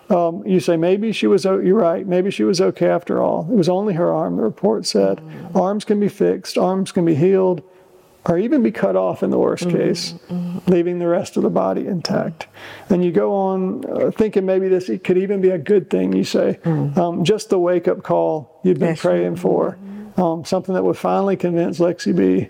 Um, 0.10 0.46
you 0.46 0.60
say 0.60 0.78
maybe 0.78 1.12
she 1.12 1.28
was. 1.28 1.44
You're 1.44 1.76
right. 1.76 2.08
Maybe 2.08 2.32
she 2.32 2.46
was 2.46 2.62
okay 2.62 2.88
after 2.88 3.22
all. 3.22 3.46
It 3.52 3.56
was 3.56 3.68
only 3.68 3.94
her 3.96 4.10
arm. 4.14 4.38
The 4.38 4.44
report 4.44 4.86
said, 4.86 5.18
mm-hmm. 5.18 5.58
arms 5.58 5.84
can 5.84 6.00
be 6.00 6.08
fixed, 6.08 6.58
arms 6.58 6.94
can 6.94 7.04
be 7.04 7.16
healed 7.16 7.62
or 8.28 8.38
even 8.38 8.62
be 8.62 8.72
cut 8.72 8.96
off 8.96 9.24
in 9.24 9.30
the 9.30 9.38
worst 9.38 9.66
mm-hmm. 9.66 9.78
case, 9.78 10.14
mm-hmm. 10.30 10.72
leaving 10.72 11.00
the 11.00 11.08
rest 11.08 11.38
of 11.38 11.44
the 11.44 11.50
body 11.50 11.88
intact. 11.88 12.48
And 12.90 13.04
you 13.04 13.12
go 13.12 13.34
on 13.34 13.86
uh, 13.86 14.12
thinking 14.12 14.46
maybe 14.46 14.68
this 14.68 14.90
could 15.04 15.18
even 15.18 15.42
be 15.42 15.50
a 15.50 15.58
good 15.58 15.90
thing, 15.90 16.14
you 16.14 16.24
say. 16.24 16.60
Mm-hmm. 16.64 17.00
Um, 17.00 17.24
just 17.24 17.50
the 17.50 17.60
wake 17.60 17.88
up 17.88 18.04
call 18.04 18.60
you've 18.64 18.80
been 18.80 18.98
praying 18.98 19.38
for, 19.38 19.78
um, 20.18 20.44
something 20.44 20.76
that 20.76 20.84
would 20.84 20.98
finally 20.98 21.38
convince 21.38 21.80
Lexi 21.80 22.16
B 22.16 22.50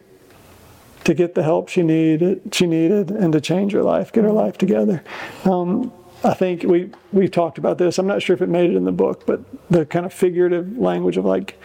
to 1.03 1.13
get 1.13 1.35
the 1.35 1.43
help 1.43 1.69
she 1.69 1.83
needed, 1.83 2.41
she 2.53 2.65
needed 2.65 3.11
and 3.11 3.31
to 3.33 3.39
change 3.39 3.71
her 3.73 3.83
life, 3.83 4.11
get 4.11 4.23
her 4.23 4.29
mm-hmm. 4.29 4.37
life 4.37 4.57
together. 4.57 5.03
Um, 5.45 5.93
I 6.23 6.33
think 6.33 6.63
we 6.63 6.89
we 7.13 7.27
talked 7.27 7.59
about 7.59 7.77
this. 7.77 7.99
I'm 7.99 8.07
not 8.07 8.23
sure 8.23 8.33
if 8.33 8.41
it 8.41 8.49
made 8.49 8.71
it 8.71 8.75
in 8.75 8.85
the 8.85 8.91
book, 8.91 9.27
but 9.27 9.39
the 9.69 9.85
kind 9.85 10.05
of 10.05 10.11
figurative 10.11 10.77
language 10.77 11.15
of 11.15 11.25
like 11.25 11.59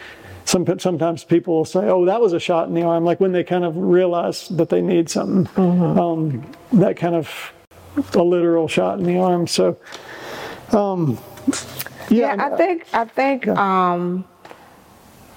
some 0.45 0.65
sometimes 0.79 1.23
people 1.23 1.55
will 1.55 1.65
say, 1.65 1.87
"Oh, 1.89 2.05
that 2.05 2.21
was 2.21 2.33
a 2.33 2.39
shot 2.39 2.67
in 2.67 2.73
the 2.73 2.83
arm," 2.83 3.05
like 3.05 3.19
when 3.19 3.31
they 3.31 3.43
kind 3.43 3.63
of 3.63 3.75
realize 3.77 4.47
that 4.49 4.69
they 4.69 4.81
need 4.81 5.09
something. 5.09 5.45
Mm-hmm. 5.55 5.99
Um, 5.99 6.51
that 6.73 6.97
kind 6.97 7.15
of 7.15 7.53
a 8.13 8.23
literal 8.23 8.67
shot 8.67 8.99
in 8.99 9.05
the 9.05 9.19
arm. 9.19 9.47
So, 9.47 9.77
um, 10.71 11.17
yeah, 12.09 12.35
yeah, 12.35 12.45
I 12.45 12.57
think 12.57 12.87
I 12.93 13.05
think 13.05 13.45
yeah. 13.45 13.93
um, 13.93 14.25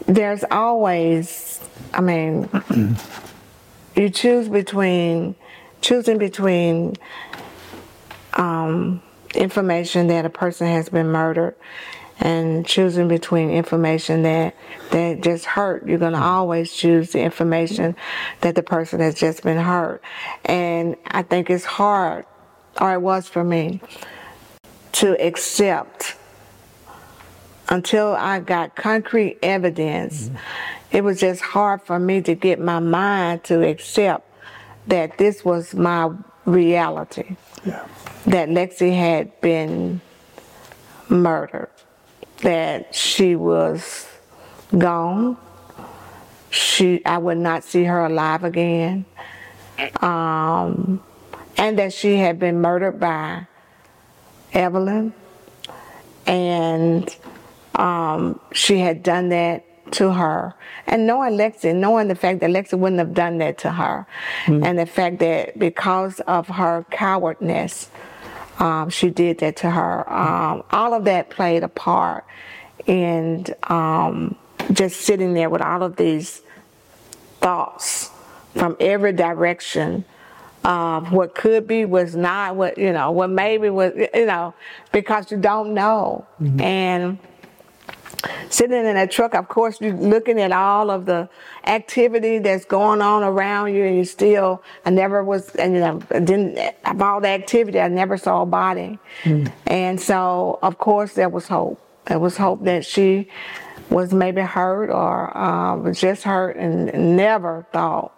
there's 0.07 0.45
always. 0.51 1.61
I 1.95 2.01
mean, 2.01 2.49
you 3.95 4.11
choose 4.11 4.49
between 4.49 5.35
choosing 5.81 6.19
between 6.19 6.97
um, 8.35 9.03
information 9.35 10.09
that 10.09 10.25
a 10.25 10.31
person 10.31 10.67
has 10.67 10.89
been 10.89 11.09
murdered 11.09 11.55
and 12.19 12.67
choosing 12.67 13.09
between 13.09 13.51
information 13.51 14.23
that 14.23 14.55
that 14.91 15.21
just 15.21 15.45
hurt 15.45 15.87
you're 15.87 15.99
going 15.99 16.13
to 16.13 16.19
always 16.19 16.73
choose 16.73 17.13
the 17.13 17.21
information 17.21 17.95
that 18.41 18.55
the 18.55 18.63
person 18.63 19.01
has 19.01 19.15
just 19.15 19.43
been 19.43 19.59
hurt 19.59 20.03
and 20.45 20.97
i 21.09 21.23
think 21.23 21.51
it's 21.51 21.65
hard 21.65 22.25
or 22.81 22.95
it 22.95 23.03
was 23.03 23.29
for 23.29 23.45
me 23.45 23.81
to 24.93 25.13
accept 25.25 26.17
until 27.69 28.15
i 28.15 28.41
got 28.41 28.75
concrete 28.75 29.39
evidence 29.43 30.29
mm-hmm. 30.29 30.37
it 30.93 31.05
was 31.05 31.21
just 31.21 31.43
hard 31.43 31.83
for 31.83 31.99
me 31.99 32.23
to 32.23 32.35
get 32.35 32.59
my 32.59 32.79
mind 32.79 33.45
to 33.45 33.63
accept 33.67 34.27
that 34.87 35.19
this 35.19 35.45
was 35.45 35.75
my 35.75 36.11
reality 36.47 37.37
yeah. 37.67 37.87
that 38.25 38.49
lexi 38.49 38.97
had 38.97 39.39
been 39.43 40.01
murdered 41.09 41.69
that 42.43 42.95
she 42.95 43.37
was 43.37 44.07
gone. 44.77 45.37
She, 46.51 47.05
I 47.05 47.19
would 47.19 47.39
not 47.39 47.65
see 47.65 47.85
her 47.85 48.05
alive 48.05 48.45
again. 48.45 49.05
Um, 50.01 51.03
and 51.57 51.79
that 51.79 51.93
she 51.93 52.17
had 52.17 52.39
been 52.39 52.61
murdered 52.61 52.99
by 53.01 53.47
Evelyn. 54.53 55.13
And 56.27 57.15
um, 57.75 58.41
she 58.53 58.79
had 58.79 59.03
done 59.03 59.29
that 59.31 59.93
to 59.93 60.13
her. 60.13 60.55
And 60.87 61.07
knowing 61.07 61.35
Lexi, 61.35 61.75
knowing 61.75 62.09
the 62.09 62.15
fact 62.15 62.41
that 62.41 62.51
Lexi 62.51 62.79
wouldn't 62.79 62.99
have 62.99 63.15
done 63.15 63.39
that 63.39 63.59
to 63.59 63.71
her, 63.71 64.07
mm. 64.47 64.65
and 64.65 64.79
the 64.79 64.87
fact 64.87 65.19
that 65.21 65.59
because 65.59 66.21
of 66.21 66.49
her 66.49 66.85
cowardness, 66.91 67.91
um, 68.59 68.91
she 68.91 69.11
did 69.11 69.39
that 69.39 69.57
to 69.59 69.71
her. 69.71 70.11
Um, 70.13 70.63
all 70.71 70.95
of 70.95 71.05
that 71.05 71.31
played 71.31 71.63
a 71.63 71.69
part 71.69 72.25
in 72.87 73.47
um, 73.65 74.37
just 74.73 75.01
sitting 75.03 75.35
there 75.35 75.51
with 75.51 75.61
all 75.63 75.83
of 75.83 75.97
these 75.97 76.43
thoughts 77.41 78.11
from 78.55 78.77
every 78.81 79.13
direction. 79.13 80.05
of 80.65 81.13
what 81.13 81.35
could 81.35 81.67
be 81.69 81.85
was 81.85 82.17
not 82.17 82.57
what 82.57 82.77
you 82.77 82.93
know 82.93 83.13
what 83.13 83.31
maybe 83.31 83.71
was 83.71 83.93
you 84.13 84.27
know 84.27 84.53
because 84.91 85.31
you 85.31 85.37
don't 85.37 85.73
know 85.73 86.27
mm-hmm. 86.43 86.61
and 86.61 87.19
sitting 88.51 88.77
in 88.77 88.95
that 88.95 89.11
truck, 89.11 89.35
of 89.35 89.49
course, 89.49 89.81
you're 89.81 89.93
looking 89.95 90.41
at 90.41 90.53
all 90.53 90.91
of 90.91 91.07
the 91.07 91.29
activity 91.65 92.39
that's 92.39 92.65
going 92.65 93.01
on 93.01 93.23
around 93.23 93.75
you, 93.75 93.85
and 93.85 93.97
you 93.97 94.05
still, 94.05 94.63
I 94.85 94.91
never 94.91 95.23
was, 95.23 95.55
and 95.57 95.75
you 95.75 95.81
know, 95.81 96.01
I 96.11 96.21
didn't, 96.21 96.59
of 96.85 97.03
all 97.03 97.21
the 97.21 97.29
activity, 97.29 97.81
I 97.81 97.89
never 97.89 98.17
saw 98.17 98.43
a 98.43 98.47
body. 98.47 98.99
Mm. 99.25 99.53
And 99.67 100.01
so, 100.01 100.59
of 100.63 100.79
course, 100.79 101.15
there 101.15 101.29
was 101.29 101.49
hope. 101.49 101.81
There 102.07 102.19
was 102.19 102.37
hope 102.37 102.65
that 102.65 102.85
she 102.85 103.29
was 103.91 104.13
maybe 104.13 104.41
hurt 104.41 104.91
or 104.91 105.37
uh, 105.37 105.77
was 105.77 106.01
just 106.01 106.23
hurt 106.23 106.57
and 106.57 107.17
never 107.17 107.67
thought 107.73 108.13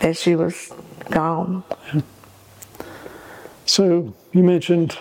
that 0.00 0.16
she 0.16 0.36
was 0.36 0.72
gone. 1.10 1.64
So, 3.64 4.14
you 4.32 4.42
mentioned 4.42 4.96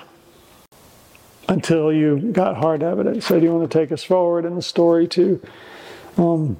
until 1.48 1.91
you 1.91 2.32
got 2.32 2.58
hard 2.58 2.84
evidence. 2.84 3.26
So, 3.26 3.39
do 3.39 3.46
you 3.46 3.54
want 3.54 3.70
to 3.70 3.78
take 3.78 3.91
us 3.91 4.04
forward 4.04 4.46
in 4.46 4.56
the 4.56 4.62
story 4.62 5.08
to 5.10 5.41
um, 6.18 6.58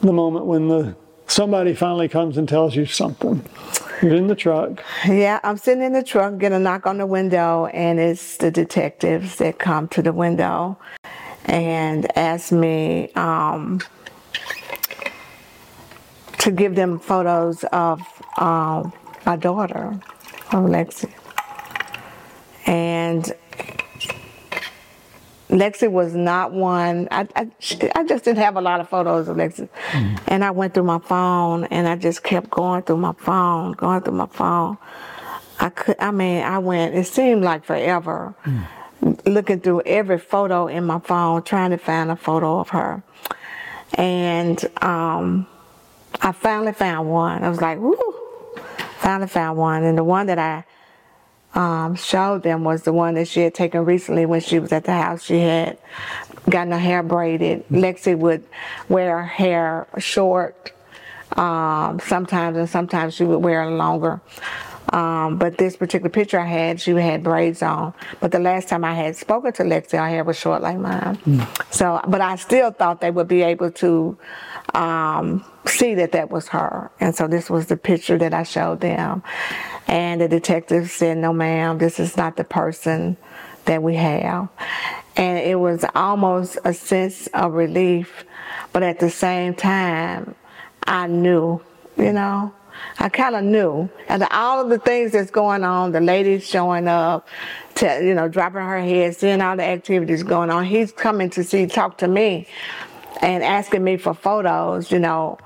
the 0.00 0.12
moment 0.12 0.46
when 0.46 0.68
the 0.68 0.96
somebody 1.26 1.74
finally 1.74 2.08
comes 2.08 2.36
and 2.36 2.48
tells 2.48 2.76
you 2.76 2.86
something? 2.86 3.44
You're 4.02 4.16
in 4.16 4.26
the 4.26 4.34
truck. 4.34 4.82
Yeah, 5.06 5.38
I'm 5.44 5.56
sitting 5.56 5.84
in 5.84 5.92
the 5.92 6.02
truck, 6.02 6.38
get 6.38 6.52
a 6.52 6.58
knock 6.58 6.86
on 6.86 6.98
the 6.98 7.06
window, 7.06 7.66
and 7.66 8.00
it's 8.00 8.36
the 8.36 8.50
detectives 8.50 9.36
that 9.36 9.58
come 9.58 9.86
to 9.88 10.02
the 10.02 10.12
window 10.12 10.76
and 11.44 12.16
ask 12.18 12.52
me 12.52 13.12
um, 13.14 13.80
to 16.38 16.50
give 16.50 16.74
them 16.74 16.98
photos 16.98 17.62
of 17.72 18.00
uh, 18.36 18.88
my 19.24 19.36
daughter, 19.36 20.00
of 20.52 20.64
Lexi. 20.64 21.12
And 22.66 23.32
Lexi 25.52 25.90
was 25.90 26.14
not 26.14 26.52
one. 26.52 27.08
I, 27.10 27.28
I, 27.36 27.50
I, 27.94 28.04
just 28.04 28.24
didn't 28.24 28.38
have 28.38 28.56
a 28.56 28.60
lot 28.62 28.80
of 28.80 28.88
photos 28.88 29.28
of 29.28 29.36
Lexi. 29.36 29.68
Mm. 29.90 30.18
And 30.26 30.44
I 30.44 30.50
went 30.50 30.72
through 30.72 30.84
my 30.84 30.98
phone 30.98 31.64
and 31.64 31.86
I 31.86 31.96
just 31.96 32.22
kept 32.22 32.48
going 32.48 32.82
through 32.82 32.96
my 32.96 33.12
phone, 33.12 33.72
going 33.72 34.00
through 34.00 34.14
my 34.14 34.26
phone. 34.26 34.78
I 35.60 35.68
could, 35.68 35.96
I 36.00 36.10
mean, 36.10 36.42
I 36.42 36.58
went, 36.58 36.94
it 36.94 37.06
seemed 37.06 37.44
like 37.44 37.66
forever 37.66 38.34
mm. 38.44 39.26
looking 39.26 39.60
through 39.60 39.82
every 39.84 40.18
photo 40.18 40.68
in 40.68 40.84
my 40.84 41.00
phone, 41.00 41.42
trying 41.42 41.70
to 41.70 41.78
find 41.78 42.10
a 42.10 42.16
photo 42.16 42.58
of 42.58 42.70
her. 42.70 43.02
And 43.94 44.64
um, 44.82 45.46
I 46.22 46.32
finally 46.32 46.72
found 46.72 47.10
one. 47.10 47.44
I 47.44 47.50
was 47.50 47.60
like, 47.60 47.78
woo, 47.78 47.94
finally 49.00 49.28
found 49.28 49.58
one. 49.58 49.84
And 49.84 49.98
the 49.98 50.04
one 50.04 50.28
that 50.28 50.38
I 50.38 50.64
um, 51.54 51.94
showed 51.94 52.42
them 52.42 52.64
was 52.64 52.82
the 52.82 52.92
one 52.92 53.14
that 53.14 53.28
she 53.28 53.40
had 53.40 53.54
taken 53.54 53.84
recently 53.84 54.26
when 54.26 54.40
she 54.40 54.58
was 54.58 54.72
at 54.72 54.84
the 54.84 54.92
house. 54.92 55.22
She 55.22 55.38
had 55.38 55.78
gotten 56.48 56.72
her 56.72 56.78
hair 56.78 57.02
braided. 57.02 57.68
Lexi 57.68 58.16
would 58.16 58.44
wear 58.88 59.18
her 59.18 59.26
hair 59.26 59.86
short 59.98 60.72
um, 61.36 62.00
sometimes, 62.00 62.56
and 62.56 62.68
sometimes 62.68 63.14
she 63.14 63.24
would 63.24 63.38
wear 63.38 63.64
it 63.64 63.70
longer. 63.70 64.20
Um, 64.92 65.38
but 65.38 65.56
this 65.56 65.76
particular 65.76 66.10
picture 66.10 66.38
I 66.38 66.46
had, 66.46 66.80
she 66.80 66.90
had 66.90 67.22
braids 67.22 67.62
on. 67.62 67.94
But 68.20 68.32
the 68.32 68.38
last 68.38 68.68
time 68.68 68.84
I 68.84 68.94
had 68.94 69.16
spoken 69.16 69.52
to 69.54 69.62
Lexi, 69.62 69.92
her 69.92 70.08
hair 70.08 70.24
was 70.24 70.38
short 70.38 70.60
like 70.60 70.78
mine. 70.78 71.16
Mm. 71.16 71.72
So, 71.72 72.00
but 72.06 72.20
I 72.20 72.36
still 72.36 72.70
thought 72.72 73.00
they 73.00 73.10
would 73.10 73.28
be 73.28 73.42
able 73.42 73.70
to 73.70 74.18
um, 74.74 75.44
see 75.66 75.94
that 75.94 76.12
that 76.12 76.30
was 76.30 76.48
her. 76.48 76.90
And 77.00 77.14
so 77.14 77.26
this 77.28 77.50
was 77.50 77.66
the 77.66 77.76
picture 77.76 78.18
that 78.18 78.34
I 78.34 78.42
showed 78.42 78.80
them. 78.80 79.22
And 79.86 80.20
the 80.20 80.28
detective 80.28 80.90
said, 80.90 81.18
no 81.18 81.32
ma'am, 81.32 81.78
this 81.78 82.00
is 82.00 82.16
not 82.16 82.36
the 82.36 82.44
person 82.44 83.16
that 83.64 83.82
we 83.82 83.96
have. 83.96 84.48
And 85.16 85.38
it 85.38 85.58
was 85.58 85.84
almost 85.94 86.58
a 86.64 86.72
sense 86.72 87.26
of 87.28 87.52
relief, 87.52 88.24
but 88.72 88.82
at 88.82 88.98
the 88.98 89.10
same 89.10 89.54
time, 89.54 90.34
I 90.86 91.06
knew, 91.06 91.60
you 91.96 92.12
know, 92.12 92.52
I 92.98 93.08
kind 93.10 93.36
of 93.36 93.44
knew. 93.44 93.90
And 94.08 94.22
all 94.30 94.60
of 94.60 94.70
the 94.70 94.78
things 94.78 95.12
that's 95.12 95.30
going 95.30 95.64
on, 95.64 95.92
the 95.92 96.00
ladies 96.00 96.46
showing 96.46 96.88
up, 96.88 97.28
to, 97.76 98.00
you 98.02 98.14
know, 98.14 98.28
dropping 98.28 98.62
her 98.62 98.80
head, 98.80 99.14
seeing 99.16 99.40
all 99.40 99.56
the 99.56 99.64
activities 99.64 100.22
going 100.22 100.50
on. 100.50 100.64
He's 100.64 100.92
coming 100.92 101.30
to 101.30 101.44
see, 101.44 101.66
talk 101.66 101.98
to 101.98 102.08
me 102.08 102.48
and 103.22 103.44
asking 103.44 103.82
me 103.84 103.96
for 103.96 104.12
photos, 104.12 104.90
you 104.90 104.98
know. 104.98 105.38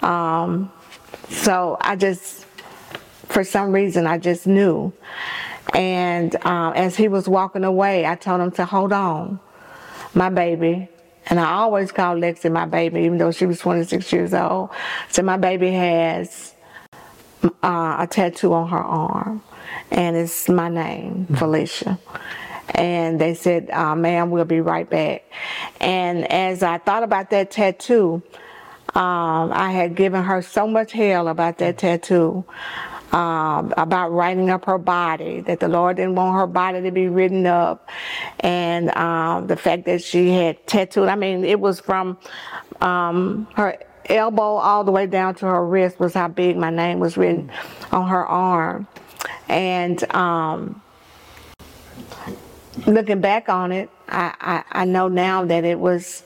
Um, 0.00 0.72
so 1.28 1.76
I 1.80 1.96
just, 1.96 2.44
for 3.28 3.44
some 3.44 3.72
reason, 3.72 4.06
I 4.06 4.18
just 4.18 4.46
knew. 4.46 4.92
And 5.74 6.34
um, 6.46 6.72
as 6.74 6.96
he 6.96 7.08
was 7.08 7.28
walking 7.28 7.64
away, 7.64 8.06
I 8.06 8.14
told 8.14 8.40
him 8.40 8.52
to 8.52 8.64
hold 8.64 8.92
on, 8.92 9.40
my 10.14 10.30
baby. 10.30 10.88
And 11.26 11.40
I 11.40 11.54
always 11.54 11.90
called 11.90 12.20
Lexi 12.22 12.50
my 12.50 12.66
baby, 12.66 13.00
even 13.00 13.18
though 13.18 13.32
she 13.32 13.46
was 13.46 13.58
26 13.58 14.12
years 14.12 14.32
old. 14.32 14.70
So 15.10 15.22
my 15.22 15.36
baby 15.36 15.72
has 15.72 16.54
uh, 17.42 17.96
a 17.98 18.06
tattoo 18.08 18.52
on 18.52 18.68
her 18.68 18.78
arm, 18.78 19.42
and 19.90 20.16
it's 20.16 20.48
my 20.48 20.68
name, 20.68 21.26
mm-hmm. 21.28 21.34
And 22.70 23.20
they 23.20 23.34
said, 23.34 23.70
uh, 23.70 23.94
ma'am, 23.94 24.30
we'll 24.30 24.44
be 24.44 24.60
right 24.60 24.88
back. 24.88 25.24
And 25.80 26.30
as 26.30 26.62
I 26.62 26.78
thought 26.78 27.02
about 27.02 27.30
that 27.30 27.50
tattoo, 27.50 28.22
um, 28.94 29.52
I 29.52 29.70
had 29.72 29.94
given 29.94 30.22
her 30.24 30.42
so 30.42 30.66
much 30.66 30.92
hell 30.92 31.28
about 31.28 31.58
that 31.58 31.78
tattoo. 31.78 32.44
Um, 33.12 33.72
about 33.76 34.10
writing 34.10 34.50
up 34.50 34.64
her 34.64 34.78
body, 34.78 35.40
that 35.42 35.60
the 35.60 35.68
Lord 35.68 35.96
didn't 35.96 36.16
want 36.16 36.34
her 36.34 36.46
body 36.48 36.82
to 36.82 36.90
be 36.90 37.06
written 37.06 37.46
up, 37.46 37.88
and 38.40 38.94
um, 38.96 39.46
the 39.46 39.56
fact 39.56 39.84
that 39.84 40.02
she 40.02 40.30
had 40.30 40.66
tattooed. 40.66 41.08
I 41.08 41.14
mean, 41.14 41.44
it 41.44 41.60
was 41.60 41.78
from 41.78 42.18
um, 42.80 43.46
her 43.54 43.78
elbow 44.06 44.56
all 44.56 44.82
the 44.82 44.90
way 44.90 45.06
down 45.06 45.36
to 45.36 45.46
her 45.46 45.64
wrist 45.64 46.00
was 46.00 46.14
how 46.14 46.26
big 46.26 46.56
my 46.56 46.70
name 46.70 46.98
was 46.98 47.16
written 47.16 47.52
on 47.92 48.08
her 48.08 48.26
arm, 48.26 48.88
and 49.48 50.02
um, 50.12 50.82
looking 52.86 53.20
back 53.20 53.48
on 53.48 53.72
it, 53.72 53.90
I, 54.08 54.34
I, 54.72 54.82
I 54.82 54.84
know 54.84 55.08
now 55.08 55.44
that 55.46 55.64
it 55.64 55.78
was 55.78 56.24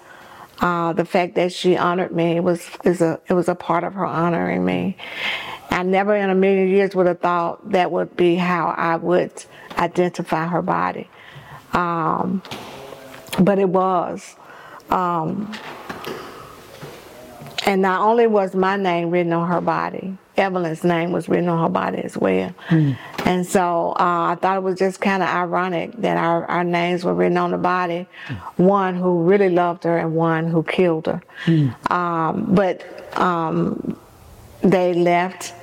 Uh, 0.60 0.92
the 0.92 1.06
fact 1.06 1.36
that 1.36 1.50
she 1.50 1.74
honored 1.74 2.12
me 2.12 2.36
it 2.36 2.44
was 2.44 2.68
is 2.84 3.00
a 3.00 3.18
it 3.30 3.32
was 3.32 3.48
a 3.48 3.54
part 3.54 3.82
of 3.82 3.94
her 3.94 4.04
honoring 4.04 4.62
me. 4.62 4.94
I 5.70 5.82
never 5.82 6.14
in 6.14 6.28
a 6.28 6.34
million 6.34 6.68
years 6.68 6.94
would 6.94 7.06
have 7.06 7.20
thought 7.20 7.72
that 7.72 7.90
would 7.90 8.14
be 8.14 8.34
how 8.36 8.74
I 8.76 8.96
would 8.96 9.32
identify 9.78 10.46
her 10.46 10.60
body. 10.60 11.08
Um, 11.72 12.42
but 13.38 13.58
it 13.58 13.70
was. 13.70 14.36
Um, 14.90 15.50
and 17.64 17.80
not 17.80 18.02
only 18.02 18.26
was 18.26 18.54
my 18.54 18.76
name 18.76 19.10
written 19.10 19.32
on 19.32 19.48
her 19.48 19.62
body, 19.62 20.18
Evelyn's 20.40 20.82
name 20.82 21.12
was 21.12 21.28
written 21.28 21.48
on 21.48 21.62
her 21.62 21.68
body 21.68 21.98
as 21.98 22.16
well. 22.16 22.54
Mm. 22.68 22.96
And 23.26 23.46
so 23.46 23.90
uh, 23.90 24.32
I 24.32 24.38
thought 24.40 24.56
it 24.56 24.62
was 24.62 24.78
just 24.78 25.00
kind 25.00 25.22
of 25.22 25.28
ironic 25.28 25.92
that 25.98 26.16
our, 26.16 26.46
our 26.46 26.64
names 26.64 27.04
were 27.04 27.14
written 27.14 27.36
on 27.36 27.50
the 27.50 27.58
body, 27.58 28.08
mm. 28.26 28.36
one 28.56 28.96
who 28.96 29.22
really 29.22 29.50
loved 29.50 29.84
her 29.84 29.98
and 29.98 30.14
one 30.14 30.46
who 30.48 30.62
killed 30.62 31.06
her. 31.06 31.22
Mm. 31.44 31.90
Um, 31.90 32.54
but 32.54 32.82
um, 33.18 33.98
they 34.62 34.94
left 34.94 35.54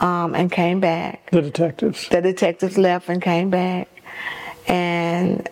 um, 0.00 0.34
and 0.34 0.52
came 0.52 0.80
back. 0.80 1.30
The 1.30 1.42
detectives? 1.42 2.08
The 2.08 2.20
detectives 2.20 2.76
left 2.78 3.08
and 3.08 3.22
came 3.22 3.50
back. 3.50 3.88
And 4.68 5.48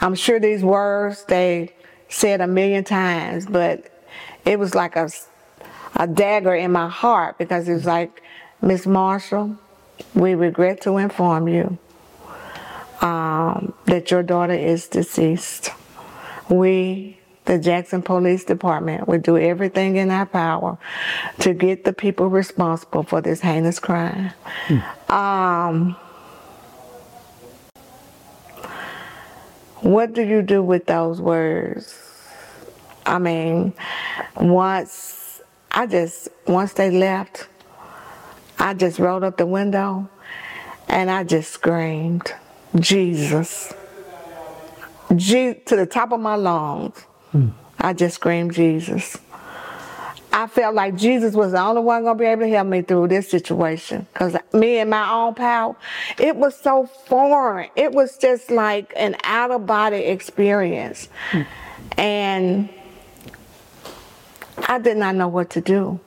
I'm 0.00 0.14
sure 0.14 0.40
these 0.40 0.64
words 0.64 1.24
they 1.24 1.74
said 2.08 2.40
a 2.40 2.46
million 2.46 2.84
times, 2.84 3.46
but 3.46 3.90
it 4.44 4.58
was 4.58 4.74
like 4.74 4.96
a, 4.96 5.10
a 5.96 6.06
dagger 6.06 6.54
in 6.54 6.72
my 6.72 6.88
heart 6.88 7.38
because 7.38 7.68
it 7.68 7.74
was 7.74 7.86
like, 7.86 8.22
Miss 8.60 8.86
Marshall, 8.86 9.56
we 10.14 10.34
regret 10.34 10.80
to 10.82 10.96
inform 10.96 11.48
you 11.48 11.78
um, 13.00 13.72
that 13.86 14.10
your 14.10 14.22
daughter 14.22 14.54
is 14.54 14.88
deceased. 14.88 15.70
We, 16.48 17.18
the 17.44 17.58
Jackson 17.58 18.02
Police 18.02 18.44
Department, 18.44 19.06
will 19.06 19.20
do 19.20 19.36
everything 19.36 19.96
in 19.96 20.10
our 20.10 20.26
power 20.26 20.78
to 21.40 21.54
get 21.54 21.84
the 21.84 21.92
people 21.92 22.28
responsible 22.28 23.02
for 23.02 23.20
this 23.20 23.40
heinous 23.40 23.78
crime. 23.78 24.32
Hmm. 24.66 25.12
Um, 25.12 25.96
what 29.80 30.12
do 30.12 30.22
you 30.22 30.42
do 30.42 30.62
with 30.62 30.86
those 30.86 31.20
words? 31.20 31.96
I 33.06 33.18
mean, 33.18 33.72
once 34.36 35.17
I 35.78 35.86
just 35.86 36.26
once 36.48 36.72
they 36.72 36.90
left, 36.90 37.46
I 38.58 38.74
just 38.74 38.98
rolled 38.98 39.22
up 39.22 39.36
the 39.36 39.46
window 39.46 40.08
and 40.88 41.08
I 41.08 41.22
just 41.22 41.52
screamed, 41.52 42.34
Jesus. 42.80 43.72
G 45.14 45.54
to 45.54 45.76
the 45.76 45.86
top 45.86 46.10
of 46.10 46.18
my 46.18 46.34
lungs. 46.34 46.98
Hmm. 47.30 47.50
I 47.78 47.92
just 47.92 48.16
screamed 48.16 48.54
Jesus. 48.54 49.18
I 50.32 50.48
felt 50.48 50.74
like 50.74 50.96
Jesus 50.96 51.34
was 51.34 51.52
the 51.52 51.60
only 51.60 51.82
one 51.82 52.02
gonna 52.02 52.18
be 52.18 52.24
able 52.24 52.42
to 52.42 52.48
help 52.48 52.66
me 52.66 52.82
through 52.82 53.06
this 53.06 53.30
situation. 53.30 54.08
Cause 54.14 54.36
me 54.52 54.78
and 54.78 54.90
my 54.90 55.08
own 55.08 55.36
power, 55.36 55.76
it 56.18 56.34
was 56.34 56.56
so 56.56 56.86
foreign. 57.06 57.70
It 57.76 57.92
was 57.92 58.18
just 58.18 58.50
like 58.50 58.92
an 58.96 59.14
out 59.22 59.52
of 59.52 59.64
body 59.64 59.98
experience. 59.98 61.08
Hmm. 61.30 61.42
And 61.96 62.68
I 64.66 64.78
did 64.78 64.96
not 64.96 65.14
know 65.14 65.28
what 65.28 65.50
to 65.50 65.60
do. 65.60 66.00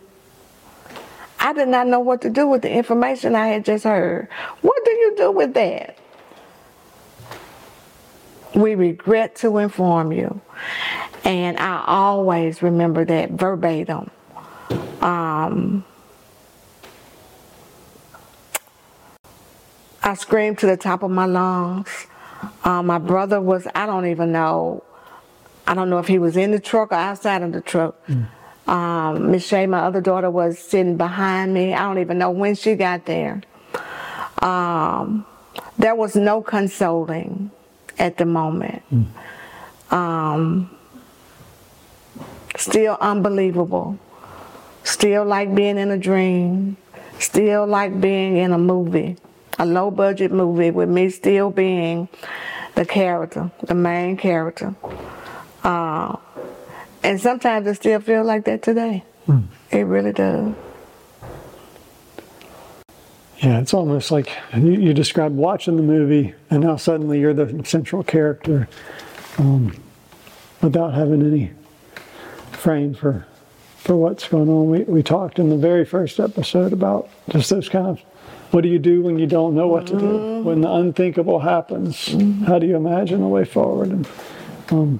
I 1.39 1.53
did 1.53 1.69
not 1.69 1.87
know 1.87 1.99
what 1.99 2.21
to 2.21 2.29
do 2.29 2.47
with 2.47 2.61
the 2.61 2.71
information 2.71 3.35
I 3.35 3.47
had 3.47 3.65
just 3.65 3.83
heard. 3.83 4.27
What 4.61 4.85
do 4.85 4.91
you 4.91 5.15
do 5.17 5.31
with 5.31 5.53
that? 5.55 5.97
We 8.53 8.75
regret 8.75 9.35
to 9.37 9.57
inform 9.57 10.11
you. 10.11 10.41
And 11.23 11.57
I 11.57 11.83
always 11.87 12.61
remember 12.61 13.05
that 13.05 13.31
verbatim. 13.31 14.11
Um, 15.01 15.83
I 20.03 20.13
screamed 20.13 20.59
to 20.59 20.67
the 20.67 20.77
top 20.77 21.03
of 21.03 21.11
my 21.11 21.25
lungs. 21.25 22.07
Uh, 22.63 22.83
my 22.83 22.97
brother 22.97 23.41
was, 23.41 23.67
I 23.73 23.85
don't 23.85 24.07
even 24.07 24.31
know, 24.31 24.83
I 25.65 25.73
don't 25.73 25.89
know 25.89 25.99
if 25.99 26.07
he 26.07 26.19
was 26.19 26.37
in 26.37 26.51
the 26.51 26.59
truck 26.59 26.91
or 26.91 26.95
outside 26.95 27.41
of 27.41 27.51
the 27.51 27.61
truck. 27.61 27.95
Mm. 28.07 28.27
Um, 28.67 29.31
Miss 29.31 29.45
Shay, 29.45 29.65
my 29.65 29.79
other 29.79 30.01
daughter, 30.01 30.29
was 30.29 30.59
sitting 30.59 30.97
behind 30.97 31.53
me. 31.53 31.73
I 31.73 31.79
don't 31.79 31.99
even 31.99 32.17
know 32.17 32.31
when 32.31 32.55
she 32.55 32.75
got 32.75 33.05
there. 33.05 33.41
Um, 34.41 35.25
there 35.77 35.95
was 35.95 36.15
no 36.15 36.41
consoling 36.41 37.51
at 37.99 38.17
the 38.17 38.25
moment. 38.25 38.83
Mm. 38.93 39.93
Um, 39.93 40.77
still 42.55 42.97
unbelievable. 43.01 43.99
Still 44.83 45.25
like 45.25 45.53
being 45.53 45.77
in 45.77 45.91
a 45.91 45.97
dream. 45.97 46.77
Still 47.19 47.67
like 47.67 48.01
being 48.01 48.37
in 48.37 48.51
a 48.51 48.57
movie, 48.57 49.15
a 49.59 49.65
low 49.65 49.91
budget 49.91 50.31
movie 50.31 50.71
with 50.71 50.89
me 50.89 51.11
still 51.11 51.51
being 51.51 52.09
the 52.73 52.83
character, 52.83 53.51
the 53.61 53.75
main 53.75 54.17
character. 54.17 54.73
Uh, 55.63 56.15
and 57.03 57.19
sometimes 57.19 57.67
it 57.67 57.75
still 57.75 57.99
feels 57.99 58.27
like 58.27 58.45
that 58.45 58.61
today. 58.61 59.03
Mm. 59.27 59.45
It 59.71 59.83
really 59.83 60.13
does. 60.13 60.53
Yeah, 63.39 63.59
it's 63.59 63.73
almost 63.73 64.11
like 64.11 64.29
you, 64.55 64.73
you 64.73 64.93
described 64.93 65.35
watching 65.35 65.75
the 65.75 65.81
movie, 65.81 66.35
and 66.51 66.61
now 66.61 66.75
suddenly 66.75 67.19
you're 67.19 67.33
the 67.33 67.63
central 67.65 68.03
character 68.03 68.67
um, 69.39 69.75
without 70.61 70.93
having 70.93 71.21
any 71.21 71.51
frame 72.51 72.93
for 72.93 73.25
for 73.77 73.95
what's 73.95 74.27
going 74.27 74.47
on. 74.47 74.69
We, 74.69 74.83
we 74.83 75.01
talked 75.01 75.39
in 75.39 75.49
the 75.49 75.57
very 75.57 75.85
first 75.85 76.19
episode 76.19 76.71
about 76.71 77.09
just 77.29 77.49
those 77.49 77.67
kind 77.67 77.87
of 77.87 77.99
what 78.51 78.61
do 78.61 78.69
you 78.69 78.77
do 78.77 79.01
when 79.01 79.17
you 79.17 79.25
don't 79.25 79.55
know 79.55 79.67
what 79.67 79.87
to 79.87 79.93
do? 79.93 80.05
Mm-hmm. 80.05 80.43
When 80.43 80.61
the 80.61 80.71
unthinkable 80.71 81.39
happens, 81.39 82.09
mm-hmm. 82.09 82.43
how 82.43 82.59
do 82.59 82.67
you 82.67 82.75
imagine 82.75 83.23
a 83.23 83.27
way 83.27 83.45
forward? 83.45 83.89
And 83.89 84.07
um, 84.69 84.99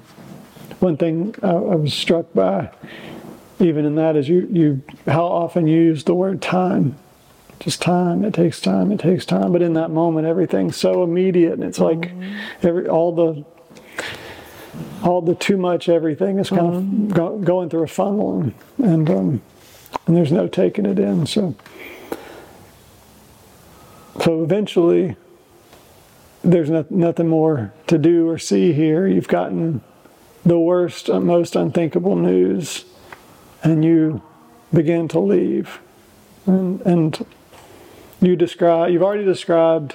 one 0.82 0.96
thing 0.96 1.34
I, 1.42 1.50
I 1.50 1.76
was 1.76 1.94
struck 1.94 2.32
by, 2.34 2.70
even 3.60 3.84
in 3.84 3.94
that, 3.94 4.16
is 4.16 4.28
you, 4.28 4.48
you 4.50 4.82
how 5.06 5.24
often 5.24 5.66
you 5.66 5.76
use 5.80 6.04
the 6.04 6.14
word 6.14 6.42
time. 6.42 6.96
Just 7.60 7.80
time. 7.80 8.24
It 8.24 8.34
takes 8.34 8.60
time. 8.60 8.90
It 8.90 8.98
takes 8.98 9.24
time. 9.24 9.52
But 9.52 9.62
in 9.62 9.74
that 9.74 9.90
moment, 9.90 10.26
everything's 10.26 10.76
so 10.76 11.04
immediate, 11.04 11.52
and 11.52 11.62
it's 11.62 11.78
like 11.78 12.00
mm-hmm. 12.00 12.66
every 12.66 12.88
all 12.88 13.14
the 13.14 13.44
all 15.04 15.20
the 15.20 15.34
too 15.36 15.56
much 15.56 15.88
everything 15.88 16.38
is 16.38 16.48
kind 16.50 16.60
mm-hmm. 16.62 17.04
of 17.06 17.14
go, 17.14 17.38
going 17.38 17.70
through 17.70 17.84
a 17.84 17.88
funnel, 17.88 18.40
and 18.40 18.54
and, 18.78 19.10
um, 19.10 19.42
and 20.08 20.16
there's 20.16 20.32
no 20.32 20.48
taking 20.48 20.86
it 20.86 20.98
in. 20.98 21.24
So 21.26 21.54
so 24.20 24.42
eventually, 24.42 25.16
there's 26.42 26.68
no, 26.68 26.84
nothing 26.90 27.28
more 27.28 27.72
to 27.86 27.96
do 27.96 28.28
or 28.28 28.38
see 28.38 28.72
here. 28.72 29.06
You've 29.06 29.28
gotten 29.28 29.82
the 30.44 30.58
worst, 30.58 31.08
most 31.08 31.56
unthinkable 31.56 32.16
news, 32.16 32.84
and 33.62 33.84
you 33.84 34.22
begin 34.72 35.08
to 35.08 35.20
leave. 35.20 35.80
And, 36.46 36.80
and 36.82 37.26
you 38.20 38.36
describe, 38.36 38.90
you've 38.90 39.02
already 39.02 39.24
described 39.24 39.94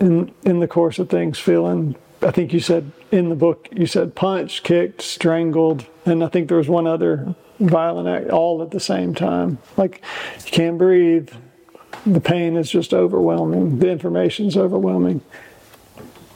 in, 0.00 0.32
in 0.44 0.60
the 0.60 0.68
course 0.68 0.98
of 0.98 1.10
things 1.10 1.38
feeling, 1.38 1.96
I 2.22 2.30
think 2.30 2.52
you 2.52 2.60
said 2.60 2.92
in 3.10 3.28
the 3.28 3.34
book, 3.34 3.68
you 3.72 3.86
said 3.86 4.14
punched, 4.14 4.64
kicked, 4.64 5.02
strangled, 5.02 5.86
and 6.06 6.22
I 6.24 6.28
think 6.28 6.48
there 6.48 6.56
was 6.56 6.68
one 6.68 6.86
other 6.86 7.34
violent 7.58 8.08
act 8.08 8.30
all 8.30 8.62
at 8.62 8.70
the 8.70 8.80
same 8.80 9.14
time. 9.14 9.58
Like 9.76 10.02
you 10.44 10.50
can't 10.50 10.78
breathe. 10.78 11.30
The 12.06 12.20
pain 12.20 12.56
is 12.56 12.70
just 12.70 12.94
overwhelming. 12.94 13.78
The 13.78 13.90
information 13.90 14.46
is 14.46 14.56
overwhelming 14.56 15.20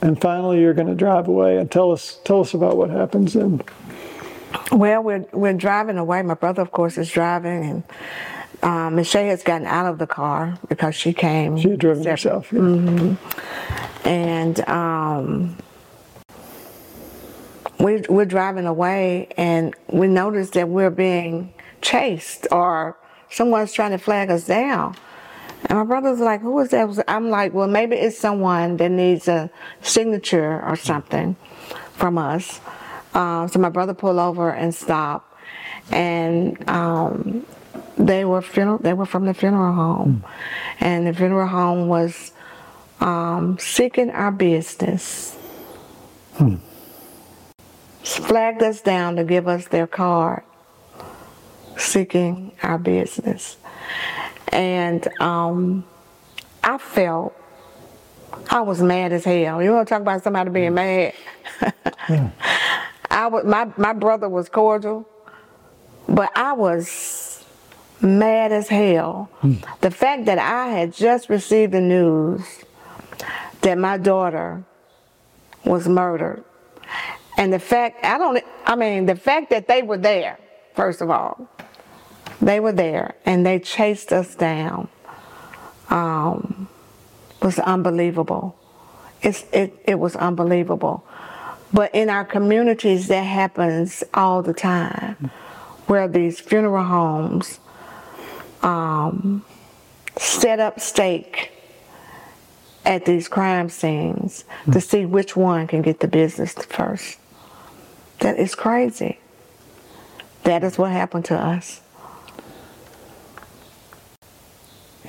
and 0.05 0.21
finally 0.21 0.61
you're 0.61 0.73
going 0.73 0.87
to 0.87 0.95
drive 0.95 1.27
away 1.27 1.57
and 1.57 1.71
tell 1.71 1.91
us 1.91 2.19
tell 2.23 2.39
us 2.39 2.53
about 2.53 2.77
what 2.77 2.89
happens 2.89 3.33
then 3.33 3.61
well 4.71 5.01
we're 5.01 5.25
we're 5.33 5.53
driving 5.53 5.97
away 5.97 6.21
my 6.21 6.35
brother 6.35 6.61
of 6.61 6.71
course 6.71 6.97
is 6.97 7.09
driving 7.09 7.65
and 7.65 7.83
um, 8.63 8.95
Michelle 8.95 9.25
has 9.25 9.43
gotten 9.43 9.67
out 9.67 9.85
of 9.85 9.99
the 9.99 10.07
car 10.07 10.57
because 10.69 10.95
she 10.95 11.13
came. 11.13 11.57
She 11.57 11.69
had 11.69 11.79
driven 11.79 12.03
herself. 12.03 12.51
Yeah. 12.51 12.59
Mm-hmm. 12.59 14.07
And 14.07 14.67
um, 14.67 15.57
we, 17.79 18.01
we're 18.09 18.25
driving 18.25 18.65
away, 18.65 19.27
and 19.37 19.75
we 19.87 20.07
notice 20.07 20.51
that 20.51 20.69
we're 20.69 20.89
being 20.89 21.53
chased, 21.81 22.47
or 22.51 22.97
someone's 23.29 23.73
trying 23.73 23.91
to 23.91 23.99
flag 23.99 24.31
us 24.31 24.47
down. 24.47 24.95
And 25.67 25.79
my 25.79 25.83
brother's 25.85 26.19
like, 26.19 26.41
who 26.41 26.59
is 26.59 26.69
that? 26.69 27.03
I'm 27.07 27.29
like, 27.29 27.53
well, 27.53 27.67
maybe 27.67 27.95
it's 27.95 28.17
someone 28.17 28.77
that 28.77 28.91
needs 28.91 29.27
a 29.27 29.49
signature 29.81 30.61
or 30.63 30.75
something 30.75 31.35
from 31.93 32.17
us. 32.17 32.59
Uh, 33.13 33.47
so 33.47 33.59
my 33.59 33.69
brother 33.69 33.93
pulled 33.93 34.19
over 34.19 34.51
and 34.51 34.73
stopped. 34.75 35.31
And 35.91 36.67
um, 36.69 37.45
they 37.97 38.25
were 38.25 38.41
funeral, 38.41 38.77
they 38.79 38.93
were 38.93 39.05
from 39.05 39.25
the 39.25 39.33
funeral 39.33 39.73
home. 39.73 40.23
Mm. 40.23 40.31
And 40.81 41.07
the 41.07 41.13
funeral 41.13 41.47
home 41.47 41.87
was 41.87 42.31
um, 42.99 43.57
seeking 43.59 44.09
our 44.11 44.31
business. 44.31 45.35
Hmm. 46.37 46.55
flagged 48.03 48.61
us 48.61 48.81
down 48.81 49.15
to 49.15 49.23
give 49.23 49.47
us 49.47 49.69
their 49.69 49.87
card 49.87 50.43
seeking 51.77 52.51
our 52.61 52.77
business. 52.77 53.57
And 54.49 55.07
um, 55.21 55.85
I 56.63 56.77
felt 56.77 57.35
I 58.49 58.61
was 58.61 58.81
mad 58.81 59.11
as 59.11 59.23
hell. 59.23 59.61
You 59.61 59.71
want 59.71 59.87
to 59.87 59.93
talk 59.93 60.01
about 60.01 60.23
somebody 60.23 60.49
being 60.49 60.73
mad? 60.73 61.13
yeah. 62.09 62.31
I 63.09 63.27
was, 63.27 63.45
my, 63.45 63.71
my 63.77 63.93
brother 63.93 64.27
was 64.27 64.49
cordial, 64.49 65.07
but 66.07 66.29
I 66.35 66.53
was 66.53 67.45
mad 68.01 68.51
as 68.51 68.67
hell. 68.67 69.29
Mm. 69.41 69.63
The 69.79 69.91
fact 69.91 70.25
that 70.25 70.37
I 70.37 70.67
had 70.67 70.93
just 70.93 71.29
received 71.29 71.71
the 71.71 71.81
news 71.81 72.41
that 73.61 73.77
my 73.77 73.97
daughter 73.97 74.63
was 75.63 75.87
murdered. 75.87 76.43
And 77.37 77.51
the 77.51 77.59
fact, 77.59 78.03
I 78.03 78.17
don't, 78.17 78.43
I 78.65 78.75
mean, 78.75 79.05
the 79.05 79.15
fact 79.15 79.49
that 79.49 79.67
they 79.67 79.81
were 79.81 79.97
there, 79.97 80.37
first 80.73 81.01
of 81.01 81.09
all, 81.09 81.49
they 82.41 82.59
were 82.59 82.71
there 82.71 83.15
and 83.25 83.45
they 83.45 83.59
chased 83.59 84.11
us 84.11 84.35
down 84.35 84.87
um, 85.89 86.67
was 87.41 87.59
unbelievable. 87.59 88.57
It's, 89.21 89.45
it, 89.51 89.81
it 89.85 89.99
was 89.99 90.15
unbelievable. 90.15 91.05
But 91.73 91.93
in 91.93 92.09
our 92.09 92.25
communities, 92.25 93.07
that 93.07 93.23
happens 93.23 94.03
all 94.13 94.41
the 94.41 94.53
time, 94.53 95.31
where 95.87 96.07
these 96.07 96.39
funeral 96.39 96.83
homes 96.83 97.59
um, 98.61 99.43
set 100.17 100.59
up 100.59 100.79
stake 100.79 101.51
at 102.85 103.05
these 103.05 103.27
crime 103.27 103.69
scenes 103.69 104.45
to 104.71 104.79
see 104.79 105.05
which 105.05 105.35
one 105.35 105.67
can 105.67 105.81
get 105.81 105.99
the 105.99 106.07
business 106.07 106.53
first. 106.53 107.17
That 108.19 108.37
is 108.37 108.55
crazy. 108.55 109.19
That 110.43 110.63
is 110.63 110.77
what 110.77 110.91
happened 110.91 111.25
to 111.25 111.35
us. 111.35 111.81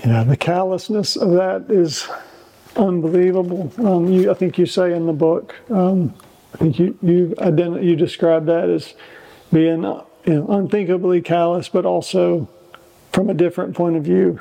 Yeah, 0.05 0.25
the 0.25 0.37
callousness 0.37 1.17
of 1.17 1.33
that 1.33 1.67
is 1.71 2.07
unbelievable. 2.77 3.73
Um, 3.79 4.09
you, 4.09 4.31
I 4.31 4.35
think 4.35 4.59
you 4.59 4.67
say 4.67 4.93
in 4.95 5.07
the 5.07 5.13
book, 5.13 5.55
um, 5.71 6.15
I 6.55 6.59
think 6.59 6.79
you 6.79 6.99
you 7.03 7.35
ident- 7.39 7.83
you 7.83 7.97
describe 7.97 8.47
that 8.47 8.69
as 8.69 8.95
being 9.53 9.85
uh, 9.85 10.05
you 10.25 10.35
know, 10.35 10.47
unthinkably 10.49 11.23
callous, 11.23 11.69
but 11.69 11.87
also 11.87 12.49
from 13.13 13.31
a 13.31 13.35
different 13.35 13.75
point 13.75 13.97
of 13.97 14.05
view, 14.05 14.41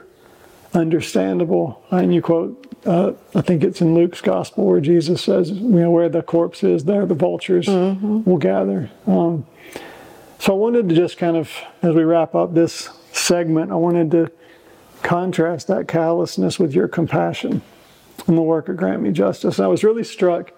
understandable. 0.74 1.84
And 1.91 2.14
you 2.14 2.22
quote, 2.22 2.62
uh, 2.86 3.14
I 3.34 3.41
think 3.41 3.64
it's 3.64 3.82
in 3.82 3.95
Luke's 3.95 4.22
gospel 4.22 4.66
where 4.66 4.82
Jesus 4.82 5.24
says, 5.24 5.51
you 5.51 5.64
know, 5.64 5.91
where 5.91 6.10
the 6.10 6.22
corpse 6.22 6.64
is, 6.64 6.84
there 6.84 7.06
the 7.06 7.16
vultures 7.16 7.68
mm-hmm. 7.68 8.24
will 8.30 8.38
gather. 8.38 8.91
Um, 9.08 9.45
so 10.39 10.53
I 10.53 10.58
wanted 10.58 10.89
to 10.89 10.95
just 10.95 11.18
kind 11.18 11.38
of, 11.38 11.51
as 11.82 11.95
we 11.95 12.03
wrap 12.03 12.36
up 12.36 12.53
this 12.53 12.89
segment, 13.14 13.72
I 13.72 13.76
wanted 13.76 14.12
to 14.12 14.32
contrast 15.02 15.68
that 15.68 15.88
callousness 15.88 16.60
with 16.60 16.74
your 16.74 16.88
compassion 16.88 17.62
in 18.28 18.36
the 18.36 18.41
work 18.41 18.70
of 18.70 18.78
Grant 18.78 19.02
Me 19.02 19.12
Justice. 19.12 19.58
And 19.58 19.66
I 19.66 19.68
was 19.68 19.84
really 19.84 20.04
struck 20.04 20.52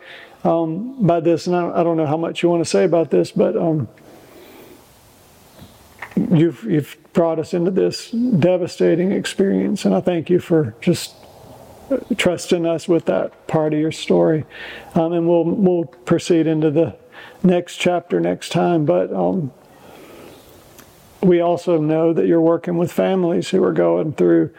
um, 0.43 1.05
by 1.05 1.19
this, 1.19 1.47
and 1.47 1.55
I, 1.55 1.79
I, 1.79 1.83
don't 1.83 1.97
know 1.97 2.05
how 2.05 2.17
much 2.17 2.43
you 2.43 2.49
want 2.49 2.63
to 2.63 2.69
say 2.69 2.83
about 2.83 3.09
this, 3.09 3.31
but 3.31 3.57
um, 3.57 3.87
you've, 6.15 6.63
you've 6.63 6.97
brought 7.13 7.39
us 7.39 7.53
into 7.53 7.71
this 7.71 8.11
devastating 8.11 9.11
experience, 9.11 9.83
and 9.83 9.95
I 9.95 9.99
thank 10.01 10.29
you 10.29 10.39
for 10.39 10.75
just 10.79 11.15
trusting 12.17 12.65
us 12.65 12.87
with 12.87 13.05
that 13.05 13.47
part 13.47 13.73
of 13.73 13.79
your 13.79 13.91
story. 13.91 14.45
Um, 14.93 15.13
and 15.13 15.27
we'll 15.27 15.45
we'll 15.45 15.85
proceed 15.85 16.45
into 16.45 16.69
the 16.69 16.95
next 17.43 17.77
chapter 17.77 18.19
next 18.19 18.49
time, 18.49 18.85
but. 18.85 19.11
We 21.21 21.41
also 21.41 21.79
know 21.79 22.13
that 22.13 22.27
you're 22.27 22.41
working 22.41 22.77
with 22.77 22.91
families 22.91 23.49
who 23.49 23.63
are 23.63 23.73
going 23.73 24.13
through 24.13 24.51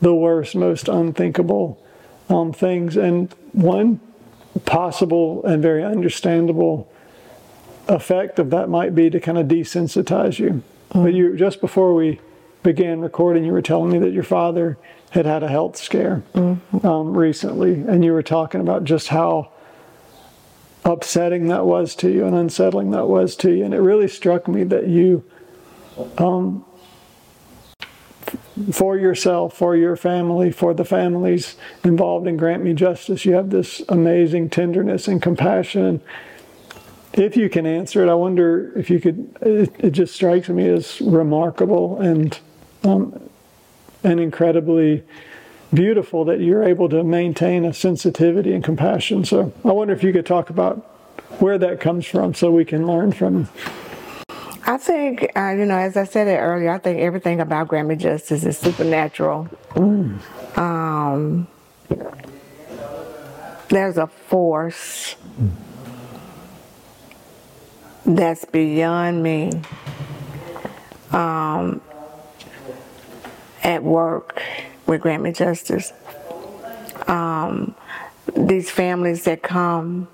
the 0.00 0.14
worst, 0.14 0.54
most 0.54 0.88
unthinkable 0.88 1.84
um, 2.28 2.52
things. 2.52 2.96
And 2.96 3.32
one 3.52 4.00
possible 4.64 5.44
and 5.44 5.62
very 5.62 5.84
understandable 5.84 6.90
effect 7.88 8.38
of 8.38 8.50
that 8.50 8.68
might 8.68 8.94
be 8.94 9.10
to 9.10 9.20
kind 9.20 9.38
of 9.38 9.46
desensitize 9.46 10.38
you. 10.38 10.62
Mm-hmm. 10.90 11.02
But 11.02 11.14
you 11.14 11.36
just 11.36 11.60
before 11.60 11.94
we 11.94 12.20
began 12.62 13.00
recording, 13.00 13.44
you 13.44 13.52
were 13.52 13.62
telling 13.62 13.90
me 13.90 13.98
that 13.98 14.12
your 14.12 14.22
father 14.22 14.78
had 15.10 15.26
had 15.26 15.42
a 15.42 15.48
health 15.48 15.76
scare 15.76 16.22
mm-hmm. 16.34 16.86
um, 16.86 17.16
recently, 17.16 17.72
and 17.74 18.04
you 18.04 18.12
were 18.12 18.22
talking 18.22 18.60
about 18.60 18.84
just 18.84 19.08
how 19.08 19.50
upsetting 20.84 21.48
that 21.48 21.64
was 21.64 21.94
to 21.96 22.10
you 22.10 22.26
and 22.26 22.34
unsettling 22.34 22.90
that 22.90 23.06
was 23.06 23.36
to 23.36 23.50
you. 23.50 23.64
And 23.64 23.74
it 23.74 23.80
really 23.80 24.08
struck 24.08 24.48
me 24.48 24.64
that 24.64 24.86
you 24.86 25.24
um, 26.18 26.64
for 28.72 28.96
yourself, 28.96 29.56
for 29.56 29.76
your 29.76 29.96
family, 29.96 30.50
for 30.50 30.74
the 30.74 30.84
families 30.84 31.56
involved 31.82 32.26
in 32.26 32.36
Grant 32.36 32.62
Me 32.62 32.72
Justice. 32.72 33.24
You 33.24 33.34
have 33.34 33.50
this 33.50 33.82
amazing 33.88 34.50
tenderness 34.50 35.08
and 35.08 35.20
compassion. 35.20 36.00
If 37.12 37.36
you 37.36 37.48
can 37.48 37.66
answer 37.66 38.04
it, 38.04 38.08
I 38.08 38.14
wonder 38.14 38.72
if 38.76 38.90
you 38.90 39.00
could. 39.00 39.36
It, 39.40 39.72
it 39.78 39.90
just 39.90 40.14
strikes 40.14 40.48
me 40.48 40.68
as 40.68 41.00
remarkable 41.00 42.00
and 42.00 42.38
um, 42.82 43.28
and 44.02 44.20
incredibly 44.20 45.04
beautiful 45.72 46.24
that 46.26 46.40
you're 46.40 46.64
able 46.64 46.88
to 46.88 47.02
maintain 47.02 47.64
a 47.64 47.72
sensitivity 47.72 48.52
and 48.52 48.62
compassion. 48.62 49.24
So 49.24 49.52
I 49.64 49.72
wonder 49.72 49.94
if 49.94 50.02
you 50.02 50.12
could 50.12 50.26
talk 50.26 50.50
about 50.50 50.78
where 51.40 51.58
that 51.58 51.80
comes 51.80 52.06
from, 52.06 52.34
so 52.34 52.50
we 52.50 52.64
can 52.64 52.86
learn 52.86 53.12
from. 53.12 53.48
I 54.66 54.78
think, 54.78 55.30
uh, 55.36 55.54
you 55.58 55.66
know, 55.66 55.76
as 55.76 55.96
I 55.96 56.04
said 56.04 56.26
it 56.26 56.38
earlier, 56.38 56.70
I 56.70 56.78
think 56.78 56.98
everything 57.00 57.40
about 57.40 57.68
Grant 57.68 57.86
Me 57.86 57.96
Justice 57.96 58.44
is 58.44 58.56
supernatural. 58.56 59.48
Mm. 59.74 60.58
Um, 60.58 61.46
there's 63.68 63.98
a 63.98 64.06
force 64.06 65.16
that's 68.06 68.46
beyond 68.46 69.22
me 69.22 69.52
um, 71.12 71.82
at 73.62 73.82
work 73.82 74.42
with 74.86 75.02
Grant 75.02 75.22
Me 75.22 75.32
Justice. 75.32 75.92
Um, 77.06 77.74
these 78.34 78.70
families 78.70 79.24
that 79.24 79.42
come 79.42 80.08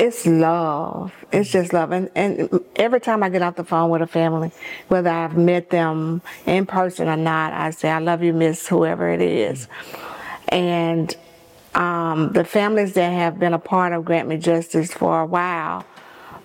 it's 0.00 0.24
love. 0.24 1.12
It's 1.30 1.50
just 1.50 1.74
love. 1.74 1.92
And, 1.92 2.10
and 2.14 2.64
every 2.76 3.00
time 3.00 3.22
I 3.22 3.28
get 3.28 3.42
off 3.42 3.56
the 3.56 3.64
phone 3.64 3.90
with 3.90 4.00
a 4.00 4.06
family, 4.06 4.50
whether 4.88 5.10
I've 5.10 5.36
met 5.36 5.68
them 5.68 6.22
in 6.46 6.64
person 6.64 7.06
or 7.06 7.18
not, 7.18 7.52
I 7.52 7.70
say, 7.70 7.90
I 7.90 7.98
love 7.98 8.22
you, 8.22 8.32
miss 8.32 8.66
whoever 8.66 9.10
it 9.10 9.20
is. 9.20 9.68
And 10.48 11.14
um, 11.74 12.32
the 12.32 12.44
families 12.44 12.94
that 12.94 13.10
have 13.10 13.38
been 13.38 13.52
a 13.52 13.58
part 13.58 13.92
of 13.92 14.06
Grant 14.06 14.26
Me 14.26 14.38
Justice 14.38 14.90
for 14.90 15.20
a 15.20 15.26
while, 15.26 15.84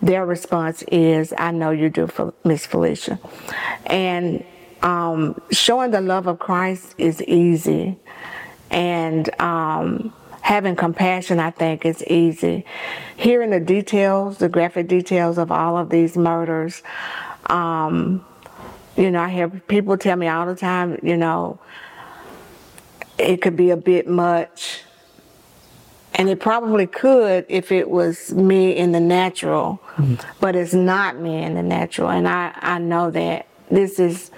their 0.02 0.26
response 0.26 0.84
is, 0.92 1.34
I 1.38 1.52
know 1.52 1.72
you 1.72 1.90
do, 1.90 2.10
Miss 2.44 2.68
Felecia. 2.68 3.18
And 3.86 4.44
um, 4.82 5.42
showing 5.52 5.92
the 5.92 6.02
love 6.02 6.28
of 6.28 6.40
Christ 6.40 6.94
is 6.98 7.22
easy. 7.24 7.98
And 8.70 9.30
um, 9.40 10.14
having 10.46 10.76
compassion, 10.76 11.40
I 11.40 11.50
think, 11.50 11.88
is 11.88 12.04
easy. 12.04 12.66
Hearing 13.18 13.50
the 13.50 13.60
details, 13.60 14.38
the 14.38 14.48
graphic 14.48 14.88
details 14.88 15.40
of 15.40 15.52
all 15.52 15.76
of 15.76 15.90
these 15.90 16.16
murders, 16.16 16.84
um, 17.48 18.24
you 18.96 19.10
know, 19.10 19.22
I 19.22 19.30
hear 19.30 19.50
people 19.50 19.98
tell 19.98 20.16
me 20.16 20.28
all 20.28 20.46
the 20.46 20.54
time, 20.54 21.00
you 21.02 21.18
know, 21.18 21.60
it 23.18 23.42
could 23.42 23.56
be 23.56 23.72
a 23.72 23.76
bit 23.76 24.08
much. 24.08 24.84
And 26.14 26.30
it 26.30 26.40
probably 26.40 26.86
could 26.86 27.48
if 27.50 27.72
it 27.72 27.90
was 27.90 28.32
me 28.32 28.70
in 28.78 28.92
the 28.92 29.00
natural, 29.00 29.82
mm-hmm. 29.96 30.14
but 30.40 30.56
it's 30.56 30.76
not 30.76 31.20
me 31.20 31.42
in 31.42 31.56
the 31.56 31.64
natural. 31.64 32.10
And 32.10 32.28
I, 32.28 32.52
I 32.54 32.78
know 32.78 33.10
that 33.10 33.48
this 33.72 34.00
is 34.00 34.30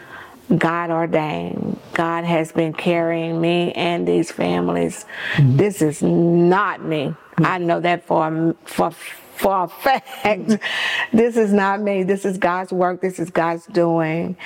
God 0.56 0.92
ordained. 0.92 1.80
God 1.94 2.24
has 2.24 2.52
been 2.52 2.74
carrying 2.74 3.42
me 3.42 3.74
and 3.74 4.08
these 4.08 4.32
families. 4.32 5.06
Mm-hmm. 5.36 5.58
This 5.58 5.82
is 5.82 6.02
not 6.02 6.84
me. 6.84 7.08
Mm-hmm. 7.08 7.46
I 7.46 7.58
know 7.58 7.80
that 7.82 8.06
for 8.06 8.56
for 8.66 8.92
for 8.92 9.66
a 9.66 9.68
fact. 9.68 10.58
this 11.14 11.38
is 11.38 11.54
not 11.54 11.82
me. 11.82 12.04
This 12.04 12.26
is 12.26 12.38
God's 12.38 12.72
work. 12.72 13.02
This 13.02 13.20
is 13.20 13.30
God's 13.30 13.66
doing. 13.68 14.38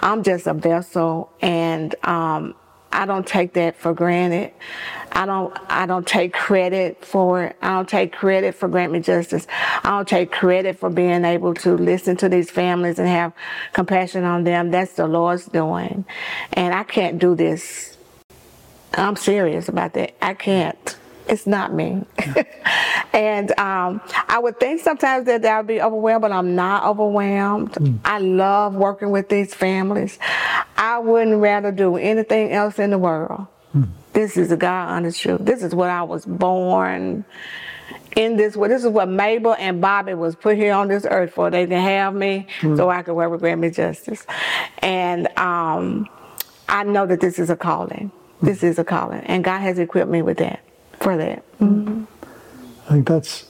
I'm 0.00 0.22
just 0.22 0.46
a 0.46 0.54
vessel, 0.54 1.30
and 1.40 1.94
um, 2.04 2.54
I 2.92 3.06
don't 3.06 3.26
take 3.26 3.52
that 3.54 3.76
for 3.76 3.94
granted. 3.94 4.52
I 5.12 5.26
don't 5.26 5.56
I 5.68 5.86
don't 5.86 6.06
take 6.06 6.32
credit 6.32 7.04
for 7.04 7.44
it. 7.44 7.56
I 7.62 7.70
don't 7.70 7.88
take 7.88 8.12
credit 8.12 8.54
for 8.54 8.68
Grant 8.68 8.92
Me 8.92 9.00
Justice. 9.00 9.46
I 9.50 9.90
don't 9.90 10.08
take 10.08 10.30
credit 10.30 10.78
for 10.78 10.90
being 10.90 11.24
able 11.24 11.54
to 11.54 11.76
listen 11.76 12.16
to 12.18 12.28
these 12.28 12.50
families 12.50 12.98
and 12.98 13.08
have 13.08 13.32
compassion 13.72 14.24
on 14.24 14.44
them. 14.44 14.70
That's 14.70 14.92
the 14.94 15.06
Lord's 15.06 15.46
doing. 15.46 16.04
And 16.52 16.74
I 16.74 16.84
can't 16.84 17.18
do 17.18 17.34
this. 17.34 17.96
I'm 18.94 19.16
serious 19.16 19.68
about 19.68 19.94
that. 19.94 20.14
I 20.22 20.34
can't. 20.34 20.96
It's 21.28 21.46
not 21.46 21.72
me. 21.72 22.04
And 23.12 23.50
um, 23.58 24.00
I 24.28 24.38
would 24.38 24.60
think 24.60 24.80
sometimes 24.80 25.26
that 25.26 25.44
I 25.44 25.58
would 25.58 25.66
be 25.66 25.80
overwhelmed, 25.80 26.22
but 26.22 26.32
I'm 26.32 26.54
not 26.54 26.84
overwhelmed. 26.84 27.72
Mm. 27.72 27.98
I 28.04 28.18
love 28.18 28.74
working 28.74 29.10
with 29.10 29.28
these 29.28 29.52
families. 29.52 30.18
I 30.80 30.98
wouldn't 30.98 31.42
rather 31.42 31.70
do 31.70 31.98
anything 31.98 32.52
else 32.52 32.78
in 32.78 32.88
the 32.88 32.98
world. 32.98 33.46
Mm. 33.76 33.88
This 34.14 34.38
is 34.38 34.48
the 34.48 34.56
God 34.56 34.88
honest 34.88 35.20
truth. 35.20 35.42
This 35.42 35.62
is 35.62 35.74
what 35.74 35.90
I 35.90 36.02
was 36.02 36.24
born 36.24 37.26
in 38.16 38.38
this 38.38 38.56
way. 38.56 38.68
This 38.68 38.82
is 38.82 38.88
what 38.88 39.06
Mabel 39.06 39.54
and 39.58 39.82
Bobby 39.82 40.14
was 40.14 40.34
put 40.34 40.56
here 40.56 40.72
on 40.72 40.88
this 40.88 41.06
earth 41.08 41.34
for. 41.34 41.50
They 41.50 41.66
can 41.66 41.82
have 41.82 42.14
me 42.14 42.46
mm. 42.60 42.78
so 42.78 42.88
I 42.88 43.02
can 43.02 43.14
work 43.14 43.30
with 43.30 43.40
Grant 43.40 43.60
Me 43.60 43.68
Justice. 43.68 44.26
And 44.78 45.28
um, 45.38 46.08
I 46.66 46.82
know 46.84 47.04
that 47.04 47.20
this 47.20 47.38
is 47.38 47.50
a 47.50 47.56
calling. 47.56 48.10
This 48.40 48.62
is 48.62 48.78
a 48.78 48.84
calling. 48.84 49.20
And 49.20 49.44
God 49.44 49.58
has 49.58 49.78
equipped 49.78 50.10
me 50.10 50.22
with 50.22 50.38
that, 50.38 50.60
for 50.98 51.14
that. 51.18 51.44
Mm-hmm. 51.58 52.04
I 52.88 52.92
think 52.94 53.06
that's 53.06 53.44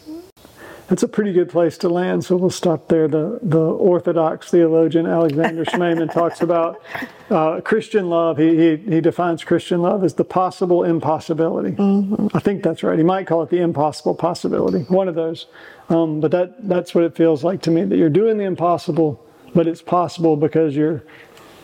that's 0.90 1.04
a 1.04 1.08
pretty 1.08 1.32
good 1.32 1.48
place 1.48 1.78
to 1.78 1.88
land. 1.88 2.24
So 2.24 2.36
we'll 2.36 2.50
stop 2.50 2.88
there. 2.88 3.06
The 3.06 3.38
the 3.42 3.60
Orthodox 3.60 4.50
theologian 4.50 5.06
Alexander 5.06 5.64
Schmemann 5.64 6.12
talks 6.12 6.40
about 6.40 6.82
uh, 7.30 7.60
Christian 7.60 8.10
love. 8.10 8.38
He, 8.38 8.56
he, 8.56 8.76
he 8.76 9.00
defines 9.00 9.44
Christian 9.44 9.82
love 9.82 10.02
as 10.02 10.14
the 10.14 10.24
possible 10.24 10.82
impossibility. 10.82 11.76
Mm-hmm. 11.76 12.36
I 12.36 12.40
think 12.40 12.64
that's 12.64 12.82
right. 12.82 12.98
He 12.98 13.04
might 13.04 13.28
call 13.28 13.44
it 13.44 13.50
the 13.50 13.60
impossible 13.60 14.16
possibility. 14.16 14.80
One 14.92 15.06
of 15.06 15.14
those. 15.14 15.46
Um, 15.90 16.18
but 16.18 16.32
that 16.32 16.68
that's 16.68 16.92
what 16.92 17.04
it 17.04 17.14
feels 17.14 17.44
like 17.44 17.62
to 17.62 17.70
me. 17.70 17.84
That 17.84 17.96
you're 17.96 18.10
doing 18.10 18.36
the 18.36 18.44
impossible, 18.44 19.24
but 19.54 19.68
it's 19.68 19.82
possible 19.82 20.36
because 20.36 20.74
you're 20.74 21.04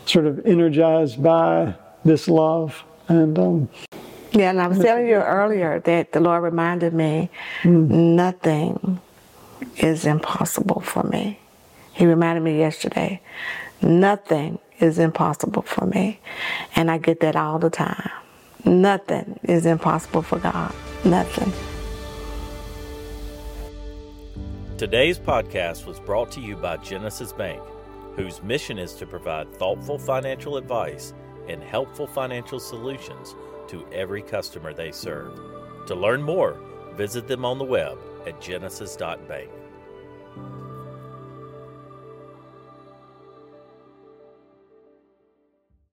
sort 0.05 0.27
of 0.27 0.47
energized 0.47 1.21
by 1.21 1.75
this 2.05 2.29
love 2.29 2.85
and. 3.09 3.37
Um, 3.37 3.69
yeah, 4.31 4.51
and 4.51 4.61
I 4.61 4.67
was 4.67 4.79
telling 4.79 5.09
you 5.09 5.15
earlier 5.15 5.81
that 5.81 6.13
the 6.13 6.21
Lord 6.21 6.43
reminded 6.43 6.93
me 6.93 7.31
mm. 7.63 7.89
nothing 7.89 9.01
is 9.77 10.05
impossible 10.05 10.81
for 10.81 11.03
me. 11.03 11.39
He 11.93 12.07
reminded 12.07 12.43
me 12.43 12.59
yesterday, 12.59 13.21
nothing 13.81 14.59
is 14.79 14.99
impossible 14.99 15.63
for 15.63 15.87
me. 15.87 16.21
And 16.75 16.91
I 16.91 16.99
get 16.99 17.21
that 17.21 17.37
all 17.37 17.59
the 17.59 17.71
time. 17.71 18.11
Nothing 18.65 19.39
is 19.45 19.65
impossible 19.65 20.23
for 20.23 20.39
God. 20.39 20.75
Nothing. 21.05 21.53
Today's 24.77 25.19
podcast 25.19 25.87
was 25.87 25.99
brought 25.99 26.31
to 26.33 26.41
you 26.41 26.57
by 26.57 26.77
Genesis 26.77 27.33
Bank, 27.33 27.63
whose 28.15 28.43
mission 28.43 28.79
is 28.79 28.93
to 28.95 29.07
provide 29.07 29.51
thoughtful 29.55 29.99
financial 29.99 30.59
advice 30.59 31.15
and 31.49 31.63
helpful 31.63 32.07
financial 32.07 32.61
solutions 32.61 33.35
to 33.69 33.87
every 33.93 34.21
customer 34.21 34.75
they 34.75 34.93
serve. 34.93 35.41
To 35.87 35.95
learn 35.95 36.23
more, 36.23 36.59
visit 36.95 37.27
them 37.27 37.45
on 37.45 37.59
the 37.59 37.65
web 37.65 37.97
at 38.27 38.41
genesis.bank. 38.41 39.56